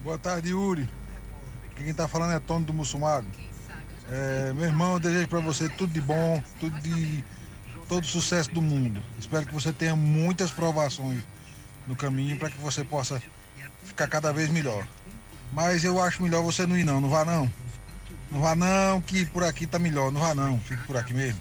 Boa 0.00 0.18
tarde, 0.18 0.50
Yuri. 0.50 0.88
Quem 1.76 1.92
tá 1.92 2.08
falando 2.08 2.32
é 2.32 2.40
Tony 2.40 2.64
do 2.64 2.72
Mussumago. 2.72 3.26
É, 4.10 4.52
meu 4.52 4.66
irmão, 4.66 4.94
eu 4.94 5.00
desejo 5.00 5.28
para 5.28 5.40
você 5.40 5.68
tudo 5.68 5.92
de 5.92 6.00
bom, 6.00 6.42
tudo 6.60 6.78
de 6.80 7.24
todo 7.88 8.06
sucesso 8.06 8.50
do 8.50 8.60
mundo. 8.60 9.02
Espero 9.18 9.46
que 9.46 9.54
você 9.54 9.72
tenha 9.72 9.96
muitas 9.96 10.50
provações 10.50 11.22
no 11.86 11.96
caminho 11.96 12.38
para 12.38 12.50
que 12.50 12.58
você 12.58 12.84
possa 12.84 13.22
ficar 13.84 14.08
cada 14.08 14.32
vez 14.32 14.50
melhor. 14.50 14.86
Mas 15.52 15.84
eu 15.84 16.02
acho 16.02 16.22
melhor 16.22 16.42
você 16.42 16.66
não 16.66 16.76
ir 16.76 16.84
não, 16.84 17.00
não 17.00 17.08
vá 17.08 17.24
não. 17.24 17.50
Não 18.30 18.40
vá 18.40 18.54
não, 18.54 19.00
que 19.00 19.24
por 19.26 19.44
aqui 19.44 19.66
tá 19.66 19.78
melhor, 19.78 20.10
não 20.10 20.20
vá 20.20 20.34
não, 20.34 20.58
fique 20.60 20.82
por 20.84 20.96
aqui 20.96 21.14
mesmo. 21.14 21.40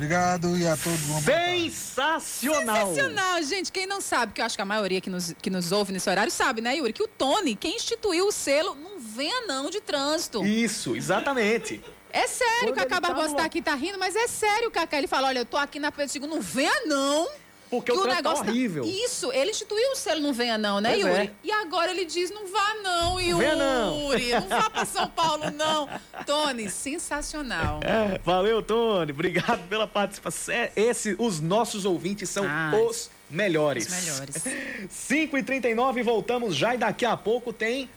Obrigado 0.00 0.56
e 0.56 0.66
a 0.66 0.78
todos 0.78 0.98
uma 1.10 1.20
boa 1.20 1.36
tarde. 1.36 1.70
Sensacional! 1.70 2.86
Sensacional, 2.88 3.42
gente. 3.42 3.70
Quem 3.70 3.86
não 3.86 4.00
sabe, 4.00 4.32
que 4.32 4.40
eu 4.40 4.46
acho 4.46 4.56
que 4.56 4.62
a 4.62 4.64
maioria 4.64 4.98
que 4.98 5.10
nos, 5.10 5.34
que 5.42 5.50
nos 5.50 5.72
ouve 5.72 5.92
nesse 5.92 6.08
horário 6.08 6.32
sabe, 6.32 6.62
né, 6.62 6.74
Yuri? 6.74 6.94
Que 6.94 7.02
o 7.02 7.06
Tony, 7.06 7.54
quem 7.54 7.76
instituiu 7.76 8.26
o 8.28 8.32
selo, 8.32 8.74
não 8.74 8.98
venha 8.98 9.42
não 9.46 9.68
de 9.68 9.78
trânsito. 9.78 10.42
Isso, 10.42 10.96
exatamente. 10.96 11.82
É 12.10 12.26
sério 12.26 12.68
Quando 12.68 12.76
Cacá 12.76 12.98
tá 12.98 13.08
Barbosa 13.08 13.28
no- 13.28 13.36
tá 13.36 13.44
aqui, 13.44 13.60
tá 13.60 13.74
rindo, 13.74 13.98
mas 13.98 14.16
é 14.16 14.26
sério, 14.26 14.70
Cacá. 14.70 14.96
Ele 14.96 15.06
fala, 15.06 15.28
olha, 15.28 15.40
eu 15.40 15.44
tô 15.44 15.58
aqui 15.58 15.78
na 15.78 15.92
Pedro 15.92 16.16
II, 16.16 16.26
não 16.26 16.40
venha 16.40 16.86
não. 16.86 17.28
Porque 17.70 17.92
o 17.92 18.02
trânsito 18.02 18.22
tá 18.24 18.34
horrível. 18.34 18.84
Isso, 18.84 19.30
ele 19.32 19.52
instituiu 19.52 19.92
o 19.92 19.96
selo 19.96 20.20
não 20.20 20.32
venha 20.32 20.58
não, 20.58 20.80
né, 20.80 20.90
Pois 20.90 21.00
Yuri? 21.06 21.20
é. 21.20 21.30
E 21.44 21.52
agora 21.52 21.92
ele 21.92 22.04
diz, 22.04 22.30
não 22.30 22.46
vá 22.48 22.74
não, 22.82 23.20
Yuri. 23.20 23.44
venha 23.44 23.54
não. 23.56 24.08
Não 24.40 24.48
vá 24.48 24.68
pra 24.68 24.84
São 24.84 25.06
Paulo, 25.14 25.50
não. 25.52 25.88
Tony, 26.26 26.68
sensacional. 26.68 27.80
É, 27.82 28.18
valeu, 28.24 28.62
Tony. 28.62 29.12
Obrigado 29.12 29.68
pela 29.68 29.86
participação. 29.86 30.54
É, 30.54 30.72
Esse, 30.74 31.14
os 31.18 31.40
nossos 31.40 31.84
ouvintes 31.84 32.28
são 32.28 32.44
os 32.88 33.10
melhores. 33.30 33.86
Os 33.86 34.04
melhores. 34.04 34.44
5 34.90 35.38
e 35.38 35.42
39 35.42 36.02
voltamos 36.02 36.56
já 36.56 36.74
e 36.74 36.78
daqui 36.78 37.04
a 37.04 37.16
pouco 37.16 37.52
tem. 37.52 37.88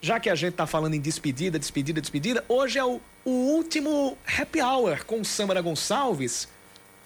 Já 0.00 0.18
que 0.18 0.28
a 0.28 0.34
gente 0.34 0.54
tá 0.54 0.66
falando 0.66 0.94
em 0.94 1.00
despedida, 1.00 1.58
despedida, 1.58 2.00
despedida, 2.00 2.44
hoje 2.48 2.76
é 2.78 2.84
o, 2.84 3.00
o 3.24 3.30
último 3.30 4.18
happy 4.26 4.60
hour 4.60 5.04
com 5.06 5.22
Samara 5.22 5.60
Gonçalves, 5.62 6.48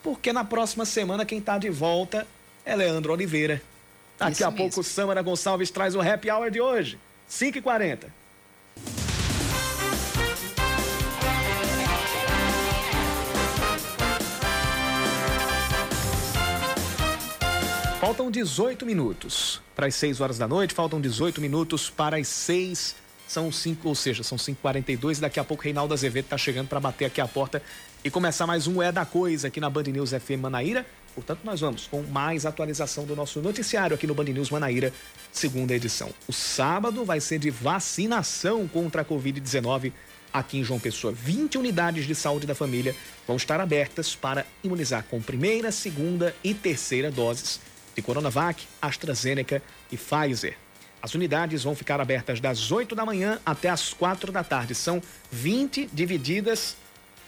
porque 0.06 0.32
na 0.32 0.44
próxima 0.44 0.84
semana 0.84 1.24
quem 1.24 1.40
tá 1.40 1.58
de 1.58 1.68
volta 1.68 2.28
é 2.64 2.76
Leandro 2.76 3.12
Oliveira. 3.12 3.60
Daqui 4.16 4.34
Isso 4.34 4.44
a 4.44 4.52
mesmo. 4.52 4.70
pouco 4.70 4.84
Samara 4.84 5.20
Gonçalves 5.20 5.68
traz 5.68 5.96
o 5.96 6.00
happy 6.00 6.30
hour 6.30 6.48
de 6.48 6.60
hoje. 6.60 6.96
5 7.26 7.58
e 7.58 7.60
40 7.60 8.06
Faltam 18.00 18.30
18 18.30 18.86
minutos 18.86 19.60
para 19.74 19.88
as 19.88 19.96
6 19.96 20.20
horas 20.20 20.38
da 20.38 20.46
noite, 20.46 20.72
faltam 20.72 21.00
18 21.00 21.40
minutos 21.40 21.90
para 21.90 22.16
as 22.16 22.28
6, 22.28 22.94
são 23.26 23.50
5, 23.50 23.88
ou 23.88 23.94
seja, 23.96 24.22
são 24.22 24.38
5h42 24.38 25.18
e 25.18 25.20
daqui 25.20 25.40
a 25.40 25.44
pouco 25.44 25.64
Reinaldo 25.64 25.92
Azevedo 25.92 26.26
está 26.26 26.38
chegando 26.38 26.68
para 26.68 26.78
bater 26.78 27.06
aqui 27.06 27.20
a 27.20 27.26
porta 27.26 27.60
e 28.06 28.10
começar 28.10 28.46
mais 28.46 28.68
um 28.68 28.80
É 28.80 28.92
da 28.92 29.04
Coisa 29.04 29.48
aqui 29.48 29.58
na 29.58 29.68
Band 29.68 29.82
News 29.82 30.10
FM 30.10 30.40
Manaíra. 30.40 30.86
Portanto, 31.12 31.40
nós 31.42 31.58
vamos 31.58 31.88
com 31.88 32.02
mais 32.02 32.46
atualização 32.46 33.04
do 33.04 33.16
nosso 33.16 33.40
noticiário 33.40 33.96
aqui 33.96 34.06
no 34.06 34.14
Band 34.14 34.26
News 34.26 34.48
Manaíra, 34.48 34.92
segunda 35.32 35.74
edição. 35.74 36.10
O 36.28 36.32
sábado 36.32 37.04
vai 37.04 37.18
ser 37.18 37.40
de 37.40 37.50
vacinação 37.50 38.68
contra 38.68 39.02
a 39.02 39.04
Covid-19 39.04 39.92
aqui 40.32 40.58
em 40.58 40.62
João 40.62 40.78
Pessoa. 40.78 41.12
20 41.12 41.58
unidades 41.58 42.06
de 42.06 42.14
saúde 42.14 42.46
da 42.46 42.54
família 42.54 42.94
vão 43.26 43.34
estar 43.36 43.60
abertas 43.60 44.14
para 44.14 44.46
imunizar 44.62 45.04
com 45.10 45.20
primeira, 45.20 45.72
segunda 45.72 46.32
e 46.44 46.54
terceira 46.54 47.10
doses 47.10 47.58
de 47.92 48.02
Coronavac, 48.02 48.68
AstraZeneca 48.80 49.60
e 49.90 49.96
Pfizer. 49.96 50.56
As 51.02 51.12
unidades 51.12 51.64
vão 51.64 51.74
ficar 51.74 52.00
abertas 52.00 52.38
das 52.38 52.70
8 52.70 52.94
da 52.94 53.04
manhã 53.04 53.40
até 53.44 53.68
as 53.68 53.92
4 53.92 54.30
da 54.30 54.44
tarde. 54.44 54.76
São 54.76 55.02
20 55.32 55.90
divididas 55.92 56.76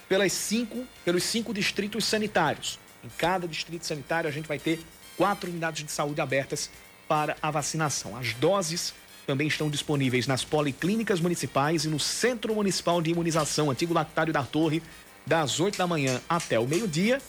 pelas 0.08 0.32
cinco, 0.32 0.84
pelos 1.04 1.22
cinco 1.24 1.52
distritos 1.52 2.04
sanitários. 2.04 2.78
Em 3.04 3.08
cada 3.16 3.46
distrito 3.46 3.86
sanitário, 3.86 4.28
a 4.28 4.32
gente 4.32 4.48
vai 4.48 4.58
ter 4.58 4.80
quatro 5.16 5.50
unidades 5.50 5.84
de 5.84 5.92
saúde 5.92 6.20
abertas 6.20 6.70
para 7.06 7.36
a 7.42 7.50
vacinação. 7.50 8.16
As 8.16 8.34
doses 8.34 8.94
também 9.26 9.46
estão 9.46 9.68
disponíveis 9.68 10.26
nas 10.26 10.42
policlínicas 10.42 11.20
municipais 11.20 11.84
e 11.84 11.88
no 11.88 12.00
Centro 12.00 12.54
Municipal 12.54 13.02
de 13.02 13.10
Imunização, 13.10 13.70
antigo 13.70 13.92
lactário 13.92 14.32
da 14.32 14.42
Torre, 14.42 14.82
das 15.26 15.60
8 15.60 15.76
da 15.76 15.86
manhã 15.86 16.20
até 16.28 16.58
o 16.58 16.66
meio-dia, 16.66 17.20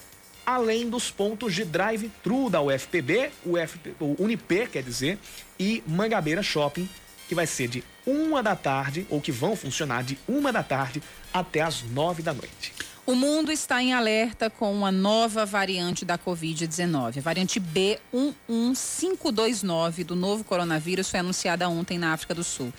além 0.45 0.89
dos 0.89 1.11
pontos 1.11 1.53
de 1.53 1.65
drive-thru 1.65 2.49
da 2.49 2.61
UFPB, 2.61 3.31
UFP, 3.45 3.93
Unip, 3.99 4.67
quer 4.71 4.81
dizer, 4.81 5.19
e 5.59 5.83
Mangabeira 5.85 6.41
Shopping, 6.41 6.89
que 7.29 7.35
vai 7.35 7.47
ser 7.47 7.67
de 7.67 7.83
uma 8.07 8.41
da 8.41 8.55
tarde, 8.55 9.05
ou 9.07 9.21
que 9.21 9.31
vão 9.31 9.55
funcionar 9.55 10.03
de 10.03 10.17
uma 10.27 10.51
da 10.51 10.63
tarde 10.63 11.03
até 11.31 11.61
as 11.61 11.83
nove 11.83 12.23
da 12.23 12.33
noite. 12.33 12.73
O 13.05 13.13
mundo 13.13 13.51
está 13.51 13.83
em 13.83 13.93
alerta 13.93 14.49
com 14.49 14.73
uma 14.73 14.91
nova 14.91 15.45
variante 15.45 16.03
da 16.03 16.17
Covid-19. 16.17 17.19
A 17.19 17.21
variante 17.21 17.61
B11529 17.61 20.03
do 20.03 20.15
novo 20.15 20.43
coronavírus 20.43 21.11
foi 21.11 21.19
anunciada 21.19 21.69
ontem 21.69 21.99
na 21.99 22.13
África 22.13 22.33
do 22.33 22.43
Sul. 22.43 22.73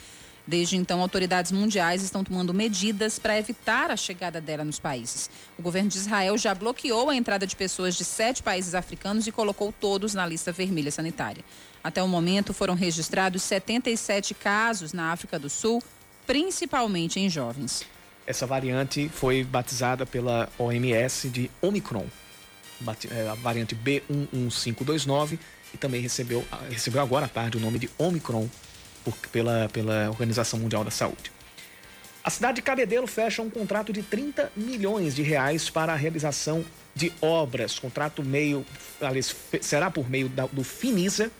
Desde 0.44 0.76
então, 0.76 1.00
autoridades 1.00 1.52
mundiais 1.52 2.02
estão 2.02 2.24
tomando 2.24 2.52
medidas 2.52 3.20
para 3.20 3.38
evitar 3.38 3.92
a 3.92 3.96
chegada 3.96 4.40
dela 4.40 4.64
nos 4.64 4.80
países. 4.80 5.30
O 5.56 5.62
governo 5.62 5.88
de 5.88 5.98
Israel 5.98 6.36
já 6.36 6.52
bloqueou 6.56 7.08
a 7.08 7.14
entrada 7.14 7.46
de 7.46 7.54
pessoas 7.54 7.94
de 7.94 8.04
sete 8.04 8.42
países 8.42 8.74
africanos 8.74 9.28
e 9.28 9.32
colocou 9.32 9.72
todos 9.72 10.12
na 10.12 10.26
lista 10.26 10.50
vermelha 10.50 10.90
sanitária. 10.90 11.44
Até 11.82 12.02
o 12.02 12.08
momento, 12.08 12.52
foram 12.52 12.74
registrados 12.74 13.42
77 13.42 14.34
casos 14.34 14.92
na 14.92 15.12
África 15.12 15.38
do 15.38 15.48
Sul, 15.48 15.82
principalmente 16.26 17.18
em 17.18 17.28
jovens. 17.28 17.84
Essa 18.26 18.46
variante 18.46 19.08
foi 19.08 19.42
batizada 19.42 20.04
pela 20.04 20.48
OMS 20.58 21.28
de 21.28 21.50
Omicron, 21.60 22.06
é, 23.10 23.28
a 23.28 23.34
variante 23.34 23.74
B11529, 23.74 25.38
e 25.72 25.78
também 25.78 26.00
recebeu, 26.00 26.44
ah, 26.52 26.60
recebeu 26.70 27.00
agora 27.00 27.26
à 27.26 27.28
tarde 27.28 27.56
o 27.56 27.60
nome 27.60 27.78
de 27.78 27.88
Omicron 27.98 28.48
por- 29.04 29.16
pela, 29.32 29.68
pela 29.72 30.08
Organização 30.10 30.58
Mundial 30.58 30.84
da 30.84 30.90
Saúde. 30.90 31.32
A 32.22 32.28
cidade 32.28 32.56
de 32.56 32.62
Cabedelo 32.62 33.06
fecha 33.06 33.40
um 33.40 33.48
contrato 33.48 33.92
de 33.92 34.02
30 34.02 34.52
milhões 34.54 35.14
de 35.14 35.22
reais 35.22 35.70
para 35.70 35.92
a 35.94 35.96
realização 35.96 36.64
de 36.94 37.10
obras. 37.22 37.78
Contrato 37.78 38.22
meio, 38.22 38.64
aliás, 39.00 39.34
será 39.62 39.90
por 39.90 40.08
meio 40.10 40.28
da- 40.28 40.46
do 40.46 40.62
Finisa, 40.62 41.30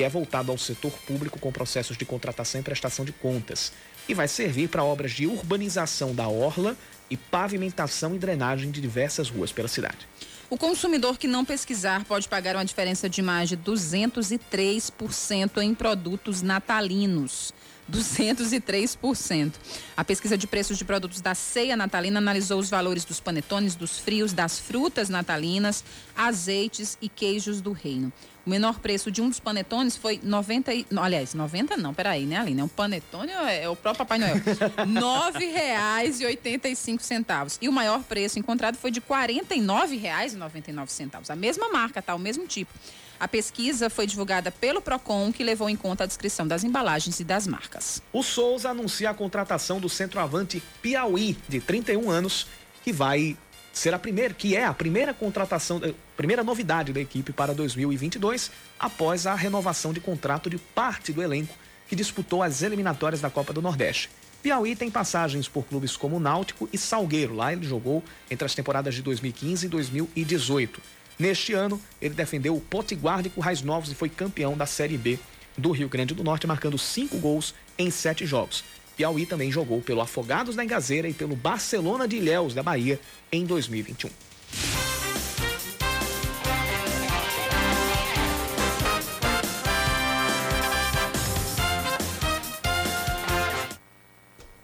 que 0.00 0.04
é 0.04 0.08
voltado 0.08 0.50
ao 0.50 0.56
setor 0.56 0.92
público 1.06 1.38
com 1.38 1.52
processos 1.52 1.94
de 1.94 2.06
contratação 2.06 2.58
e 2.58 2.64
prestação 2.64 3.04
de 3.04 3.12
contas. 3.12 3.70
E 4.08 4.14
vai 4.14 4.26
servir 4.26 4.70
para 4.70 4.82
obras 4.82 5.12
de 5.12 5.26
urbanização 5.26 6.14
da 6.14 6.26
orla 6.26 6.74
e 7.10 7.18
pavimentação 7.18 8.14
e 8.14 8.18
drenagem 8.18 8.70
de 8.70 8.80
diversas 8.80 9.28
ruas 9.28 9.52
pela 9.52 9.68
cidade. 9.68 10.08
O 10.48 10.56
consumidor 10.56 11.18
que 11.18 11.28
não 11.28 11.44
pesquisar 11.44 12.02
pode 12.06 12.30
pagar 12.30 12.56
uma 12.56 12.64
diferença 12.64 13.10
de 13.10 13.20
mais 13.20 13.50
de 13.50 13.58
203% 13.58 15.58
em 15.58 15.74
produtos 15.74 16.40
natalinos. 16.40 17.52
203%. 17.90 19.52
A 19.96 20.04
pesquisa 20.04 20.38
de 20.38 20.46
preços 20.46 20.78
de 20.78 20.84
produtos 20.84 21.20
da 21.20 21.34
ceia 21.34 21.76
natalina 21.76 22.18
analisou 22.18 22.58
os 22.58 22.70
valores 22.70 23.04
dos 23.04 23.20
panetones, 23.20 23.74
dos 23.74 23.98
frios, 23.98 24.32
das 24.32 24.58
frutas 24.58 25.08
natalinas, 25.08 25.84
azeites 26.16 26.96
e 27.02 27.08
queijos 27.08 27.60
do 27.60 27.72
reino. 27.72 28.12
O 28.46 28.50
menor 28.50 28.78
preço 28.78 29.10
de 29.10 29.20
um 29.20 29.28
dos 29.28 29.38
panetones 29.38 29.96
foi 29.96 30.18
90 30.22 30.72
e, 30.72 30.86
não, 30.90 31.02
aliás, 31.02 31.34
90 31.34 31.76
não, 31.76 31.92
peraí, 31.92 32.24
né, 32.24 32.38
Aline? 32.38 32.62
É 32.62 32.64
um 32.64 32.68
panetone 32.68 33.30
é, 33.30 33.64
é 33.64 33.68
o 33.68 33.76
próprio 33.76 34.06
Papai 34.06 34.18
Noel? 34.18 34.36
R$ 35.38 35.46
reais 35.46 36.20
e 36.20 36.26
85 36.26 37.02
centavos. 37.02 37.58
E 37.60 37.68
o 37.68 37.72
maior 37.72 38.02
preço 38.02 38.38
encontrado 38.38 38.76
foi 38.76 38.90
de 38.90 39.00
R$ 39.00 39.06
49,99. 39.06 41.28
A 41.28 41.36
mesma 41.36 41.68
marca, 41.68 42.00
tá? 42.00 42.14
O 42.14 42.18
mesmo 42.18 42.46
tipo. 42.46 42.72
A 43.20 43.28
pesquisa 43.28 43.90
foi 43.90 44.06
divulgada 44.06 44.50
pelo 44.50 44.80
Procon, 44.80 45.30
que 45.30 45.44
levou 45.44 45.68
em 45.68 45.76
conta 45.76 46.04
a 46.04 46.06
descrição 46.06 46.48
das 46.48 46.64
embalagens 46.64 47.20
e 47.20 47.24
das 47.24 47.46
marcas. 47.46 48.02
O 48.10 48.22
Souza 48.22 48.70
anuncia 48.70 49.10
a 49.10 49.14
contratação 49.14 49.78
do 49.78 49.90
centroavante 49.90 50.62
Piauí, 50.80 51.36
de 51.46 51.60
31 51.60 52.10
anos, 52.10 52.46
que 52.82 52.90
vai 52.90 53.36
ser 53.74 53.92
a 53.92 53.98
primeira, 53.98 54.32
que 54.32 54.56
é 54.56 54.64
a 54.64 54.72
primeira 54.72 55.12
contratação, 55.12 55.82
eh, 55.84 55.92
primeira 56.16 56.42
novidade 56.42 56.94
da 56.94 57.00
equipe 57.00 57.30
para 57.30 57.52
2022, 57.52 58.50
após 58.78 59.26
a 59.26 59.34
renovação 59.34 59.92
de 59.92 60.00
contrato 60.00 60.48
de 60.48 60.56
parte 60.56 61.12
do 61.12 61.22
elenco 61.22 61.54
que 61.86 61.94
disputou 61.94 62.42
as 62.42 62.62
eliminatórias 62.62 63.20
da 63.20 63.28
Copa 63.28 63.52
do 63.52 63.60
Nordeste. 63.60 64.08
Piauí 64.42 64.74
tem 64.74 64.90
passagens 64.90 65.46
por 65.46 65.66
clubes 65.66 65.94
como 65.94 66.18
Náutico 66.18 66.66
e 66.72 66.78
Salgueiro. 66.78 67.34
Lá 67.34 67.52
ele 67.52 67.66
jogou 67.66 68.02
entre 68.30 68.46
as 68.46 68.54
temporadas 68.54 68.94
de 68.94 69.02
2015 69.02 69.66
e 69.66 69.68
2018. 69.68 70.80
Neste 71.20 71.52
ano, 71.52 71.78
ele 72.00 72.14
defendeu 72.14 72.56
o 72.56 72.60
Potiguar 72.62 73.20
de 73.20 73.28
Currais 73.28 73.60
Novos 73.60 73.92
e 73.92 73.94
foi 73.94 74.08
campeão 74.08 74.56
da 74.56 74.64
Série 74.64 74.96
B 74.96 75.18
do 75.54 75.70
Rio 75.70 75.86
Grande 75.86 76.14
do 76.14 76.24
Norte, 76.24 76.46
marcando 76.46 76.78
cinco 76.78 77.18
gols 77.18 77.54
em 77.76 77.90
sete 77.90 78.24
jogos. 78.24 78.64
Piauí 78.96 79.26
também 79.26 79.52
jogou 79.52 79.82
pelo 79.82 80.00
Afogados 80.00 80.56
da 80.56 80.64
Engazeira 80.64 81.10
e 81.10 81.12
pelo 81.12 81.36
Barcelona 81.36 82.08
de 82.08 82.16
Ilhéus 82.16 82.54
da 82.54 82.62
Bahia 82.62 82.98
em 83.30 83.44
2021. 83.44 84.08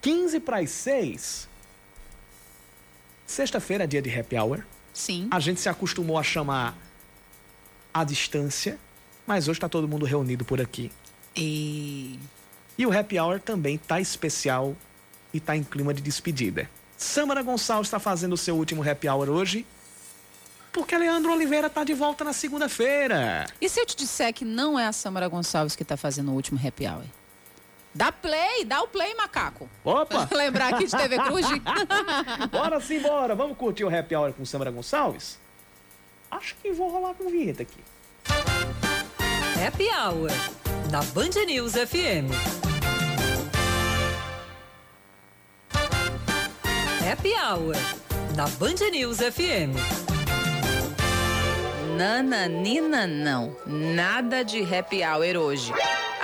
Quinze 0.01 0.41
para 0.41 0.61
as 0.61 0.71
seis. 0.71 1.47
Sexta-feira 3.27 3.85
é 3.85 3.87
dia 3.87 4.01
de 4.01 4.09
happy 4.09 4.39
hour. 4.39 4.65
Sim. 4.97 5.29
A 5.31 5.39
gente 5.39 5.61
se 5.61 5.69
acostumou 5.69 6.17
a 6.17 6.23
chamar 6.23 6.75
à 7.93 8.03
distância, 8.03 8.79
mas 9.27 9.47
hoje 9.47 9.59
está 9.59 9.69
todo 9.69 9.87
mundo 9.87 10.07
reunido 10.07 10.43
por 10.43 10.59
aqui. 10.59 10.91
E. 11.37 12.19
E 12.79 12.87
o 12.87 12.99
happy 12.99 13.19
hour 13.19 13.39
também 13.39 13.77
tá 13.77 14.01
especial 14.01 14.75
e 15.35 15.39
tá 15.39 15.55
em 15.55 15.63
clima 15.63 15.93
de 15.93 16.01
despedida. 16.01 16.69
Samara 16.97 17.43
Gonçalves 17.43 17.89
está 17.89 17.99
fazendo 17.99 18.33
o 18.33 18.37
seu 18.39 18.57
último 18.57 18.83
happy 18.89 19.07
hour 19.07 19.29
hoje. 19.29 19.67
Porque 20.73 20.97
Leandro 20.97 21.33
Oliveira 21.33 21.69
tá 21.69 21.85
de 21.85 21.93
volta 21.93 22.25
na 22.25 22.33
segunda-feira. 22.33 23.47
E 23.61 23.69
se 23.69 23.79
eu 23.79 23.85
te 23.85 23.97
disser 23.97 24.33
que 24.33 24.47
não 24.47 24.79
é 24.79 24.87
a 24.87 24.93
Samara 24.93 25.29
Gonçalves 25.29 25.77
que 25.77 25.85
tá 25.85 25.97
fazendo 25.97 26.31
o 26.31 26.35
último 26.35 26.59
happy 26.63 26.87
hour? 26.87 27.05
Dá 27.97 28.13
play, 28.13 28.63
dá 28.67 28.83
o 28.83 28.89
play, 28.89 29.15
macaco. 29.15 29.71
Opa! 29.83 30.29
Lembrar 30.37 30.75
aqui 30.75 30.85
de 30.85 30.95
TV 30.95 31.19
Cruz? 31.19 31.47
bora 32.53 32.79
sim, 32.79 33.01
bora. 33.01 33.35
Vamos 33.35 33.57
curtir 33.57 33.85
o 33.85 33.89
happy 33.89 34.15
hour 34.15 34.35
com 34.35 34.45
Samara 34.45 34.71
Gonçalves? 34.71 35.39
Acho 36.31 36.55
que 36.57 36.71
vou 36.73 36.91
rolar 36.91 37.15
com 37.15 37.31
vinheta 37.31 37.63
aqui. 37.63 37.79
Happy 39.67 39.89
Hour, 39.89 40.31
na 40.91 41.03
Band 41.15 41.47
News 41.47 41.73
FM. 41.73 42.31
Happy 47.11 47.33
Hour, 47.33 47.75
na 48.37 48.47
Band 48.59 48.91
News 48.93 49.17
FM. 49.21 49.73
Nananina 51.97 53.07
não, 53.07 53.57
nada 53.67 54.45
de 54.45 54.63
happy 54.63 55.03
hour 55.03 55.37
hoje. 55.39 55.73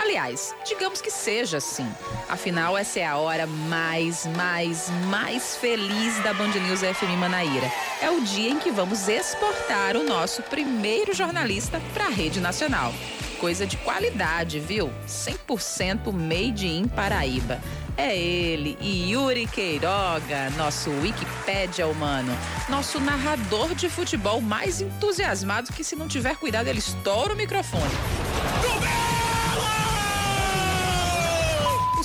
Aliás, 0.02 0.52
digamos 0.66 1.00
que 1.00 1.12
seja 1.12 1.58
assim. 1.58 1.88
Afinal, 2.28 2.76
essa 2.76 2.98
é 2.98 3.06
a 3.06 3.16
hora 3.18 3.46
mais, 3.46 4.26
mais, 4.36 4.90
mais 5.08 5.54
feliz 5.56 6.18
da 6.24 6.34
Band 6.34 6.48
News 6.48 6.80
FM 6.80 7.16
Manaíra. 7.20 7.70
É 8.00 8.10
o 8.10 8.20
dia 8.20 8.50
em 8.50 8.58
que 8.58 8.72
vamos 8.72 9.06
exportar 9.06 9.96
o 9.96 10.02
nosso 10.02 10.42
primeiro 10.42 11.14
jornalista 11.14 11.80
para 11.94 12.06
a 12.06 12.10
rede 12.10 12.40
nacional. 12.40 12.92
Coisa 13.38 13.64
de 13.64 13.76
qualidade, 13.76 14.58
viu? 14.58 14.90
100% 15.06 16.12
made 16.12 16.66
in 16.66 16.88
Paraíba. 16.88 17.60
É 17.96 18.16
ele, 18.18 18.76
Yuri 18.82 19.46
Queiroga, 19.46 20.50
nosso 20.56 20.90
Wikipédia 20.90 21.86
humano, 21.86 22.36
nosso 22.68 22.98
narrador 22.98 23.72
de 23.76 23.88
futebol 23.88 24.40
mais 24.40 24.80
entusiasmado 24.80 25.72
que 25.72 25.84
se 25.84 25.94
não 25.94 26.08
tiver 26.08 26.34
cuidado 26.34 26.66
ele 26.66 26.80
estoura 26.80 27.34
o 27.34 27.36
microfone. 27.36 28.51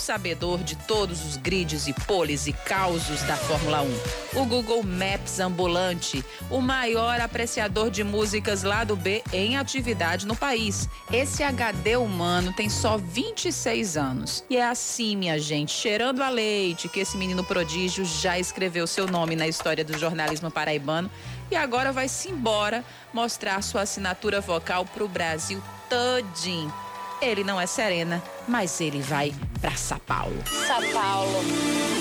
Sabedor 0.07 0.63
de 0.63 0.77
todos 0.77 1.25
os 1.25 1.35
grids 1.35 1.85
e 1.85 1.91
poles 1.91 2.47
e 2.47 2.53
causos 2.53 3.21
da 3.23 3.35
Fórmula 3.35 3.81
1. 3.81 4.39
O 4.39 4.45
Google 4.45 4.81
Maps 4.81 5.37
ambulante, 5.41 6.23
o 6.49 6.61
maior 6.61 7.19
apreciador 7.19 7.91
de 7.91 8.05
músicas 8.05 8.63
lá 8.63 8.85
do 8.85 8.95
B 8.95 9.21
em 9.33 9.57
atividade 9.57 10.25
no 10.25 10.33
país. 10.33 10.87
Esse 11.11 11.43
HD 11.43 11.97
humano 11.97 12.53
tem 12.53 12.69
só 12.69 12.97
26 12.97 13.97
anos. 13.97 14.45
E 14.49 14.55
é 14.55 14.65
assim, 14.65 15.17
minha 15.17 15.37
gente, 15.37 15.73
cheirando 15.73 16.21
a 16.21 16.29
leite, 16.29 16.87
que 16.87 17.01
esse 17.01 17.17
menino 17.17 17.43
prodígio 17.43 18.05
já 18.05 18.39
escreveu 18.39 18.87
seu 18.87 19.07
nome 19.07 19.35
na 19.35 19.45
história 19.45 19.83
do 19.83 19.97
jornalismo 19.97 20.49
paraibano 20.49 21.11
e 21.51 21.55
agora 21.57 21.91
vai-se 21.91 22.29
embora 22.29 22.81
mostrar 23.13 23.61
sua 23.61 23.81
assinatura 23.81 24.39
vocal 24.39 24.85
pro 24.85 25.09
Brasil 25.09 25.61
todinho. 25.89 26.86
Ele 27.21 27.43
não 27.43 27.59
é 27.59 27.65
Serena, 27.65 28.21
mas 28.47 28.79
ele 28.79 29.01
vai 29.01 29.33
para 29.59 29.75
São 29.75 29.97
Paulo. 29.97 30.35
São 30.45 30.93
Paulo. 30.93 31.39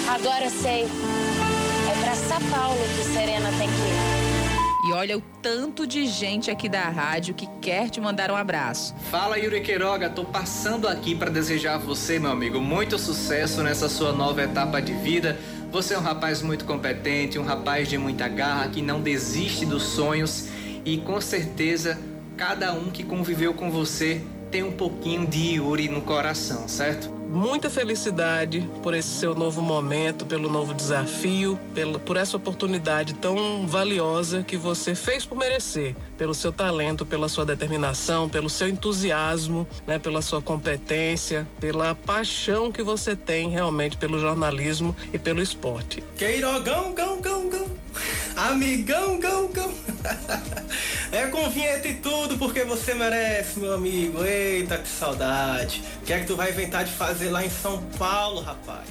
Agora 0.09 0.51
sei. 0.51 0.83
É 0.85 2.05
pra 2.05 2.15
São 2.15 2.51
Paulo 2.51 2.79
que 2.97 3.05
Serena 3.05 3.49
tem 3.53 3.67
que 3.67 3.75
ir. 3.75 4.89
E 4.89 4.93
olha 4.93 5.17
o 5.17 5.23
tanto 5.43 5.87
de 5.87 6.07
gente 6.07 6.51
aqui 6.51 6.69
da 6.69 6.83
rádio 6.91 7.35
que 7.35 7.47
quer 7.61 7.89
te 7.89 7.99
mandar 7.99 8.31
um 8.31 8.37
abraço. 8.37 8.95
Fala 9.11 9.39
Yuri 9.39 9.63
Queiroga, 9.63 10.11
tô 10.11 10.25
passando 10.25 10.87
aqui 10.87 11.15
para 11.15 11.31
desejar 11.31 11.77
a 11.77 11.79
você, 11.79 12.19
meu 12.19 12.31
amigo, 12.31 12.61
muito 12.61 12.99
sucesso 12.99 13.63
nessa 13.63 13.89
sua 13.89 14.13
nova 14.13 14.43
etapa 14.43 14.81
de 14.81 14.93
vida. 14.93 15.41
Você 15.73 15.95
é 15.95 15.99
um 15.99 16.03
rapaz 16.03 16.43
muito 16.43 16.67
competente, 16.67 17.39
um 17.39 17.45
rapaz 17.45 17.89
de 17.89 17.97
muita 17.97 18.29
garra, 18.29 18.69
que 18.69 18.83
não 18.83 19.01
desiste 19.01 19.65
dos 19.65 19.83
sonhos 19.83 20.47
e 20.85 20.99
com 20.99 21.21
certeza 21.23 21.99
cada 22.37 22.75
um 22.75 22.91
que 22.91 23.03
conviveu 23.03 23.55
com 23.55 23.71
você 23.71 24.23
tem 24.51 24.63
um 24.63 24.73
pouquinho 24.73 25.27
de 25.27 25.57
Yuri 25.57 25.89
no 25.89 26.01
coração, 26.01 26.69
certo? 26.69 27.17
Muita 27.29 27.69
felicidade 27.69 28.69
por 28.83 28.95
esse 28.95 29.09
seu 29.09 29.35
novo 29.35 29.61
momento, 29.61 30.25
pelo 30.25 30.49
novo 30.49 30.73
desafio, 30.73 31.59
pela, 31.75 31.99
por 31.99 32.17
essa 32.17 32.37
oportunidade 32.37 33.15
tão 33.15 33.67
valiosa 33.67 34.45
que 34.45 34.57
você 34.57 34.95
fez 34.95 35.27
por 35.27 35.37
merecer, 35.37 35.97
pelo 36.17 36.33
seu 36.33 36.53
talento, 36.53 37.05
pela 37.05 37.29
sua 37.29 37.45
determinação, 37.45 38.29
pelo 38.29 38.49
seu 38.49 38.69
entusiasmo, 38.69 39.67
né, 39.87 39.99
pela 39.99 40.23
sua 40.23 40.41
competência, 40.41 41.47
pela 41.61 41.95
paixão 41.95 42.71
que 42.71 42.83
você 42.83 43.17
tem 43.17 43.51
realmente 43.51 43.97
pelo 43.97 44.21
jornalismo 44.21 44.95
e 45.13 45.19
pelo 45.19 45.43
esporte. 45.43 46.03
Queirogão, 46.17 46.95
gão, 46.95 47.21
gão, 47.21 47.49
gão. 47.51 47.67
Amigão, 48.37 49.19
gão, 49.19 49.49
gão. 49.49 49.73
É 51.17 51.29
com 51.29 51.49
vinheta 51.49 51.89
e 51.89 51.95
tudo, 51.95 52.37
porque 52.37 52.63
você 52.63 52.93
merece, 52.93 53.59
meu 53.59 53.73
amigo. 53.73 54.23
Eita, 54.23 54.77
que 54.77 54.87
saudade. 54.87 55.83
O 56.03 56.05
que 56.05 56.13
é 56.13 56.21
que 56.21 56.27
tu 56.27 56.37
vai 56.37 56.51
inventar 56.51 56.85
de 56.85 56.93
fazer 56.93 57.31
lá 57.31 57.43
em 57.43 57.49
São 57.49 57.83
Paulo, 57.99 58.43
rapaz? 58.43 58.87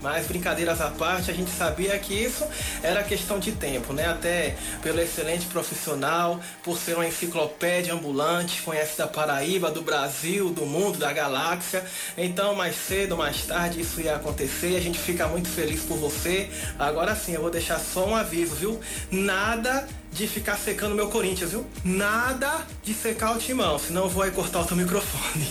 Mas 0.00 0.26
brincadeiras 0.26 0.80
à 0.80 0.88
parte, 0.88 1.30
a 1.30 1.34
gente 1.34 1.50
sabia 1.50 1.98
que 1.98 2.14
isso 2.14 2.46
era 2.82 3.04
questão 3.04 3.38
de 3.38 3.52
tempo, 3.52 3.92
né? 3.92 4.08
Até 4.08 4.56
pelo 4.80 5.02
excelente 5.02 5.44
profissional, 5.48 6.40
por 6.62 6.78
ser 6.78 6.94
uma 6.94 7.06
enciclopédia 7.06 7.92
ambulante, 7.92 8.62
conhece 8.62 8.96
da 8.96 9.06
Paraíba, 9.06 9.70
do 9.70 9.82
Brasil, 9.82 10.48
do 10.48 10.64
mundo, 10.64 10.98
da 10.98 11.12
galáxia. 11.12 11.84
Então, 12.16 12.54
mais 12.54 12.74
cedo, 12.74 13.18
mais 13.18 13.44
tarde, 13.44 13.82
isso 13.82 14.00
ia 14.00 14.16
acontecer. 14.16 14.76
A 14.76 14.80
gente 14.80 14.98
fica 14.98 15.28
muito 15.28 15.50
feliz 15.50 15.82
por 15.82 15.98
você. 15.98 16.48
Agora 16.78 17.14
sim, 17.14 17.34
eu 17.34 17.42
vou 17.42 17.50
deixar 17.50 17.78
só 17.78 18.08
um 18.08 18.16
aviso, 18.16 18.54
viu? 18.54 18.80
Nada 19.10 19.86
de 20.12 20.26
ficar 20.26 20.56
secando 20.56 20.94
meu 20.94 21.08
Corinthians, 21.08 21.52
viu? 21.52 21.66
Nada 21.84 22.66
de 22.82 22.92
secar 22.92 23.36
o 23.36 23.38
timão, 23.38 23.78
senão 23.78 24.04
eu 24.04 24.08
vou 24.08 24.22
aí 24.22 24.30
cortar 24.30 24.60
o 24.60 24.64
teu 24.64 24.76
microfone. 24.76 25.46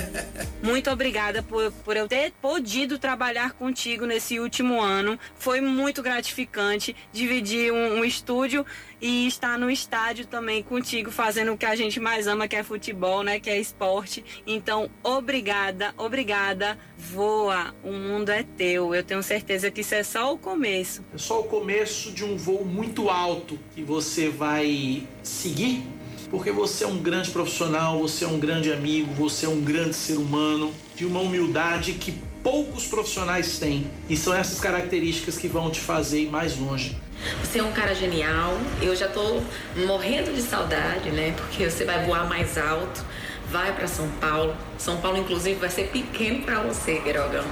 Muito 0.62 0.90
obrigada 0.90 1.42
por, 1.42 1.70
por 1.84 1.96
eu 1.96 2.08
ter 2.08 2.32
podido 2.40 2.98
trabalhar 2.98 3.52
contigo 3.52 4.06
nesse 4.06 4.40
último 4.40 4.80
ano. 4.80 5.18
Foi 5.38 5.60
muito 5.60 6.02
gratificante 6.02 6.96
dividir 7.12 7.72
um, 7.72 7.98
um 7.98 8.04
estúdio 8.04 8.64
e 9.00 9.26
estar 9.26 9.58
no 9.58 9.70
estádio 9.70 10.26
também 10.26 10.62
contigo, 10.62 11.10
fazendo 11.10 11.52
o 11.52 11.58
que 11.58 11.66
a 11.66 11.76
gente 11.76 12.00
mais 12.00 12.26
ama, 12.26 12.48
que 12.48 12.56
é 12.56 12.62
futebol, 12.62 13.22
né? 13.22 13.38
Que 13.38 13.50
é 13.50 13.60
esporte. 13.60 14.24
Então, 14.46 14.90
obrigada, 15.02 15.94
obrigada. 15.96 16.78
Voa, 16.96 17.74
o 17.82 17.92
mundo 17.92 18.30
é 18.30 18.42
teu. 18.42 18.94
Eu 18.94 19.02
tenho 19.02 19.22
certeza 19.22 19.70
que 19.70 19.80
isso 19.80 19.94
é 19.94 20.02
só 20.02 20.32
o 20.32 20.38
começo. 20.38 21.04
É 21.14 21.18
só 21.18 21.40
o 21.40 21.44
começo 21.44 22.10
de 22.12 22.24
um 22.24 22.36
voo 22.36 22.64
muito 22.64 23.08
alto 23.08 23.58
que 23.74 23.82
você 23.82 24.28
vai 24.28 25.06
seguir, 25.22 25.82
porque 26.30 26.50
você 26.50 26.84
é 26.84 26.86
um 26.86 26.98
grande 26.98 27.30
profissional, 27.30 27.98
você 28.00 28.24
é 28.24 28.28
um 28.28 28.38
grande 28.38 28.72
amigo, 28.72 29.12
você 29.14 29.46
é 29.46 29.48
um 29.48 29.60
grande 29.60 29.94
ser 29.94 30.16
humano, 30.16 30.72
de 30.94 31.06
uma 31.06 31.20
humildade 31.20 31.94
que 31.94 32.12
poucos 32.42 32.86
profissionais 32.86 33.58
têm. 33.58 33.90
E 34.08 34.16
são 34.16 34.34
essas 34.34 34.60
características 34.60 35.36
que 35.36 35.48
vão 35.48 35.70
te 35.70 35.80
fazer 35.80 36.22
ir 36.22 36.30
mais 36.30 36.56
longe. 36.58 36.96
Você 37.42 37.58
é 37.58 37.62
um 37.62 37.72
cara 37.72 37.94
genial. 37.94 38.56
Eu 38.80 38.94
já 38.94 39.08
tô 39.08 39.40
morrendo 39.76 40.32
de 40.34 40.42
saudade, 40.42 41.10
né? 41.10 41.34
Porque 41.36 41.68
você 41.68 41.84
vai 41.84 42.04
voar 42.04 42.28
mais 42.28 42.56
alto, 42.58 43.04
vai 43.50 43.72
para 43.74 43.86
São 43.86 44.08
Paulo. 44.20 44.54
São 44.78 44.98
Paulo, 44.98 45.18
inclusive, 45.18 45.58
vai 45.58 45.70
ser 45.70 45.88
pequeno 45.88 46.42
para 46.42 46.60
você, 46.60 46.96
Queirogão. 46.96 47.44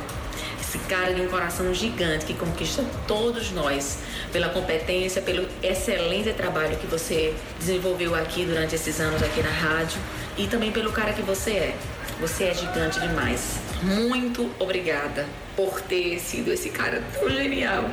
Esse 0.60 0.78
cara 0.80 1.14
de 1.14 1.20
um 1.20 1.28
coração 1.28 1.72
gigante 1.72 2.26
que 2.26 2.34
conquista 2.34 2.84
todos 3.06 3.52
nós 3.52 3.98
pela 4.32 4.48
competência, 4.48 5.22
pelo 5.22 5.48
excelente 5.62 6.32
trabalho 6.32 6.76
que 6.76 6.86
você 6.86 7.34
desenvolveu 7.58 8.14
aqui 8.14 8.44
durante 8.44 8.74
esses 8.74 9.00
anos 9.00 9.22
aqui 9.22 9.42
na 9.42 9.50
rádio 9.50 9.98
e 10.36 10.46
também 10.46 10.72
pelo 10.72 10.92
cara 10.92 11.12
que 11.12 11.22
você 11.22 11.50
é. 11.52 11.76
Você 12.20 12.44
é 12.44 12.54
gigante 12.54 12.98
demais. 12.98 13.58
Muito 13.82 14.50
obrigada 14.58 15.26
por 15.54 15.80
ter 15.80 16.18
sido 16.18 16.52
esse 16.52 16.70
cara 16.70 17.02
tão 17.14 17.30
genial 17.30 17.88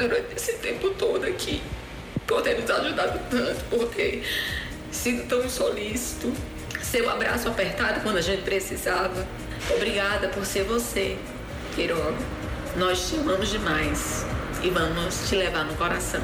durante 0.00 0.34
esse 0.34 0.54
tempo 0.54 0.90
todo 0.90 1.26
aqui. 1.26 1.62
Por 2.26 2.42
ter 2.42 2.58
nos 2.58 2.70
ajudado 2.70 3.20
tanto, 3.30 3.64
por 3.64 3.88
ter 3.88 4.24
sido 4.90 5.28
tão 5.28 5.48
solícito. 5.48 6.32
Seu 6.82 7.08
abraço 7.10 7.48
apertado 7.48 8.00
quando 8.00 8.16
a 8.16 8.22
gente 8.22 8.42
precisava. 8.42 9.26
Obrigada 9.74 10.28
por 10.28 10.46
ser 10.46 10.64
você, 10.64 11.18
Queiroga. 11.74 12.16
Nós 12.76 13.10
te 13.10 13.16
amamos 13.16 13.50
demais 13.50 14.24
e 14.62 14.70
vamos 14.70 15.28
te 15.28 15.36
levar 15.36 15.64
no 15.64 15.74
coração. 15.76 16.22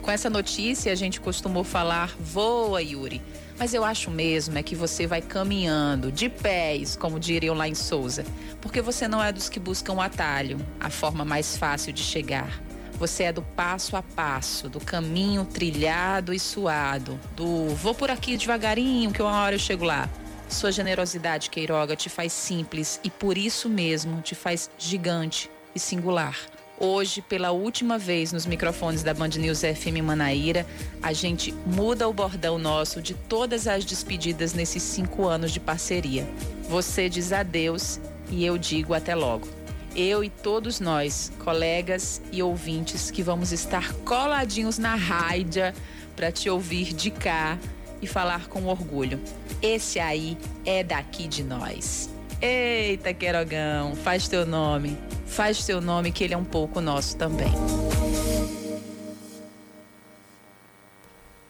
Com 0.00 0.10
essa 0.10 0.30
notícia, 0.30 0.90
a 0.90 0.94
gente 0.94 1.20
costumou 1.20 1.62
falar: 1.62 2.14
voa, 2.18 2.80
Yuri. 2.80 3.20
Mas 3.58 3.74
eu 3.74 3.84
acho 3.84 4.10
mesmo 4.10 4.56
é 4.56 4.62
que 4.62 4.74
você 4.74 5.06
vai 5.06 5.20
caminhando 5.20 6.10
de 6.10 6.30
pés, 6.30 6.96
como 6.96 7.20
diriam 7.20 7.54
lá 7.54 7.68
em 7.68 7.74
Souza, 7.74 8.24
porque 8.62 8.80
você 8.80 9.06
não 9.06 9.22
é 9.22 9.30
dos 9.30 9.50
que 9.50 9.60
buscam 9.60 9.92
o 9.92 10.00
atalho, 10.00 10.58
a 10.80 10.88
forma 10.88 11.26
mais 11.26 11.58
fácil 11.58 11.92
de 11.92 12.02
chegar. 12.02 12.69
Você 13.00 13.22
é 13.22 13.32
do 13.32 13.40
passo 13.40 13.96
a 13.96 14.02
passo, 14.02 14.68
do 14.68 14.78
caminho 14.78 15.46
trilhado 15.46 16.34
e 16.34 16.38
suado, 16.38 17.18
do 17.34 17.74
vou 17.74 17.94
por 17.94 18.10
aqui 18.10 18.36
devagarinho 18.36 19.10
que 19.10 19.22
uma 19.22 19.40
hora 19.40 19.54
eu 19.54 19.58
chego 19.58 19.86
lá. 19.86 20.06
Sua 20.50 20.70
generosidade, 20.70 21.48
Queiroga, 21.48 21.96
te 21.96 22.10
faz 22.10 22.30
simples 22.30 23.00
e 23.02 23.08
por 23.08 23.38
isso 23.38 23.70
mesmo 23.70 24.20
te 24.20 24.34
faz 24.34 24.70
gigante 24.76 25.50
e 25.74 25.80
singular. 25.80 26.36
Hoje, 26.78 27.22
pela 27.22 27.52
última 27.52 27.96
vez 27.96 28.34
nos 28.34 28.44
microfones 28.44 29.02
da 29.02 29.14
Band 29.14 29.28
News 29.28 29.60
FM 29.60 30.04
Manaíra, 30.04 30.66
a 31.02 31.14
gente 31.14 31.52
muda 31.64 32.06
o 32.06 32.12
bordão 32.12 32.58
nosso 32.58 33.00
de 33.00 33.14
todas 33.14 33.66
as 33.66 33.82
despedidas 33.82 34.52
nesses 34.52 34.82
cinco 34.82 35.26
anos 35.26 35.52
de 35.52 35.60
parceria. 35.60 36.28
Você 36.68 37.08
diz 37.08 37.32
adeus 37.32 37.98
e 38.30 38.44
eu 38.44 38.58
digo 38.58 38.92
até 38.92 39.14
logo. 39.14 39.59
Eu 39.94 40.22
e 40.22 40.30
todos 40.30 40.78
nós, 40.78 41.32
colegas 41.44 42.22
e 42.30 42.42
ouvintes, 42.42 43.10
que 43.10 43.22
vamos 43.22 43.50
estar 43.50 43.92
coladinhos 44.04 44.78
na 44.78 44.94
rádio 44.94 45.72
para 46.14 46.30
te 46.30 46.48
ouvir 46.48 46.92
de 46.92 47.10
cá 47.10 47.58
e 48.00 48.06
falar 48.06 48.46
com 48.46 48.66
orgulho. 48.66 49.20
Esse 49.60 49.98
aí 49.98 50.38
é 50.64 50.84
daqui 50.84 51.26
de 51.26 51.42
nós. 51.42 52.08
Eita, 52.40 53.12
Querogão, 53.12 53.94
faz 53.96 54.28
teu 54.28 54.46
nome. 54.46 54.96
Faz 55.26 55.64
teu 55.64 55.80
nome 55.80 56.12
que 56.12 56.24
ele 56.24 56.34
é 56.34 56.38
um 56.38 56.44
pouco 56.44 56.80
nosso 56.80 57.16
também. 57.16 57.52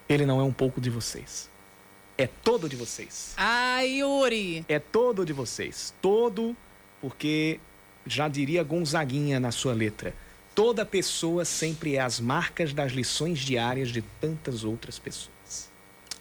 Ele 0.09 0.25
não 0.25 0.41
é 0.41 0.43
um 0.43 0.51
pouco 0.51 0.81
de 0.81 0.89
vocês. 0.89 1.49
É 2.17 2.27
todo 2.27 2.67
de 2.67 2.75
vocês. 2.75 3.33
Ai, 3.37 3.99
Yuri. 3.99 4.65
É 4.67 4.79
todo 4.79 5.25
de 5.25 5.31
vocês. 5.31 5.93
Todo, 6.01 6.55
porque 6.99 7.59
já 8.05 8.27
diria 8.27 8.63
Gonzaguinha 8.63 9.39
na 9.39 9.51
sua 9.51 9.73
letra. 9.73 10.13
Toda 10.53 10.85
pessoa 10.85 11.45
sempre 11.45 11.95
é 11.95 12.01
as 12.01 12.19
marcas 12.19 12.73
das 12.73 12.91
lições 12.91 13.39
diárias 13.39 13.89
de 13.89 14.01
tantas 14.01 14.63
outras 14.63 14.99
pessoas. 14.99 15.69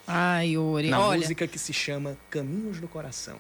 Ai, 0.06 0.50
Yuri. 0.50 0.88
Na 0.90 1.00
Olha, 1.00 1.20
música 1.20 1.46
que 1.46 1.58
se 1.58 1.72
chama 1.72 2.16
Caminhos 2.30 2.80
do 2.80 2.88
Coração. 2.88 3.38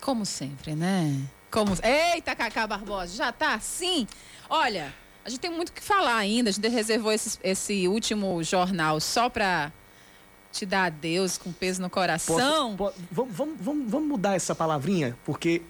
como 0.00 0.24
sempre, 0.26 0.74
né? 0.74 1.20
Como... 1.50 1.74
Eita, 1.82 2.34
Cacá 2.34 2.66
Barbosa, 2.66 3.14
já 3.14 3.30
tá 3.30 3.54
assim? 3.54 4.06
Olha, 4.48 4.92
a 5.24 5.28
gente 5.30 5.40
tem 5.40 5.50
muito 5.50 5.68
o 5.68 5.72
que 5.72 5.82
falar 5.82 6.16
ainda. 6.16 6.48
A 6.50 6.52
gente 6.52 6.66
reservou 6.68 7.12
esse, 7.12 7.38
esse 7.42 7.86
último 7.88 8.42
jornal 8.42 8.98
só 9.00 9.28
pra 9.28 9.70
te 10.50 10.64
dar 10.66 10.84
adeus 10.86 11.36
com 11.38 11.52
peso 11.52 11.80
no 11.80 11.88
coração. 11.90 12.74
Posso- 12.76 12.94
po- 12.96 13.04
vamos, 13.10 13.56
vamos, 13.60 13.90
vamos 13.90 14.08
mudar 14.08 14.34
essa 14.34 14.54
palavrinha, 14.54 15.16
porque 15.24 15.62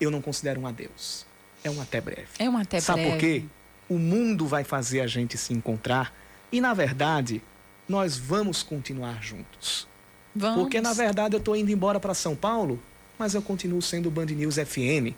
eu 0.00 0.10
não 0.10 0.20
considero 0.20 0.60
um 0.60 0.66
adeus. 0.66 1.26
É 1.64 1.70
um 1.70 1.80
até 1.80 2.00
breve. 2.00 2.28
É 2.38 2.48
um 2.48 2.56
até 2.56 2.80
Sabe 2.80 3.02
breve. 3.02 3.16
por 3.16 3.20
quê? 3.20 3.44
O 3.88 3.98
mundo 3.98 4.46
vai 4.46 4.64
fazer 4.64 5.00
a 5.00 5.06
gente 5.06 5.36
se 5.38 5.52
encontrar 5.52 6.12
e, 6.50 6.60
na 6.60 6.74
verdade, 6.74 7.42
nós 7.88 8.16
vamos 8.16 8.62
continuar 8.62 9.22
juntos. 9.22 9.86
Vamos. 10.34 10.62
Porque, 10.62 10.80
na 10.80 10.92
verdade, 10.92 11.34
eu 11.34 11.38
estou 11.38 11.56
indo 11.56 11.70
embora 11.70 11.98
para 11.98 12.14
São 12.14 12.36
Paulo, 12.36 12.80
mas 13.18 13.34
eu 13.34 13.42
continuo 13.42 13.80
sendo 13.80 14.10
Band 14.10 14.26
News 14.26 14.56
FM. 14.56 15.14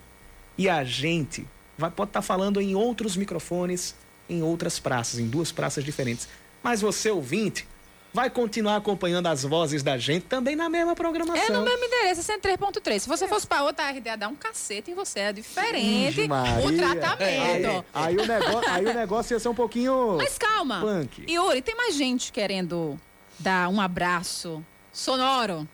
E 0.57 0.69
a 0.69 0.85
gente 0.85 1.47
vai, 1.77 1.91
pode 1.91 2.11
estar 2.11 2.23
falando 2.23 2.61
em 2.61 2.75
outros 2.75 3.17
microfones, 3.17 3.95
em 4.29 4.43
outras 4.43 4.79
praças, 4.79 5.19
em 5.19 5.27
duas 5.27 5.51
praças 5.51 5.85
diferentes. 5.85 6.29
Mas 6.63 6.81
você, 6.81 7.11
ouvinte, 7.11 7.67
vai 8.13 8.31
continuar 8.31 8.77
acompanhando 8.77 9.27
as 9.27 9.43
vozes 9.43 9.83
da 9.83 9.99
gente 9.99 10.27
também 10.27 10.57
na 10.57 10.69
mesma 10.69 10.95
programação. 10.95 11.45
É 11.45 11.51
no 11.51 11.63
mesmo 11.63 11.85
endereço, 11.85 12.23
103.3. 12.23 12.99
Se 13.01 13.09
você 13.09 13.29
fosse 13.29 13.47
pra 13.47 13.63
outra, 13.63 13.91
RDA 13.91 14.17
dá 14.17 14.29
um 14.29 14.35
cacete 14.35 14.91
em 14.91 14.95
você. 14.95 15.21
É 15.21 15.33
diferente 15.33 16.23
o 16.23 16.77
tratamento. 16.77 17.85
Aí, 17.93 18.17
aí 18.17 18.17
o 18.17 18.27
negócio, 18.27 18.71
aí 18.71 18.87
o 18.87 18.95
negócio 18.95 19.35
ia 19.35 19.39
ser 19.39 19.49
um 19.49 19.55
pouquinho. 19.55 20.17
Mas 20.17 20.39
calma. 20.39 20.81
Punk. 20.81 21.25
Yuri, 21.31 21.63
tem 21.63 21.77
mais 21.77 21.95
gente 21.95 22.33
querendo 22.33 22.99
dar 23.39 23.69
um 23.69 23.81
abraço 23.81 24.65
sonoro. 24.93 25.69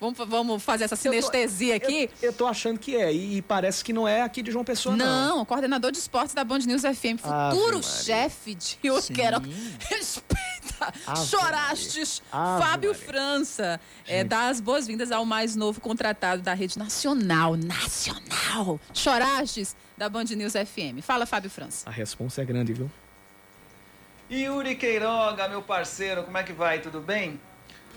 Vamos, 0.00 0.18
vamos 0.28 0.62
fazer 0.62 0.84
essa 0.84 0.96
sinestesia 0.96 1.76
aqui? 1.76 2.08
Eu, 2.22 2.28
eu 2.28 2.32
tô 2.32 2.46
achando 2.46 2.78
que 2.78 2.96
é, 2.96 3.12
e, 3.12 3.38
e 3.38 3.42
parece 3.42 3.82
que 3.84 3.92
não 3.92 4.06
é 4.06 4.22
aqui 4.22 4.42
de 4.42 4.50
João 4.50 4.64
Pessoa, 4.64 4.96
não. 4.96 5.38
Não, 5.38 5.44
coordenador 5.44 5.90
de 5.90 5.98
esportes 5.98 6.34
da 6.34 6.44
Band 6.44 6.60
News 6.60 6.82
FM, 6.82 7.18
futuro 7.20 7.82
chefe 7.82 8.54
de 8.54 8.78
Yuri 8.84 9.02
Queiroga. 9.12 9.48
Respeita! 9.80 10.92
Ave 11.06 11.26
Chorastes! 11.26 12.22
Ave 12.30 12.62
Fábio 12.62 12.90
Maria. 12.90 13.06
França. 13.06 13.80
É, 14.06 14.22
dá 14.22 14.48
as 14.48 14.60
boas-vindas 14.60 15.10
ao 15.10 15.24
mais 15.24 15.56
novo 15.56 15.80
contratado 15.80 16.42
da 16.42 16.54
Rede 16.54 16.78
Nacional. 16.78 17.56
Nacional! 17.56 18.80
Chorastes 18.94 19.74
da 19.96 20.08
Band 20.08 20.24
News 20.24 20.52
FM. 20.52 21.02
Fala, 21.02 21.26
Fábio 21.26 21.50
França. 21.50 21.88
A 21.88 21.92
responsa 21.92 22.42
é 22.42 22.44
grande, 22.44 22.72
viu? 22.72 22.90
Yuri 24.30 24.76
Queiroga, 24.76 25.48
meu 25.48 25.62
parceiro, 25.62 26.22
como 26.22 26.36
é 26.36 26.42
que 26.42 26.52
vai? 26.52 26.80
Tudo 26.80 27.00
bem? 27.00 27.40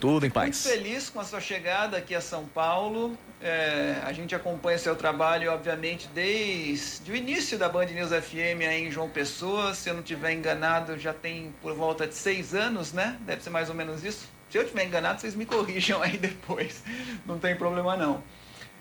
Tudo 0.01 0.25
em 0.25 0.29
Muito 0.29 0.33
paz. 0.33 0.63
feliz 0.63 1.11
com 1.11 1.19
a 1.19 1.23
sua 1.23 1.39
chegada 1.39 1.95
aqui 1.95 2.15
a 2.15 2.21
São 2.21 2.47
Paulo. 2.47 3.15
É, 3.39 4.01
a 4.03 4.11
gente 4.11 4.33
acompanha 4.33 4.75
seu 4.79 4.95
trabalho, 4.95 5.51
obviamente, 5.51 6.09
desde 6.11 7.11
o 7.11 7.15
início 7.15 7.55
da 7.55 7.69
Band 7.69 7.85
News 7.85 8.09
FM 8.09 8.65
aí 8.67 8.87
em 8.87 8.91
João 8.91 9.07
Pessoa. 9.07 9.75
Se 9.75 9.91
eu 9.91 9.93
não 9.93 10.01
estiver 10.01 10.33
enganado, 10.33 10.97
já 10.97 11.13
tem 11.13 11.53
por 11.61 11.75
volta 11.75 12.07
de 12.07 12.15
seis 12.15 12.55
anos, 12.55 12.91
né? 12.91 13.15
Deve 13.21 13.43
ser 13.43 13.51
mais 13.51 13.69
ou 13.69 13.75
menos 13.75 14.03
isso. 14.03 14.27
Se 14.49 14.57
eu 14.57 14.63
estiver 14.63 14.85
enganado, 14.85 15.21
vocês 15.21 15.35
me 15.35 15.45
corrijam 15.45 16.01
aí 16.01 16.17
depois. 16.17 16.83
Não 17.23 17.37
tem 17.37 17.55
problema 17.55 17.95
não. 17.95 18.23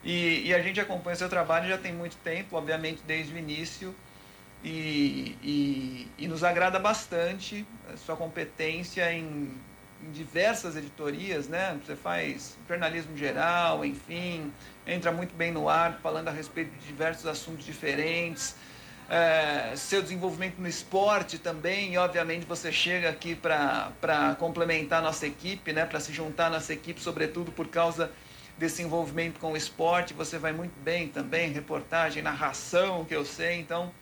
E, 0.02 0.46
e 0.46 0.54
a 0.54 0.62
gente 0.62 0.80
acompanha 0.80 1.16
seu 1.16 1.28
trabalho 1.28 1.68
já 1.68 1.76
tem 1.76 1.92
muito 1.92 2.16
tempo, 2.24 2.56
obviamente, 2.56 3.02
desde 3.06 3.34
o 3.34 3.36
início. 3.36 3.94
E, 4.64 5.36
e, 5.42 6.08
e 6.18 6.28
nos 6.28 6.42
agrada 6.42 6.78
bastante 6.78 7.66
a 7.92 7.96
sua 7.98 8.16
competência 8.16 9.10
em, 9.12 9.50
em 10.02 10.10
diversas 10.12 10.76
editorias, 10.76 11.48
né? 11.48 11.78
Você 11.84 11.94
faz 11.94 12.56
jornalismo 12.68 13.16
geral, 13.16 13.84
enfim, 13.84 14.52
entra 14.86 15.12
muito 15.12 15.34
bem 15.34 15.52
no 15.52 15.68
ar, 15.68 15.98
falando 16.02 16.28
a 16.28 16.30
respeito 16.30 16.70
de 16.78 16.86
diversos 16.86 17.26
assuntos 17.26 17.64
diferentes. 17.64 18.56
É, 19.08 19.72
seu 19.74 20.00
desenvolvimento 20.00 20.58
no 20.58 20.68
esporte 20.68 21.36
também, 21.36 21.94
e 21.94 21.98
obviamente 21.98 22.46
você 22.46 22.70
chega 22.70 23.10
aqui 23.10 23.34
para 23.34 24.36
complementar 24.38 25.00
a 25.00 25.02
nossa 25.02 25.26
equipe, 25.26 25.72
né? 25.72 25.84
Para 25.84 26.00
se 26.00 26.12
juntar 26.12 26.46
à 26.46 26.50
nossa 26.50 26.72
equipe, 26.72 27.00
sobretudo 27.00 27.50
por 27.50 27.68
causa 27.68 28.10
desse 28.56 28.82
envolvimento 28.82 29.40
com 29.40 29.52
o 29.52 29.56
esporte. 29.56 30.14
Você 30.14 30.38
vai 30.38 30.52
muito 30.52 30.78
bem 30.80 31.08
também, 31.08 31.50
reportagem, 31.50 32.22
narração, 32.22 33.04
que 33.04 33.14
eu 33.14 33.24
sei, 33.24 33.58
então 33.58 33.92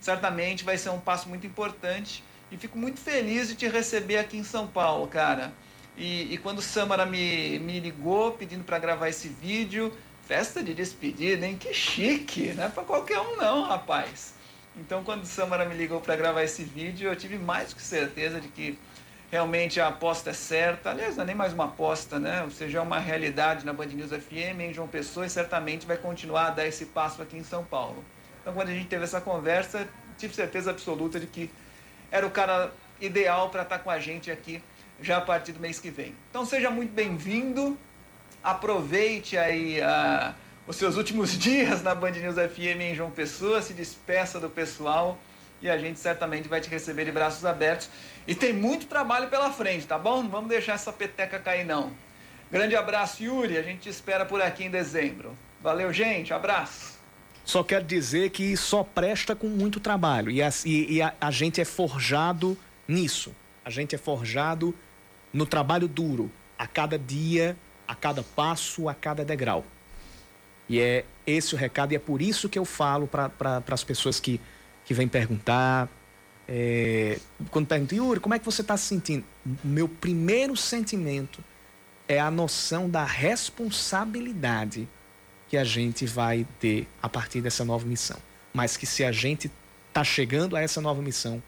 certamente 0.00 0.64
vai 0.64 0.76
ser 0.76 0.90
um 0.90 1.00
passo 1.00 1.28
muito 1.28 1.46
importante 1.46 2.22
E 2.50 2.56
fico 2.56 2.78
muito 2.78 3.00
feliz 3.00 3.48
de 3.48 3.56
te 3.56 3.66
receber 3.66 4.18
aqui 4.18 4.36
em 4.36 4.44
São 4.44 4.66
Paulo, 4.66 5.06
cara. 5.08 5.52
E, 5.96 6.34
e 6.34 6.38
quando 6.38 6.58
o 6.58 6.62
Samara 6.62 7.04
me, 7.04 7.58
me 7.58 7.80
ligou 7.80 8.32
pedindo 8.32 8.62
para 8.62 8.78
gravar 8.78 9.08
esse 9.08 9.28
vídeo, 9.28 9.92
festa 10.26 10.62
de 10.62 10.74
despedida, 10.74 11.46
hein? 11.46 11.56
Que 11.56 11.72
chique, 11.72 12.52
não 12.54 12.64
é 12.64 12.68
para 12.68 12.84
qualquer 12.84 13.18
um 13.18 13.36
não, 13.36 13.62
rapaz. 13.62 14.34
Então, 14.76 15.02
quando 15.02 15.22
o 15.22 15.26
Samara 15.26 15.64
me 15.64 15.74
ligou 15.74 16.00
para 16.00 16.14
gravar 16.16 16.42
esse 16.42 16.62
vídeo, 16.62 17.08
eu 17.08 17.16
tive 17.16 17.38
mais 17.38 17.72
que 17.72 17.80
certeza 17.80 18.40
de 18.40 18.48
que 18.48 18.78
realmente 19.30 19.80
a 19.80 19.88
aposta 19.88 20.30
é 20.30 20.32
certa. 20.34 20.90
Aliás, 20.90 21.16
não 21.16 21.24
é 21.24 21.26
nem 21.26 21.34
mais 21.34 21.52
uma 21.52 21.64
aposta, 21.64 22.18
né? 22.18 22.42
Ou 22.42 22.50
seja, 22.50 22.78
é 22.78 22.80
uma 22.80 22.98
realidade 22.98 23.64
na 23.64 23.72
Band 23.72 23.86
News 23.86 24.10
FM 24.10 24.60
em 24.60 24.74
João 24.74 24.86
Pessoa 24.86 25.26
e 25.26 25.30
certamente 25.30 25.86
vai 25.86 25.96
continuar 25.96 26.48
a 26.48 26.50
dar 26.50 26.66
esse 26.66 26.86
passo 26.86 27.22
aqui 27.22 27.36
em 27.38 27.42
São 27.42 27.64
Paulo. 27.64 28.04
Então, 28.40 28.52
quando 28.52 28.68
a 28.68 28.72
gente 28.72 28.86
teve 28.86 29.04
essa 29.04 29.20
conversa, 29.20 29.88
tive 30.18 30.34
certeza 30.34 30.70
absoluta 30.70 31.18
de 31.18 31.26
que 31.26 31.50
era 32.10 32.26
o 32.26 32.30
cara 32.30 32.72
ideal 33.00 33.50
para 33.50 33.62
estar 33.62 33.78
tá 33.78 33.84
com 33.84 33.90
a 33.90 33.98
gente 33.98 34.30
aqui 34.30 34.62
já 35.00 35.18
a 35.18 35.20
partir 35.20 35.52
do 35.52 35.60
mês 35.60 35.78
que 35.78 35.90
vem. 35.90 36.14
Então, 36.30 36.44
seja 36.44 36.70
muito 36.70 36.92
bem-vindo. 36.92 37.76
Aproveite 38.42 39.36
aí 39.36 39.80
uh, 39.80 40.34
os 40.66 40.76
seus 40.76 40.96
últimos 40.96 41.36
dias 41.38 41.82
na 41.82 41.94
Band 41.94 42.12
News 42.12 42.36
FM 42.36 42.80
em 42.80 42.94
João 42.94 43.10
Pessoa, 43.10 43.60
se 43.60 43.72
despeça 43.72 44.40
do 44.40 44.48
pessoal 44.48 45.18
e 45.60 45.70
a 45.70 45.78
gente 45.78 45.98
certamente 45.98 46.48
vai 46.48 46.60
te 46.60 46.68
receber 46.68 47.04
de 47.04 47.12
braços 47.12 47.44
abertos. 47.44 47.88
E 48.26 48.34
tem 48.34 48.52
muito 48.52 48.86
trabalho 48.86 49.28
pela 49.28 49.52
frente, 49.52 49.86
tá 49.86 49.98
bom? 49.98 50.22
Não 50.22 50.30
vamos 50.30 50.48
deixar 50.48 50.74
essa 50.74 50.92
peteca 50.92 51.38
cair, 51.38 51.64
não. 51.64 51.92
Grande 52.50 52.76
abraço, 52.76 53.22
Yuri. 53.22 53.56
A 53.56 53.62
gente 53.62 53.80
te 53.80 53.88
espera 53.88 54.24
por 54.24 54.40
aqui 54.40 54.64
em 54.64 54.70
dezembro. 54.70 55.36
Valeu, 55.60 55.92
gente. 55.92 56.32
Abraço. 56.32 56.95
Só 57.46 57.62
quero 57.62 57.84
dizer 57.84 58.30
que 58.30 58.56
só 58.56 58.82
presta 58.82 59.36
com 59.36 59.46
muito 59.46 59.78
trabalho. 59.78 60.32
E 60.32 60.42
a, 60.42 60.50
e, 60.64 60.96
e 60.96 61.02
a, 61.02 61.14
a 61.20 61.30
gente 61.30 61.60
é 61.60 61.64
forjado 61.64 62.58
nisso. 62.88 63.32
A 63.64 63.70
gente 63.70 63.94
é 63.94 63.98
forjado 63.98 64.74
no 65.32 65.46
trabalho 65.46 65.86
duro, 65.86 66.28
a 66.58 66.66
cada 66.66 66.98
dia, 66.98 67.56
a 67.86 67.94
cada 67.94 68.24
passo, 68.24 68.88
a 68.88 68.94
cada 68.94 69.24
degrau. 69.24 69.64
E 70.68 70.80
é 70.80 71.04
esse 71.24 71.54
o 71.54 71.58
recado, 71.58 71.92
e 71.92 71.96
é 71.96 72.00
por 72.00 72.20
isso 72.20 72.48
que 72.48 72.58
eu 72.58 72.64
falo 72.64 73.06
para 73.06 73.28
pra, 73.28 73.62
as 73.70 73.84
pessoas 73.84 74.18
que, 74.18 74.40
que 74.84 74.92
vêm 74.92 75.06
perguntar. 75.06 75.88
É, 76.48 77.20
quando 77.50 77.68
perguntam, 77.68 77.96
Yuri, 77.96 78.18
como 78.18 78.34
é 78.34 78.40
que 78.40 78.44
você 78.44 78.62
está 78.62 78.76
se 78.76 78.86
sentindo? 78.86 79.24
Meu 79.62 79.88
primeiro 79.88 80.56
sentimento 80.56 81.44
é 82.08 82.18
a 82.18 82.30
noção 82.30 82.90
da 82.90 83.04
responsabilidade 83.04 84.88
que 85.56 85.58
a 85.58 85.64
gente 85.64 86.04
vai 86.04 86.46
ter 86.60 86.86
a 87.02 87.08
partir 87.08 87.40
dessa 87.40 87.64
nova 87.64 87.86
missão. 87.86 88.18
Mas 88.52 88.76
que 88.76 88.84
se 88.84 89.02
a 89.02 89.10
gente 89.10 89.50
está 89.88 90.04
chegando 90.04 90.54
a 90.54 90.60
essa 90.60 90.82
nova 90.82 91.00
missão, 91.00 91.42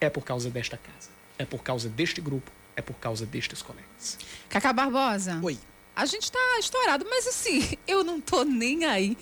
é 0.00 0.08
por 0.08 0.24
causa 0.24 0.48
desta 0.48 0.76
casa, 0.76 1.08
é 1.36 1.44
por 1.44 1.60
causa 1.60 1.88
deste 1.88 2.20
grupo, 2.20 2.48
é 2.76 2.82
por 2.82 2.94
causa 2.94 3.26
destes 3.26 3.60
colegas. 3.60 4.18
Cacá 4.48 4.72
Barbosa. 4.72 5.40
Oi. 5.42 5.58
A 5.96 6.06
gente 6.06 6.30
tá 6.30 6.38
estourado, 6.60 7.04
mas 7.10 7.26
assim, 7.26 7.76
eu 7.88 8.04
não 8.04 8.20
tô 8.20 8.44
nem 8.44 8.84
aí. 8.84 9.18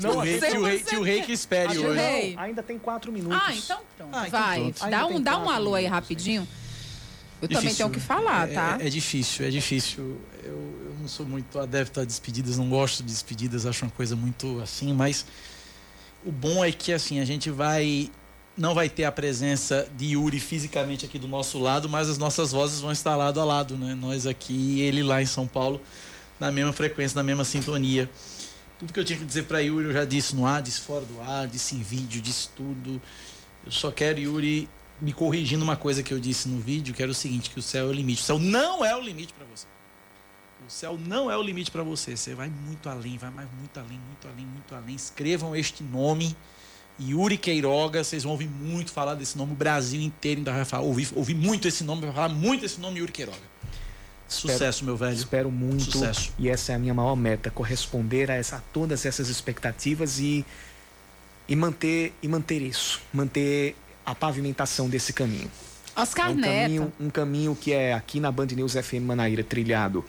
Não, 0.00 0.16
o 0.16 0.20
rei, 0.20 0.40
tio, 0.40 0.64
rei, 0.64 0.78
tio 0.80 1.02
rei 1.02 1.22
que 1.22 1.32
espere 1.32 1.78
hoje. 1.78 2.00
Rei. 2.00 2.34
Ainda 2.36 2.64
tem 2.64 2.80
quatro 2.80 3.12
minutos. 3.12 3.38
Ah, 3.40 3.54
então 3.54 3.80
pronto. 3.96 4.10
Ah, 4.12 4.26
então 4.26 4.40
vai. 4.40 4.60
Pronto. 4.60 4.90
Dá 4.90 5.06
um, 5.06 5.20
dá 5.20 5.38
um 5.38 5.48
alô 5.48 5.76
aí 5.76 5.86
rapidinho. 5.86 6.48
Eu 7.40 7.48
difícil. 7.48 7.70
também 7.70 7.74
tenho 7.76 7.90
que 7.90 8.00
falar, 8.00 8.48
tá? 8.48 8.78
É, 8.80 8.86
é 8.86 8.90
difícil, 8.90 9.46
é 9.46 9.50
difícil. 9.50 10.20
Eu, 10.44 10.50
eu, 10.52 10.91
não 11.02 11.08
sou 11.08 11.26
muito 11.26 11.58
adepto 11.58 12.00
a 12.00 12.04
despedidas, 12.04 12.56
não 12.56 12.68
gosto 12.68 13.02
de 13.02 13.12
despedidas, 13.12 13.66
acho 13.66 13.84
uma 13.84 13.90
coisa 13.90 14.14
muito 14.14 14.60
assim, 14.60 14.92
mas 14.94 15.26
o 16.24 16.30
bom 16.30 16.64
é 16.64 16.70
que 16.70 16.92
assim, 16.92 17.18
a 17.18 17.24
gente 17.24 17.50
vai 17.50 18.08
não 18.56 18.74
vai 18.74 18.88
ter 18.88 19.04
a 19.04 19.10
presença 19.10 19.88
de 19.96 20.12
Yuri 20.12 20.38
fisicamente 20.38 21.04
aqui 21.04 21.18
do 21.18 21.26
nosso 21.26 21.58
lado, 21.58 21.88
mas 21.88 22.08
as 22.08 22.18
nossas 22.18 22.52
vozes 22.52 22.80
vão 22.80 22.92
estar 22.92 23.16
lado 23.16 23.40
a 23.40 23.44
lado, 23.44 23.76
né? 23.78 23.94
Nós 23.94 24.26
aqui 24.26 24.52
e 24.52 24.80
ele 24.82 25.02
lá 25.02 25.22
em 25.22 25.26
São 25.26 25.46
Paulo, 25.46 25.80
na 26.38 26.52
mesma 26.52 26.72
frequência, 26.72 27.16
na 27.16 27.22
mesma 27.22 27.44
sintonia. 27.44 28.08
Tudo 28.78 28.92
que 28.92 29.00
eu 29.00 29.04
tinha 29.04 29.18
que 29.18 29.24
dizer 29.24 29.44
para 29.44 29.60
Yuri 29.60 29.86
eu 29.86 29.92
já 29.92 30.04
disse 30.04 30.36
no 30.36 30.46
ar, 30.46 30.60
disse 30.60 30.82
fora 30.82 31.04
do 31.04 31.20
ar, 31.22 31.48
disse 31.48 31.74
em 31.74 31.82
vídeo, 31.82 32.20
disse 32.20 32.50
tudo. 32.50 33.00
Eu 33.64 33.72
só 33.72 33.90
quero 33.90 34.20
Yuri 34.20 34.68
me 35.00 35.12
corrigindo 35.12 35.64
uma 35.64 35.76
coisa 35.76 36.02
que 36.02 36.12
eu 36.12 36.20
disse 36.20 36.46
no 36.46 36.60
vídeo, 36.60 36.94
que 36.94 37.02
era 37.02 37.10
o 37.10 37.14
seguinte, 37.14 37.48
que 37.48 37.58
o 37.58 37.62
céu 37.62 37.86
é 37.86 37.88
o 37.88 37.92
limite. 37.92 38.20
O 38.20 38.24
céu 38.24 38.38
não 38.38 38.84
é 38.84 38.94
o 38.94 39.00
limite 39.00 39.32
para 39.32 39.46
você. 39.46 39.66
O 40.66 40.70
céu 40.70 40.98
não 40.98 41.30
é 41.30 41.36
o 41.36 41.42
limite 41.42 41.70
para 41.70 41.82
você. 41.82 42.16
Você 42.16 42.34
vai 42.34 42.48
muito 42.48 42.88
além, 42.88 43.18
vai 43.18 43.30
mais 43.30 43.48
muito 43.58 43.78
além, 43.78 43.98
muito 43.98 44.28
além, 44.28 44.46
muito 44.46 44.74
além. 44.74 44.94
Escrevam 44.94 45.54
este 45.56 45.82
nome 45.82 46.36
Yuri 47.00 47.36
Queiroga, 47.36 48.04
vocês 48.04 48.22
vão 48.22 48.32
ouvir 48.32 48.48
muito 48.48 48.92
falar 48.92 49.14
desse 49.14 49.36
nome, 49.36 49.52
o 49.52 49.56
Brasil 49.56 50.00
inteiro 50.00 50.40
ainda 50.40 50.52
vai 50.52 50.64
falar, 50.64 50.82
ouvir, 50.82 51.08
ouvir 51.14 51.34
muito 51.34 51.66
esse 51.66 51.82
nome, 51.82 52.02
vai 52.02 52.12
falar 52.12 52.28
muito 52.28 52.64
esse 52.64 52.80
nome 52.80 53.00
Yuri 53.00 53.12
Queiroga. 53.12 53.52
Espero, 54.28 54.52
Sucesso, 54.52 54.84
meu 54.84 54.96
velho. 54.96 55.14
Espero 55.14 55.50
muito. 55.50 55.92
Sucesso. 55.92 56.32
E 56.38 56.48
essa 56.48 56.72
é 56.72 56.74
a 56.74 56.78
minha 56.78 56.94
maior 56.94 57.14
meta, 57.14 57.50
corresponder 57.50 58.30
a, 58.30 58.34
essa, 58.34 58.56
a 58.56 58.60
todas 58.72 59.04
essas 59.04 59.28
expectativas 59.28 60.18
e, 60.18 60.44
e, 61.46 61.54
manter, 61.54 62.14
e 62.22 62.28
manter 62.28 62.62
isso, 62.62 63.00
manter 63.12 63.76
a 64.06 64.14
pavimentação 64.14 64.88
desse 64.88 65.12
caminho. 65.12 65.50
Oscar 65.94 66.30
é 66.30 66.32
um 66.32 66.34
Neto. 66.34 66.62
Caminho, 66.62 66.92
um 66.98 67.10
caminho 67.10 67.58
que 67.60 67.72
é 67.72 67.92
aqui 67.92 68.20
na 68.20 68.32
Band 68.32 68.46
News 68.46 68.72
FM 68.72 69.02
Manaíra, 69.02 69.44
trilhado 69.44 70.02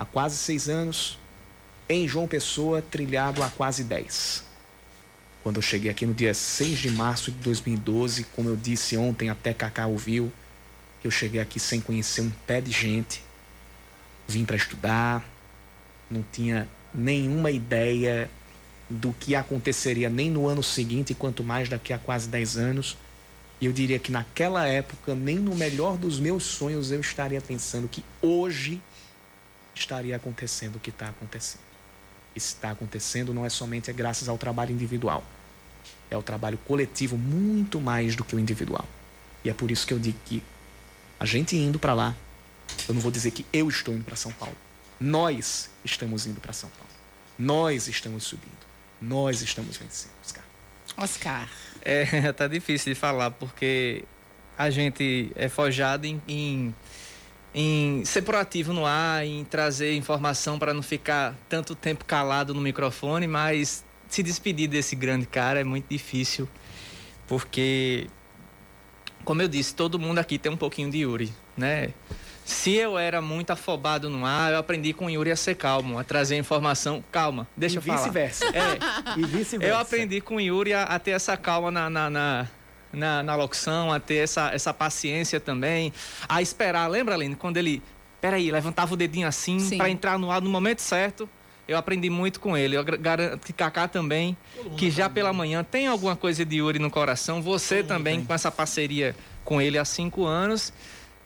há 0.00 0.04
quase 0.06 0.38
seis 0.38 0.66
anos, 0.66 1.18
em 1.86 2.08
João 2.08 2.26
Pessoa, 2.26 2.80
trilhado 2.80 3.42
há 3.42 3.50
quase 3.50 3.84
dez. 3.84 4.42
Quando 5.42 5.56
eu 5.56 5.62
cheguei 5.62 5.90
aqui 5.90 6.06
no 6.06 6.14
dia 6.14 6.32
6 6.32 6.78
de 6.78 6.90
março 6.90 7.30
de 7.30 7.36
2012, 7.40 8.24
como 8.34 8.48
eu 8.48 8.56
disse 8.56 8.96
ontem, 8.96 9.28
até 9.28 9.52
Cacá 9.52 9.86
ouviu, 9.86 10.32
eu 11.04 11.10
cheguei 11.10 11.38
aqui 11.38 11.60
sem 11.60 11.82
conhecer 11.82 12.22
um 12.22 12.30
pé 12.46 12.62
de 12.62 12.70
gente. 12.70 13.22
Vim 14.26 14.46
para 14.46 14.56
estudar, 14.56 15.22
não 16.10 16.24
tinha 16.32 16.66
nenhuma 16.94 17.50
ideia 17.50 18.30
do 18.88 19.12
que 19.12 19.34
aconteceria 19.34 20.08
nem 20.08 20.30
no 20.30 20.48
ano 20.48 20.62
seguinte, 20.62 21.14
quanto 21.14 21.44
mais 21.44 21.68
daqui 21.68 21.92
a 21.92 21.98
quase 21.98 22.26
10 22.26 22.56
anos. 22.56 22.96
E 23.60 23.66
eu 23.66 23.72
diria 23.72 23.98
que 23.98 24.10
naquela 24.10 24.66
época, 24.66 25.14
nem 25.14 25.36
no 25.36 25.54
melhor 25.54 25.98
dos 25.98 26.18
meus 26.18 26.44
sonhos, 26.44 26.90
eu 26.90 27.00
estaria 27.00 27.40
pensando 27.42 27.86
que 27.86 28.02
hoje 28.22 28.80
estaria 29.80 30.14
acontecendo 30.14 30.76
o 30.76 30.80
que 30.80 30.90
está 30.90 31.08
acontecendo 31.08 31.70
está 32.34 32.70
acontecendo 32.70 33.34
não 33.34 33.44
é 33.44 33.48
somente 33.48 33.92
graças 33.92 34.28
ao 34.28 34.38
trabalho 34.38 34.72
individual. 34.72 35.24
É 36.10 36.16
o 36.16 36.22
trabalho 36.22 36.58
coletivo 36.58 37.16
muito 37.16 37.80
mais 37.80 38.16
do 38.16 38.24
que 38.24 38.34
o 38.34 38.38
individual. 38.38 38.86
E 39.44 39.50
é 39.50 39.54
por 39.54 39.70
isso 39.70 39.86
que 39.86 39.94
eu 39.94 39.98
digo 39.98 40.18
que 40.24 40.42
a 41.18 41.24
gente 41.24 41.56
indo 41.56 41.78
para 41.78 41.94
lá, 41.94 42.16
eu 42.88 42.94
não 42.94 43.00
vou 43.00 43.10
dizer 43.10 43.30
que 43.30 43.44
eu 43.52 43.68
estou 43.68 43.94
indo 43.94 44.04
para 44.04 44.16
São 44.16 44.32
Paulo. 44.32 44.56
Nós 44.98 45.70
estamos 45.84 46.26
indo 46.26 46.40
para 46.40 46.52
São 46.52 46.68
Paulo. 46.70 46.90
Nós 47.38 47.88
estamos 47.88 48.24
subindo. 48.24 48.70
Nós 49.00 49.40
estamos 49.40 49.76
vencendo, 49.76 50.12
Oscar. 50.22 50.44
Oscar. 50.96 51.48
É, 51.82 52.32
tá 52.32 52.46
difícil 52.46 52.92
de 52.92 52.98
falar 52.98 53.30
porque 53.30 54.04
a 54.58 54.68
gente 54.68 55.32
é 55.34 55.48
forjado 55.48 56.06
em, 56.06 56.20
em 56.28 56.74
em 57.54 58.04
ser 58.04 58.22
proativo 58.22 58.72
no 58.72 58.86
ar, 58.86 59.26
em 59.26 59.44
trazer 59.44 59.94
informação 59.94 60.58
para 60.58 60.72
não 60.72 60.82
ficar 60.82 61.34
tanto 61.48 61.74
tempo 61.74 62.04
calado 62.04 62.54
no 62.54 62.60
microfone, 62.60 63.26
mas 63.26 63.84
se 64.08 64.22
despedir 64.22 64.68
desse 64.68 64.94
grande 64.94 65.26
cara 65.26 65.60
é 65.60 65.64
muito 65.64 65.86
difícil, 65.88 66.48
porque, 67.26 68.06
como 69.24 69.42
eu 69.42 69.48
disse, 69.48 69.74
todo 69.74 69.98
mundo 69.98 70.18
aqui 70.18 70.38
tem 70.38 70.50
um 70.50 70.56
pouquinho 70.56 70.90
de 70.90 70.98
Yuri, 70.98 71.32
né? 71.56 71.90
Se 72.44 72.74
eu 72.74 72.98
era 72.98 73.22
muito 73.22 73.52
afobado 73.52 74.10
no 74.10 74.26
ar, 74.26 74.52
eu 74.52 74.58
aprendi 74.58 74.92
com 74.92 75.06
o 75.06 75.10
Yuri 75.10 75.30
a 75.30 75.36
ser 75.36 75.54
calmo, 75.54 75.98
a 75.98 76.04
trazer 76.04 76.36
informação. 76.36 77.04
Calma, 77.12 77.46
deixa 77.56 77.76
e 77.76 77.78
eu 77.78 77.82
falar. 77.82 77.98
Vice-versa. 77.98 78.44
É. 78.46 78.78
e 79.16 79.24
vice-versa. 79.24 79.72
Eu 79.72 79.78
aprendi 79.78 80.20
com 80.20 80.34
o 80.34 80.40
Yuri 80.40 80.74
a, 80.74 80.82
a 80.82 80.98
ter 80.98 81.12
essa 81.12 81.36
calma 81.36 81.70
na, 81.70 81.88
na, 81.88 82.10
na 82.10 82.48
na, 82.92 83.22
na 83.22 83.34
locução, 83.34 83.92
a 83.92 84.00
ter 84.00 84.16
essa, 84.16 84.50
essa 84.52 84.72
paciência 84.74 85.40
também, 85.40 85.92
a 86.28 86.42
esperar. 86.42 86.88
Lembra, 86.88 87.14
Aline, 87.14 87.34
quando 87.34 87.56
ele, 87.56 87.82
peraí, 88.20 88.50
levantava 88.50 88.94
o 88.94 88.96
dedinho 88.96 89.26
assim 89.26 89.76
para 89.76 89.88
entrar 89.88 90.18
no 90.18 90.30
ar 90.30 90.40
no 90.40 90.50
momento 90.50 90.80
certo? 90.80 91.28
Eu 91.68 91.78
aprendi 91.78 92.10
muito 92.10 92.40
com 92.40 92.56
ele. 92.56 92.76
Eu 92.76 92.82
garanto 92.82 93.46
que 93.46 93.52
Kaká 93.52 93.86
também, 93.86 94.36
que 94.76 94.90
já 94.90 95.08
pela 95.08 95.32
manhã 95.32 95.62
tem 95.62 95.86
alguma 95.86 96.16
coisa 96.16 96.44
de 96.44 96.56
Yuri 96.56 96.80
no 96.80 96.90
coração. 96.90 97.40
Você 97.40 97.84
também, 97.84 98.24
com 98.24 98.34
essa 98.34 98.50
parceria 98.50 99.14
com 99.44 99.62
ele 99.62 99.78
há 99.78 99.84
cinco 99.84 100.24
anos. 100.24 100.72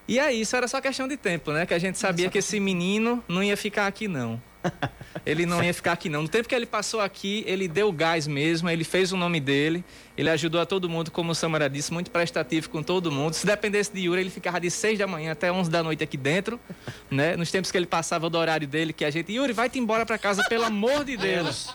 E 0.06 0.18
é 0.18 0.30
isso, 0.30 0.54
era 0.54 0.68
só 0.68 0.82
questão 0.82 1.08
de 1.08 1.16
tempo, 1.16 1.50
né? 1.50 1.64
Que 1.64 1.72
a 1.72 1.78
gente 1.78 1.98
sabia 1.98 2.28
que 2.28 2.38
esse 2.38 2.60
menino 2.60 3.24
não 3.26 3.42
ia 3.42 3.56
ficar 3.56 3.86
aqui, 3.86 4.06
não. 4.06 4.40
Ele 5.24 5.46
não 5.46 5.62
ia 5.62 5.72
ficar 5.72 5.92
aqui, 5.92 6.08
não. 6.08 6.22
No 6.22 6.28
tempo 6.28 6.48
que 6.48 6.54
ele 6.54 6.66
passou 6.66 7.00
aqui, 7.00 7.44
ele 7.46 7.66
deu 7.66 7.90
gás 7.90 8.26
mesmo, 8.26 8.68
ele 8.68 8.84
fez 8.84 9.10
o 9.10 9.16
nome 9.16 9.40
dele, 9.40 9.82
ele 10.18 10.28
ajudou 10.28 10.60
a 10.60 10.66
todo 10.66 10.88
mundo, 10.88 11.10
como 11.10 11.32
o 11.32 11.34
Samara 11.34 11.68
disse, 11.68 11.92
muito 11.92 12.10
prestativo 12.10 12.68
com 12.68 12.82
todo 12.82 13.10
mundo. 13.10 13.32
Se 13.32 13.46
dependesse 13.46 13.92
de 13.92 14.00
Yuri, 14.00 14.20
ele 14.20 14.30
ficava 14.30 14.60
de 14.60 14.70
6 14.70 14.98
da 14.98 15.06
manhã 15.06 15.32
até 15.32 15.50
11 15.50 15.70
da 15.70 15.82
noite 15.82 16.04
aqui 16.04 16.16
dentro, 16.16 16.60
né? 17.10 17.36
Nos 17.36 17.50
tempos 17.50 17.70
que 17.70 17.78
ele 17.78 17.86
passava 17.86 18.28
do 18.28 18.36
horário 18.36 18.68
dele, 18.68 18.92
que 18.92 19.04
a 19.04 19.10
gente, 19.10 19.32
Yuri, 19.32 19.52
vai-te 19.52 19.78
embora 19.78 20.04
para 20.04 20.18
casa, 20.18 20.44
pelo 20.48 20.64
amor 20.64 21.04
de 21.04 21.16
Deus. 21.16 21.74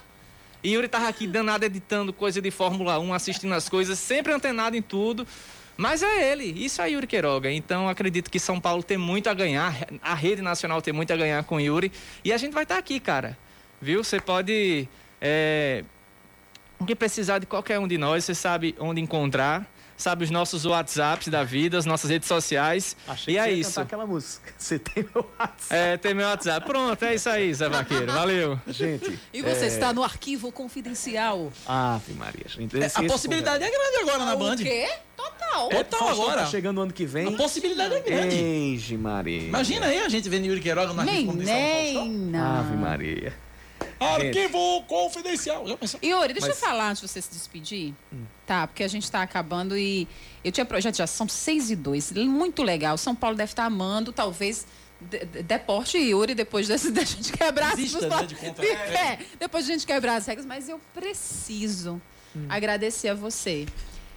E 0.61 0.73
Yuri 0.73 0.87
tava 0.87 1.07
aqui 1.07 1.25
danado 1.25 1.65
editando 1.65 2.11
coisa 2.11 2.41
de 2.41 2.51
Fórmula 2.51 2.99
1, 2.99 3.13
assistindo 3.13 3.53
as 3.53 3.69
coisas, 3.69 3.97
sempre 3.97 4.33
antenado 4.33 4.75
em 4.75 4.81
tudo 4.81 5.25
Mas 5.79 6.03
é 6.03 6.29
ele, 6.29 6.43
isso 6.43 6.81
é 6.81 6.89
Yuri 6.89 7.07
Queiroga. 7.07 7.49
Então 7.49 7.87
acredito 7.87 8.29
que 8.29 8.37
São 8.37 8.59
Paulo 8.59 8.83
tem 8.83 8.97
muito 8.97 9.29
a 9.29 9.33
ganhar, 9.33 9.73
a 10.01 10.13
rede 10.13 10.41
nacional 10.41 10.81
tem 10.81 10.91
muito 10.93 11.13
a 11.13 11.15
ganhar 11.15 11.41
com 11.45 11.57
Yuri. 11.57 11.89
E 12.21 12.33
a 12.33 12.37
gente 12.37 12.51
vai 12.51 12.63
estar 12.63 12.75
tá 12.75 12.79
aqui, 12.79 12.99
cara. 12.99 13.37
Viu? 13.81 14.03
Você 14.03 14.19
pode. 14.19 14.89
É, 15.21 15.85
que 16.85 16.93
precisar 16.93 17.39
de 17.39 17.45
qualquer 17.45 17.79
um 17.79 17.87
de 17.87 17.97
nós, 17.97 18.25
você 18.25 18.35
sabe 18.35 18.75
onde 18.77 18.99
encontrar 18.99 19.65
sabe 19.95 20.23
os 20.23 20.29
nossos 20.29 20.65
WhatsApps 20.65 21.27
da 21.27 21.43
vida, 21.43 21.77
as 21.77 21.85
nossas 21.85 22.09
redes 22.09 22.27
sociais. 22.27 22.95
Achei 23.07 23.33
e 23.33 23.35
que 23.35 23.39
é 23.39 23.43
você 23.43 23.49
ia 23.49 23.57
isso. 23.59 23.69
cantar 23.71 23.81
aquela 23.81 24.07
música. 24.07 24.53
Você 24.57 24.79
tem 24.79 25.03
meu 25.13 25.29
WhatsApp. 25.37 25.75
É, 25.75 25.97
tem 25.97 26.13
meu 26.13 26.27
WhatsApp. 26.27 26.65
Pronto, 26.65 27.03
é 27.03 27.15
isso 27.15 27.29
aí, 27.29 27.53
Zé 27.53 27.67
Vaqueiro. 27.67 28.07
Valeu. 28.07 28.59
Gente. 28.67 29.19
E 29.33 29.41
você 29.41 29.65
é... 29.65 29.67
está 29.67 29.91
no 29.91 30.01
arquivo 30.03 30.51
confidencial. 30.51 31.51
Ave 31.67 32.13
Maria, 32.13 32.45
gente. 32.47 32.75
É, 32.77 32.85
Esse- 32.85 32.97
a 32.97 33.03
esse 33.03 33.11
possibilidade 33.11 33.63
é 33.63 33.69
grande 33.69 33.97
agora 33.97 34.25
na 34.25 34.35
O 34.35 34.37
Band. 34.37 34.57
quê? 34.57 34.89
Total. 35.63 35.79
É, 35.79 35.83
Total 35.83 36.09
agora. 36.09 36.41
Tá 36.41 36.45
chegando 36.47 36.81
ano 36.81 36.93
que 36.93 37.05
vem. 37.05 37.27
A 37.33 37.37
possibilidade 37.37 37.95
é 37.95 37.99
grande. 37.99 38.35
Eige 38.35 38.97
Maria. 38.97 39.43
Imagina 39.47 39.85
aí 39.87 39.99
a 39.99 40.09
gente 40.09 40.29
vendo 40.29 40.45
Yuri 40.45 40.61
Queiroga 40.61 40.93
confidencial. 40.93 42.05
Menina. 42.05 42.59
Ave 42.59 42.75
Maria. 42.77 43.33
Arquivo 43.99 44.83
confidencial. 44.87 45.67
Já 45.67 45.75
pensou? 45.77 45.99
Yuri, 46.03 46.33
deixa 46.33 46.47
Mas- 46.47 46.61
eu 46.61 46.67
falar 46.67 46.89
antes 46.89 47.01
de 47.01 47.07
você 47.07 47.21
se 47.21 47.29
despedir. 47.31 47.93
Tá, 48.45 48.65
porque 48.65 48.83
a 48.83 48.87
gente 48.87 49.03
está 49.03 49.21
acabando 49.21 49.77
e 49.77 50.07
eu 50.43 50.51
tinha 50.51 50.65
projeto 50.65 50.95
já, 50.97 51.05
são 51.07 51.27
seis 51.27 51.69
e 51.69 51.75
dois, 51.75 52.11
muito 52.11 52.63
legal. 52.63 52.97
São 52.97 53.13
Paulo 53.13 53.35
deve 53.35 53.51
estar 53.51 53.65
amando, 53.65 54.11
talvez 54.11 54.65
de- 55.01 55.25
de- 55.25 55.43
deporte 55.43 55.97
Yuri 55.97 56.33
depois 56.33 56.67
desse, 56.67 56.91
da 56.91 57.03
gente 57.03 57.31
quebrar 57.31 57.73
as 57.73 57.79
né, 57.79 58.23
de 58.25 58.35
conta- 58.35 58.65
É, 58.65 59.19
depois 59.39 59.65
de 59.65 59.71
a 59.71 59.75
gente 59.75 59.85
quebrar 59.85 60.15
as 60.15 60.25
regras, 60.25 60.45
mas 60.45 60.67
eu 60.69 60.79
preciso 60.93 62.01
agradecer 62.47 63.09
a 63.09 63.13
você. 63.13 63.65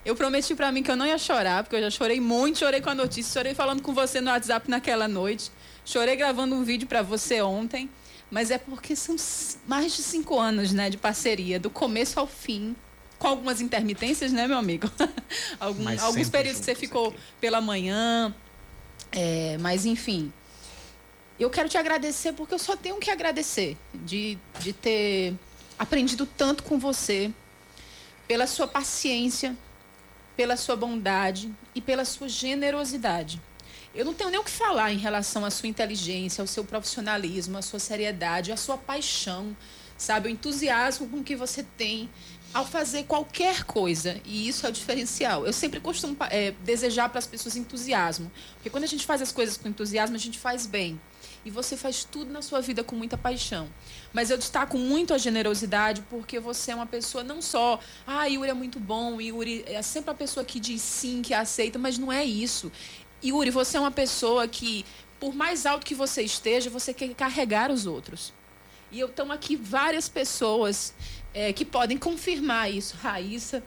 Eu 0.04 0.16
prometi 0.16 0.54
pra 0.54 0.72
mim 0.72 0.82
que 0.82 0.90
eu 0.90 0.96
não 0.96 1.06
ia 1.06 1.16
chorar, 1.18 1.62
porque 1.62 1.76
eu 1.76 1.80
já 1.82 1.90
chorei 1.90 2.20
muito, 2.20 2.58
chorei 2.58 2.80
com 2.80 2.90
a 2.90 2.94
notícia, 2.94 3.32
chorei 3.32 3.54
falando 3.54 3.82
com 3.82 3.94
você 3.94 4.20
no 4.20 4.30
WhatsApp 4.30 4.68
naquela 4.68 5.06
noite, 5.06 5.50
chorei 5.84 6.16
gravando 6.16 6.54
um 6.56 6.64
vídeo 6.64 6.88
pra 6.88 7.02
você 7.02 7.40
ontem, 7.40 7.88
mas 8.30 8.50
é 8.50 8.58
porque 8.58 8.96
são 8.96 9.14
mais 9.66 9.94
de 9.94 10.02
cinco 10.02 10.38
anos, 10.40 10.72
né, 10.72 10.90
de 10.90 10.96
parceria, 10.96 11.60
do 11.60 11.70
começo 11.70 12.18
ao 12.18 12.26
fim, 12.26 12.74
com 13.16 13.28
algumas 13.28 13.60
intermitências, 13.60 14.32
né, 14.32 14.48
meu 14.48 14.58
amigo? 14.58 14.90
Algum- 15.60 15.84
alguns 16.02 16.28
períodos 16.28 16.58
que 16.58 16.64
você 16.64 16.74
ficou 16.74 17.14
pela 17.40 17.60
manhã, 17.60 18.34
é, 19.12 19.56
mas 19.60 19.86
enfim. 19.86 20.32
Eu 21.38 21.48
quero 21.48 21.68
te 21.68 21.78
agradecer 21.78 22.32
porque 22.32 22.54
eu 22.54 22.58
só 22.58 22.76
tenho 22.76 22.96
que 22.98 23.10
agradecer 23.10 23.76
de, 23.94 24.36
de 24.58 24.72
ter 24.72 25.34
aprendido 25.78 26.26
tanto 26.26 26.64
com 26.64 26.78
você, 26.78 27.30
pela 28.26 28.46
sua 28.48 28.66
paciência, 28.66 29.56
pela 30.36 30.56
sua 30.56 30.76
bondade 30.76 31.52
e 31.74 31.80
pela 31.80 32.04
sua 32.04 32.28
generosidade. 32.28 33.40
Eu 33.94 34.04
não 34.04 34.14
tenho 34.14 34.30
nem 34.30 34.40
o 34.40 34.44
que 34.44 34.50
falar 34.50 34.90
em 34.92 34.96
relação 34.96 35.44
à 35.44 35.50
sua 35.50 35.68
inteligência, 35.68 36.40
ao 36.40 36.46
seu 36.46 36.64
profissionalismo, 36.64 37.58
à 37.58 37.62
sua 37.62 37.78
seriedade, 37.78 38.50
à 38.50 38.56
sua 38.56 38.78
paixão, 38.78 39.54
sabe? 39.98 40.28
O 40.28 40.30
entusiasmo 40.30 41.08
com 41.08 41.22
que 41.22 41.36
você 41.36 41.62
tem 41.62 42.08
ao 42.54 42.66
fazer 42.66 43.04
qualquer 43.04 43.64
coisa. 43.64 44.20
E 44.24 44.48
isso 44.48 44.66
é 44.66 44.70
o 44.70 44.72
diferencial. 44.72 45.46
Eu 45.46 45.52
sempre 45.52 45.80
costumo 45.80 46.16
eh, 46.30 46.54
desejar 46.64 47.08
para 47.08 47.18
as 47.18 47.26
pessoas 47.26 47.56
entusiasmo. 47.56 48.30
Porque 48.54 48.70
quando 48.70 48.84
a 48.84 48.88
gente 48.88 49.06
faz 49.06 49.20
as 49.22 49.32
coisas 49.32 49.56
com 49.56 49.68
entusiasmo, 49.68 50.16
a 50.16 50.18
gente 50.18 50.38
faz 50.38 50.66
bem. 50.66 51.00
E 51.44 51.50
você 51.50 51.76
faz 51.76 52.04
tudo 52.04 52.32
na 52.32 52.40
sua 52.40 52.60
vida 52.60 52.84
com 52.84 52.94
muita 52.94 53.18
paixão. 53.18 53.68
Mas 54.12 54.30
eu 54.30 54.38
destaco 54.38 54.78
muito 54.78 55.12
a 55.12 55.18
generosidade 55.18 56.02
porque 56.08 56.38
você 56.38 56.70
é 56.70 56.74
uma 56.74 56.86
pessoa 56.86 57.24
não 57.24 57.42
só, 57.42 57.80
ah, 58.06 58.26
Yuri 58.26 58.50
é 58.50 58.54
muito 58.54 58.78
bom, 58.78 59.20
Yuri 59.20 59.64
é 59.66 59.82
sempre 59.82 60.10
a 60.10 60.14
pessoa 60.14 60.44
que 60.44 60.60
diz 60.60 60.80
sim, 60.80 61.20
que 61.22 61.34
aceita, 61.34 61.78
mas 61.78 61.98
não 61.98 62.12
é 62.12 62.24
isso. 62.24 62.70
Yuri, 63.24 63.50
você 63.50 63.76
é 63.76 63.80
uma 63.80 63.90
pessoa 63.90 64.46
que, 64.46 64.84
por 65.18 65.34
mais 65.34 65.66
alto 65.66 65.84
que 65.84 65.94
você 65.94 66.22
esteja, 66.22 66.70
você 66.70 66.94
quer 66.94 67.12
carregar 67.14 67.70
os 67.70 67.86
outros. 67.86 68.32
E 68.90 69.00
eu 69.00 69.08
tenho 69.08 69.32
aqui 69.32 69.56
várias 69.56 70.08
pessoas 70.08 70.94
eh, 71.32 71.52
que 71.52 71.64
podem 71.64 71.96
confirmar 71.96 72.70
isso. 72.70 72.96
Raíssa, 72.96 73.62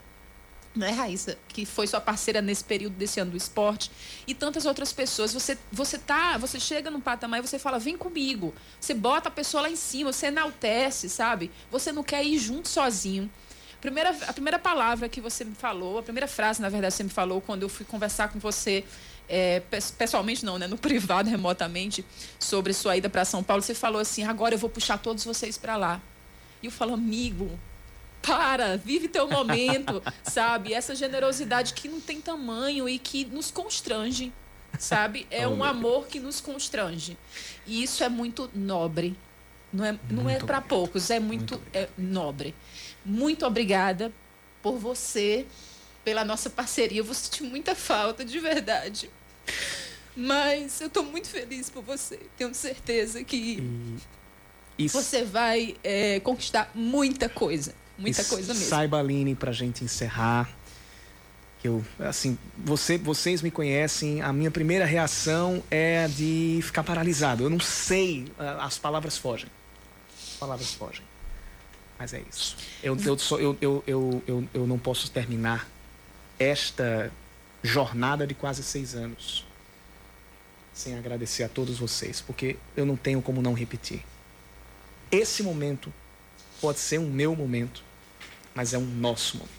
não 0.76 0.86
é 0.86 0.92
Raíssa, 0.92 1.38
que 1.48 1.66
foi 1.66 1.88
sua 1.88 2.02
parceira 2.02 2.42
nesse 2.42 2.64
período 2.64 2.96
desse 2.96 3.20
ano 3.20 3.32
do 3.32 3.38
esporte, 3.38 3.90
e 4.28 4.34
tantas 4.36 4.66
outras 4.66 4.92
pessoas. 4.92 5.34
Você, 5.34 5.58
você 5.72 5.98
tá, 5.98 6.38
você 6.38 6.60
chega 6.60 6.92
num 6.92 7.00
patamar 7.02 7.40
e 7.40 7.48
você 7.48 7.58
fala, 7.58 7.80
vem 7.80 7.98
comigo. 7.98 8.54
Você 8.80 8.94
bota 8.94 9.30
a 9.30 9.32
pessoa 9.32 9.62
lá 9.64 9.70
em 9.70 9.76
cima, 9.76 10.12
você 10.12 10.28
enaltece, 10.28 11.10
sabe? 11.10 11.50
Você 11.72 11.92
não 11.92 12.04
quer 12.04 12.24
ir 12.24 12.38
junto 12.38 12.68
sozinho. 12.68 13.30
Primeira, 13.80 14.10
a 14.28 14.34
primeira 14.34 14.58
palavra 14.58 15.08
que 15.08 15.22
você 15.22 15.46
me 15.46 15.54
falou, 15.54 16.00
a 16.00 16.04
primeira 16.04 16.28
frase, 16.28 16.62
na 16.62 16.70
verdade, 16.70 16.94
você 16.94 17.04
me 17.04 17.10
falou 17.10 17.40
quando 17.40 17.64
eu 17.64 17.70
fui 17.70 17.86
conversar 17.86 18.30
com 18.30 18.40
você, 18.40 18.84
é, 19.30 19.60
pes- 19.60 19.92
pessoalmente 19.92 20.44
não, 20.44 20.58
né? 20.58 20.66
No 20.68 20.78
privado, 20.80 21.30
remotamente, 21.30 22.04
sobre 22.40 22.74
sua 22.74 22.98
ida 22.98 23.10
para 23.10 23.24
São 23.24 23.44
Paulo, 23.44 23.62
você 23.62 23.76
falou 23.76 24.02
assim: 24.02 24.24
agora 24.24 24.56
eu 24.56 24.60
vou 24.60 24.70
puxar 24.70 24.98
todos 24.98 25.24
vocês 25.24 25.58
para 25.58 25.76
lá. 25.76 26.02
E 26.64 26.66
eu 26.66 26.72
falo, 26.72 26.94
amigo, 26.96 27.60
para, 28.26 28.78
vive 28.78 29.08
teu 29.08 29.28
momento, 29.28 30.02
sabe? 30.24 30.74
Essa 30.74 30.96
generosidade 30.96 31.74
que 31.74 31.88
não 31.88 32.02
tem 32.02 32.20
tamanho 32.20 32.90
e 32.90 32.98
que 32.98 33.26
nos 33.26 33.52
constrange, 33.52 34.34
sabe? 34.80 35.28
É 35.30 35.48
um 35.48 35.64
amor 35.64 36.08
que 36.08 36.20
nos 36.20 36.42
constrange. 36.42 37.18
E 37.66 37.84
isso 37.84 38.04
é 38.04 38.10
muito 38.10 38.50
nobre. 38.54 39.16
Não 39.72 39.86
é, 39.86 40.00
não 40.10 40.30
é 40.30 40.40
para 40.40 40.62
poucos, 40.62 41.10
é 41.10 41.20
muito, 41.20 41.62
é 41.74 41.90
nobre. 41.98 42.56
Muito 43.04 43.46
obrigada 43.46 44.12
por 44.62 44.78
você, 44.78 45.46
pela 46.04 46.24
nossa 46.24 46.50
parceria. 46.50 47.00
Eu 47.00 47.04
vou 47.04 47.14
sentir 47.14 47.44
muita 47.44 47.76
falta, 47.76 48.24
de 48.24 48.40
verdade. 48.40 49.10
Mas 50.16 50.80
eu 50.80 50.88
estou 50.88 51.04
muito 51.04 51.28
feliz 51.28 51.70
por 51.70 51.84
você. 51.84 52.20
Tenho 52.38 52.54
certeza 52.54 53.24
que 53.24 53.62
Isso. 54.78 55.00
você 55.00 55.24
vai 55.24 55.76
é, 55.84 56.20
conquistar 56.22 56.72
muita 56.74 57.28
coisa. 57.28 57.76
Muita 57.98 58.22
E 58.22 58.26
coisa 58.26 58.54
mesmo. 58.54 58.70
Saiba, 58.70 59.00
Aline, 59.00 59.36
pra 59.36 59.52
gente 59.52 59.84
encerrar. 59.84 60.50
Eu, 61.64 61.84
assim, 62.00 62.38
você, 62.58 62.96
vocês 62.98 63.42
me 63.42 63.50
conhecem, 63.50 64.22
a 64.22 64.32
minha 64.32 64.52
primeira 64.52 64.86
reação 64.86 65.64
é 65.72 66.08
de 66.08 66.60
ficar 66.62 66.84
paralisado. 66.84 67.44
Eu 67.44 67.50
não 67.50 67.60
sei, 67.60 68.28
ah, 68.38 68.66
as 68.66 68.78
palavras 68.78 69.18
fogem. 69.18 69.50
As 70.16 70.36
palavras 70.38 70.74
fogem. 70.74 71.04
Mas 71.98 72.14
é 72.14 72.22
isso. 72.30 72.56
Eu, 72.84 72.96
eu, 73.04 73.18
só, 73.18 73.40
eu, 73.40 73.58
eu, 73.60 73.84
eu, 73.88 74.24
eu, 74.28 74.48
eu 74.54 74.68
não 74.68 74.78
posso 74.78 75.10
terminar 75.10 75.68
esta 76.38 77.12
jornada 77.64 78.28
de 78.28 78.36
quase 78.36 78.62
seis 78.62 78.94
anos 78.94 79.46
sem 80.72 80.96
agradecer 80.98 81.44
a 81.44 81.50
todos 81.50 81.80
vocês, 81.80 82.20
porque 82.22 82.58
eu 82.76 82.86
não 82.86 82.98
tenho 82.98 83.22
como 83.22 83.42
não 83.42 83.54
repetir. 83.54 84.04
Esse 85.10 85.42
momento 85.42 85.92
pode 86.66 86.80
ser 86.80 87.00
um 87.00 87.08
meu 87.08 87.36
momento, 87.36 87.84
mas 88.56 88.74
é 88.74 88.78
um 88.80 88.86
nosso 88.86 89.38
momento. 89.38 89.54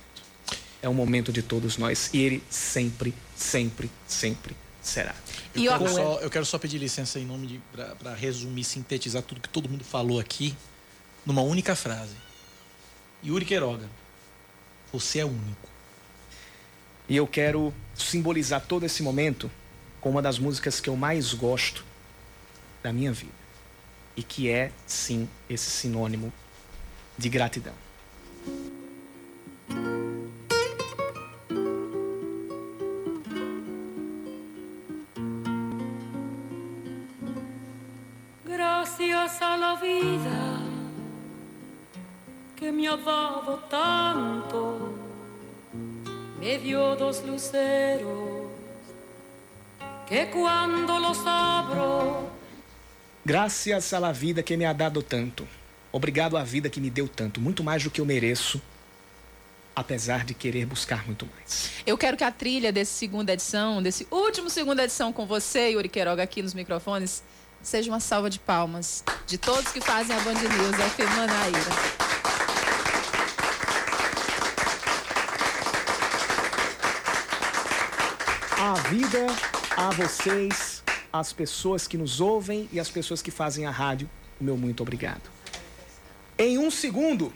É 0.83 0.89
um 0.89 0.95
momento 0.95 1.33
de 1.33 1.41
todos 1.41 1.77
nós 1.79 2.11
e 2.13 2.19
ele 2.19 2.43
sempre, 2.51 3.15
sempre, 3.37 3.89
sempre 4.09 4.57
será. 4.83 5.15
Eu, 5.55 5.63
E 5.63 5.69
quero, 5.69 5.85
ó- 5.85 5.89
só, 5.89 6.19
eu 6.21 6.29
quero 6.31 6.45
só 6.45 6.59
pedir 6.59 6.79
licença 6.79 7.21
em 7.21 7.25
nome 7.25 7.47
de. 7.47 7.61
para 7.99 8.13
resumir, 8.15 8.65
sintetizar 8.65 9.23
tudo 9.23 9.41
que 9.41 9.49
todo 9.49 9.69
mundo 9.69 9.85
falou 9.85 10.19
aqui 10.19 10.57
numa 11.25 11.43
única 11.43 11.77
frase. 11.77 12.15
Yuri 13.25 13.45
Queiroga, 13.45 13.89
você 14.93 15.21
é 15.21 15.25
único. 15.25 15.69
E 17.09 17.15
eu 17.17 17.27
quero 17.27 17.73
simbolizar 17.95 18.61
todo 18.67 18.85
esse 18.85 19.01
momento 19.01 19.49
com 20.01 20.11
uma 20.11 20.21
das 20.21 20.41
músicas 20.41 20.81
que 20.81 20.89
eu 20.91 20.97
mais 20.97 21.33
gosto 21.35 21.85
da 22.83 22.93
minha 22.93 23.13
vida. 23.13 23.33
E 24.17 24.23
que 24.25 24.51
é, 24.51 24.73
sim, 24.87 25.29
esse 25.49 25.71
sinônimo 25.71 26.33
de 27.19 27.29
gratidão. 27.29 27.75
Gracias 38.45 39.43
a 39.43 39.57
la 39.57 39.75
vida 39.75 40.63
que 42.57 42.73
me 42.73 42.87
ha 42.89 42.97
dado 42.97 43.59
tanto, 43.69 44.95
me 46.39 46.59
dio 46.59 46.95
dos 46.97 47.23
luceros 47.25 48.47
que 50.07 50.27
cuando 50.31 50.99
los 50.99 51.19
abro 51.27 52.37
Graças 53.27 53.93
à 53.93 54.13
vida 54.13 54.41
que 54.41 54.57
me 54.57 54.65
ha 54.65 54.73
dado 54.73 55.03
tanto. 55.03 55.49
Obrigado 55.97 56.37
à 56.37 56.45
vida 56.45 56.69
que 56.69 56.79
me 56.79 56.91
deu 56.91 57.09
tanto, 57.09 57.41
muito 57.41 57.65
mais 57.65 57.83
do 57.83 57.91
que 57.91 58.03
eu 58.03 58.05
mereço, 58.05 58.61
apesar 59.75 60.27
de 60.27 60.35
querer 60.35 60.67
buscar 60.67 61.07
muito 61.07 61.27
mais. 61.35 61.71
Eu 61.87 61.97
quero 61.97 62.19
que 62.19 62.23
a 62.23 62.31
trilha 62.31 62.71
desse 62.71 62.93
segunda 62.93 63.33
edição, 63.33 63.83
desse 63.83 64.07
último 64.11 64.51
segunda 64.51 64.85
edição 64.85 65.11
com 65.11 65.25
você, 65.25 65.71
Yuri 65.71 65.89
Queiroga, 65.89 66.23
aqui 66.23 66.43
nos 66.43 66.53
microfones, 66.53 67.23
seja 67.63 67.91
uma 67.91 67.99
salva 67.99 68.29
de 68.29 68.39
palmas 68.39 69.03
de 69.27 69.39
todos 69.39 69.73
que 69.73 69.81
fazem 69.81 70.15
a 70.15 70.21
Band 70.21 70.35
News 70.35 70.77
FM 70.77 71.17
Manaíra. 71.17 71.61
A 78.59 78.75
vida 78.91 79.27
a 79.75 79.91
vocês, 79.93 80.83
as 81.11 81.33
pessoas 81.33 81.89
que 81.89 81.97
nos 81.97 82.21
ouvem 82.21 82.69
e 82.71 82.79
as 82.79 82.91
pessoas 82.91 83.23
que 83.23 83.31
fazem 83.31 83.65
a 83.65 83.71
rádio, 83.71 84.11
o 84.39 84.45
meu 84.45 84.59
muito 84.59 84.83
obrigado. 84.83 85.36
Em 86.39 86.59
um 86.59 86.71
segundo, 86.71 87.33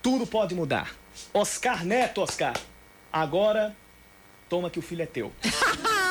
tudo 0.00 0.24
pode 0.26 0.54
mudar. 0.54 0.94
Oscar 1.34 1.84
Neto, 1.84 2.20
Oscar. 2.20 2.54
Agora, 3.12 3.74
toma 4.48 4.70
que 4.70 4.78
o 4.78 4.82
filho 4.82 5.02
é 5.02 5.06
teu. 5.06 5.32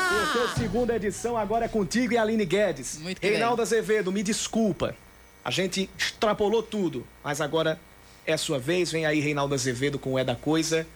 A 0.07 0.55
segunda 0.57 0.95
edição 0.95 1.37
agora 1.37 1.65
é 1.65 1.67
contigo 1.67 2.13
e 2.13 2.17
Aline 2.17 2.45
Guedes. 2.45 2.97
Muito 2.97 3.21
Reinaldo 3.21 3.61
Azevedo, 3.61 4.11
me 4.11 4.23
desculpa. 4.23 4.95
A 5.43 5.51
gente 5.51 5.89
extrapolou 5.97 6.63
tudo, 6.63 7.05
mas 7.23 7.41
agora 7.41 7.79
é 8.25 8.33
a 8.33 8.37
sua 8.37 8.57
vez. 8.57 8.91
Vem 8.91 9.05
aí 9.05 9.19
Reinaldo 9.19 9.53
Azevedo 9.53 9.99
com 9.99 10.13
o 10.13 10.19
É 10.19 10.23
da 10.23 10.35
Coisa. 10.35 10.87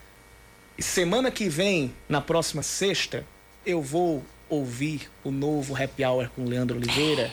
E 0.77 0.83
semana 0.83 1.29
que 1.29 1.49
vem, 1.49 1.93
na 2.07 2.21
próxima 2.21 2.63
sexta, 2.63 3.25
eu 3.65 3.81
vou 3.81 4.23
ouvir 4.49 5.09
o 5.23 5.31
novo 5.31 5.75
Happy 5.75 6.05
Hour 6.05 6.29
com 6.29 6.45
Leandro 6.45 6.77
Oliveira. 6.77 7.31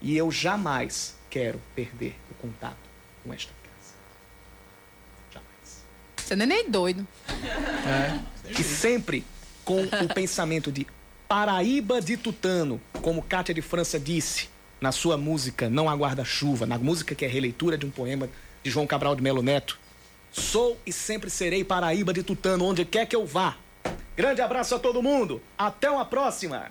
E 0.00 0.16
eu 0.16 0.30
jamais 0.30 1.16
quero 1.28 1.60
perder 1.74 2.14
o 2.30 2.34
contato 2.34 2.85
com 3.26 3.34
esta 3.34 3.52
Você 6.16 6.36
não 6.36 6.44
é 6.44 6.46
nem 6.46 6.70
doido. 6.70 7.06
E 8.48 8.62
sempre 8.62 9.24
com 9.64 9.82
o 9.82 10.14
pensamento 10.14 10.70
de 10.70 10.86
Paraíba 11.28 12.00
de 12.00 12.16
Tutano, 12.16 12.80
como 13.02 13.22
Cátia 13.22 13.54
de 13.54 13.60
França 13.60 13.98
disse 13.98 14.48
na 14.80 14.92
sua 14.92 15.16
música 15.16 15.68
Não 15.68 15.88
Aguarda 15.88 16.24
Chuva, 16.24 16.66
na 16.66 16.78
música 16.78 17.14
que 17.14 17.24
é 17.24 17.28
releitura 17.28 17.76
de 17.76 17.84
um 17.84 17.90
poema 17.90 18.28
de 18.62 18.70
João 18.70 18.86
Cabral 18.86 19.16
de 19.16 19.22
Melo 19.22 19.42
Neto. 19.42 19.78
Sou 20.30 20.78
e 20.86 20.92
sempre 20.92 21.30
serei 21.30 21.64
Paraíba 21.64 22.12
de 22.12 22.22
Tutano, 22.22 22.64
onde 22.64 22.84
quer 22.84 23.06
que 23.06 23.16
eu 23.16 23.26
vá. 23.26 23.56
Grande 24.16 24.40
abraço 24.40 24.74
a 24.74 24.78
todo 24.78 25.02
mundo. 25.02 25.42
Até 25.58 25.90
uma 25.90 26.04
próxima. 26.04 26.70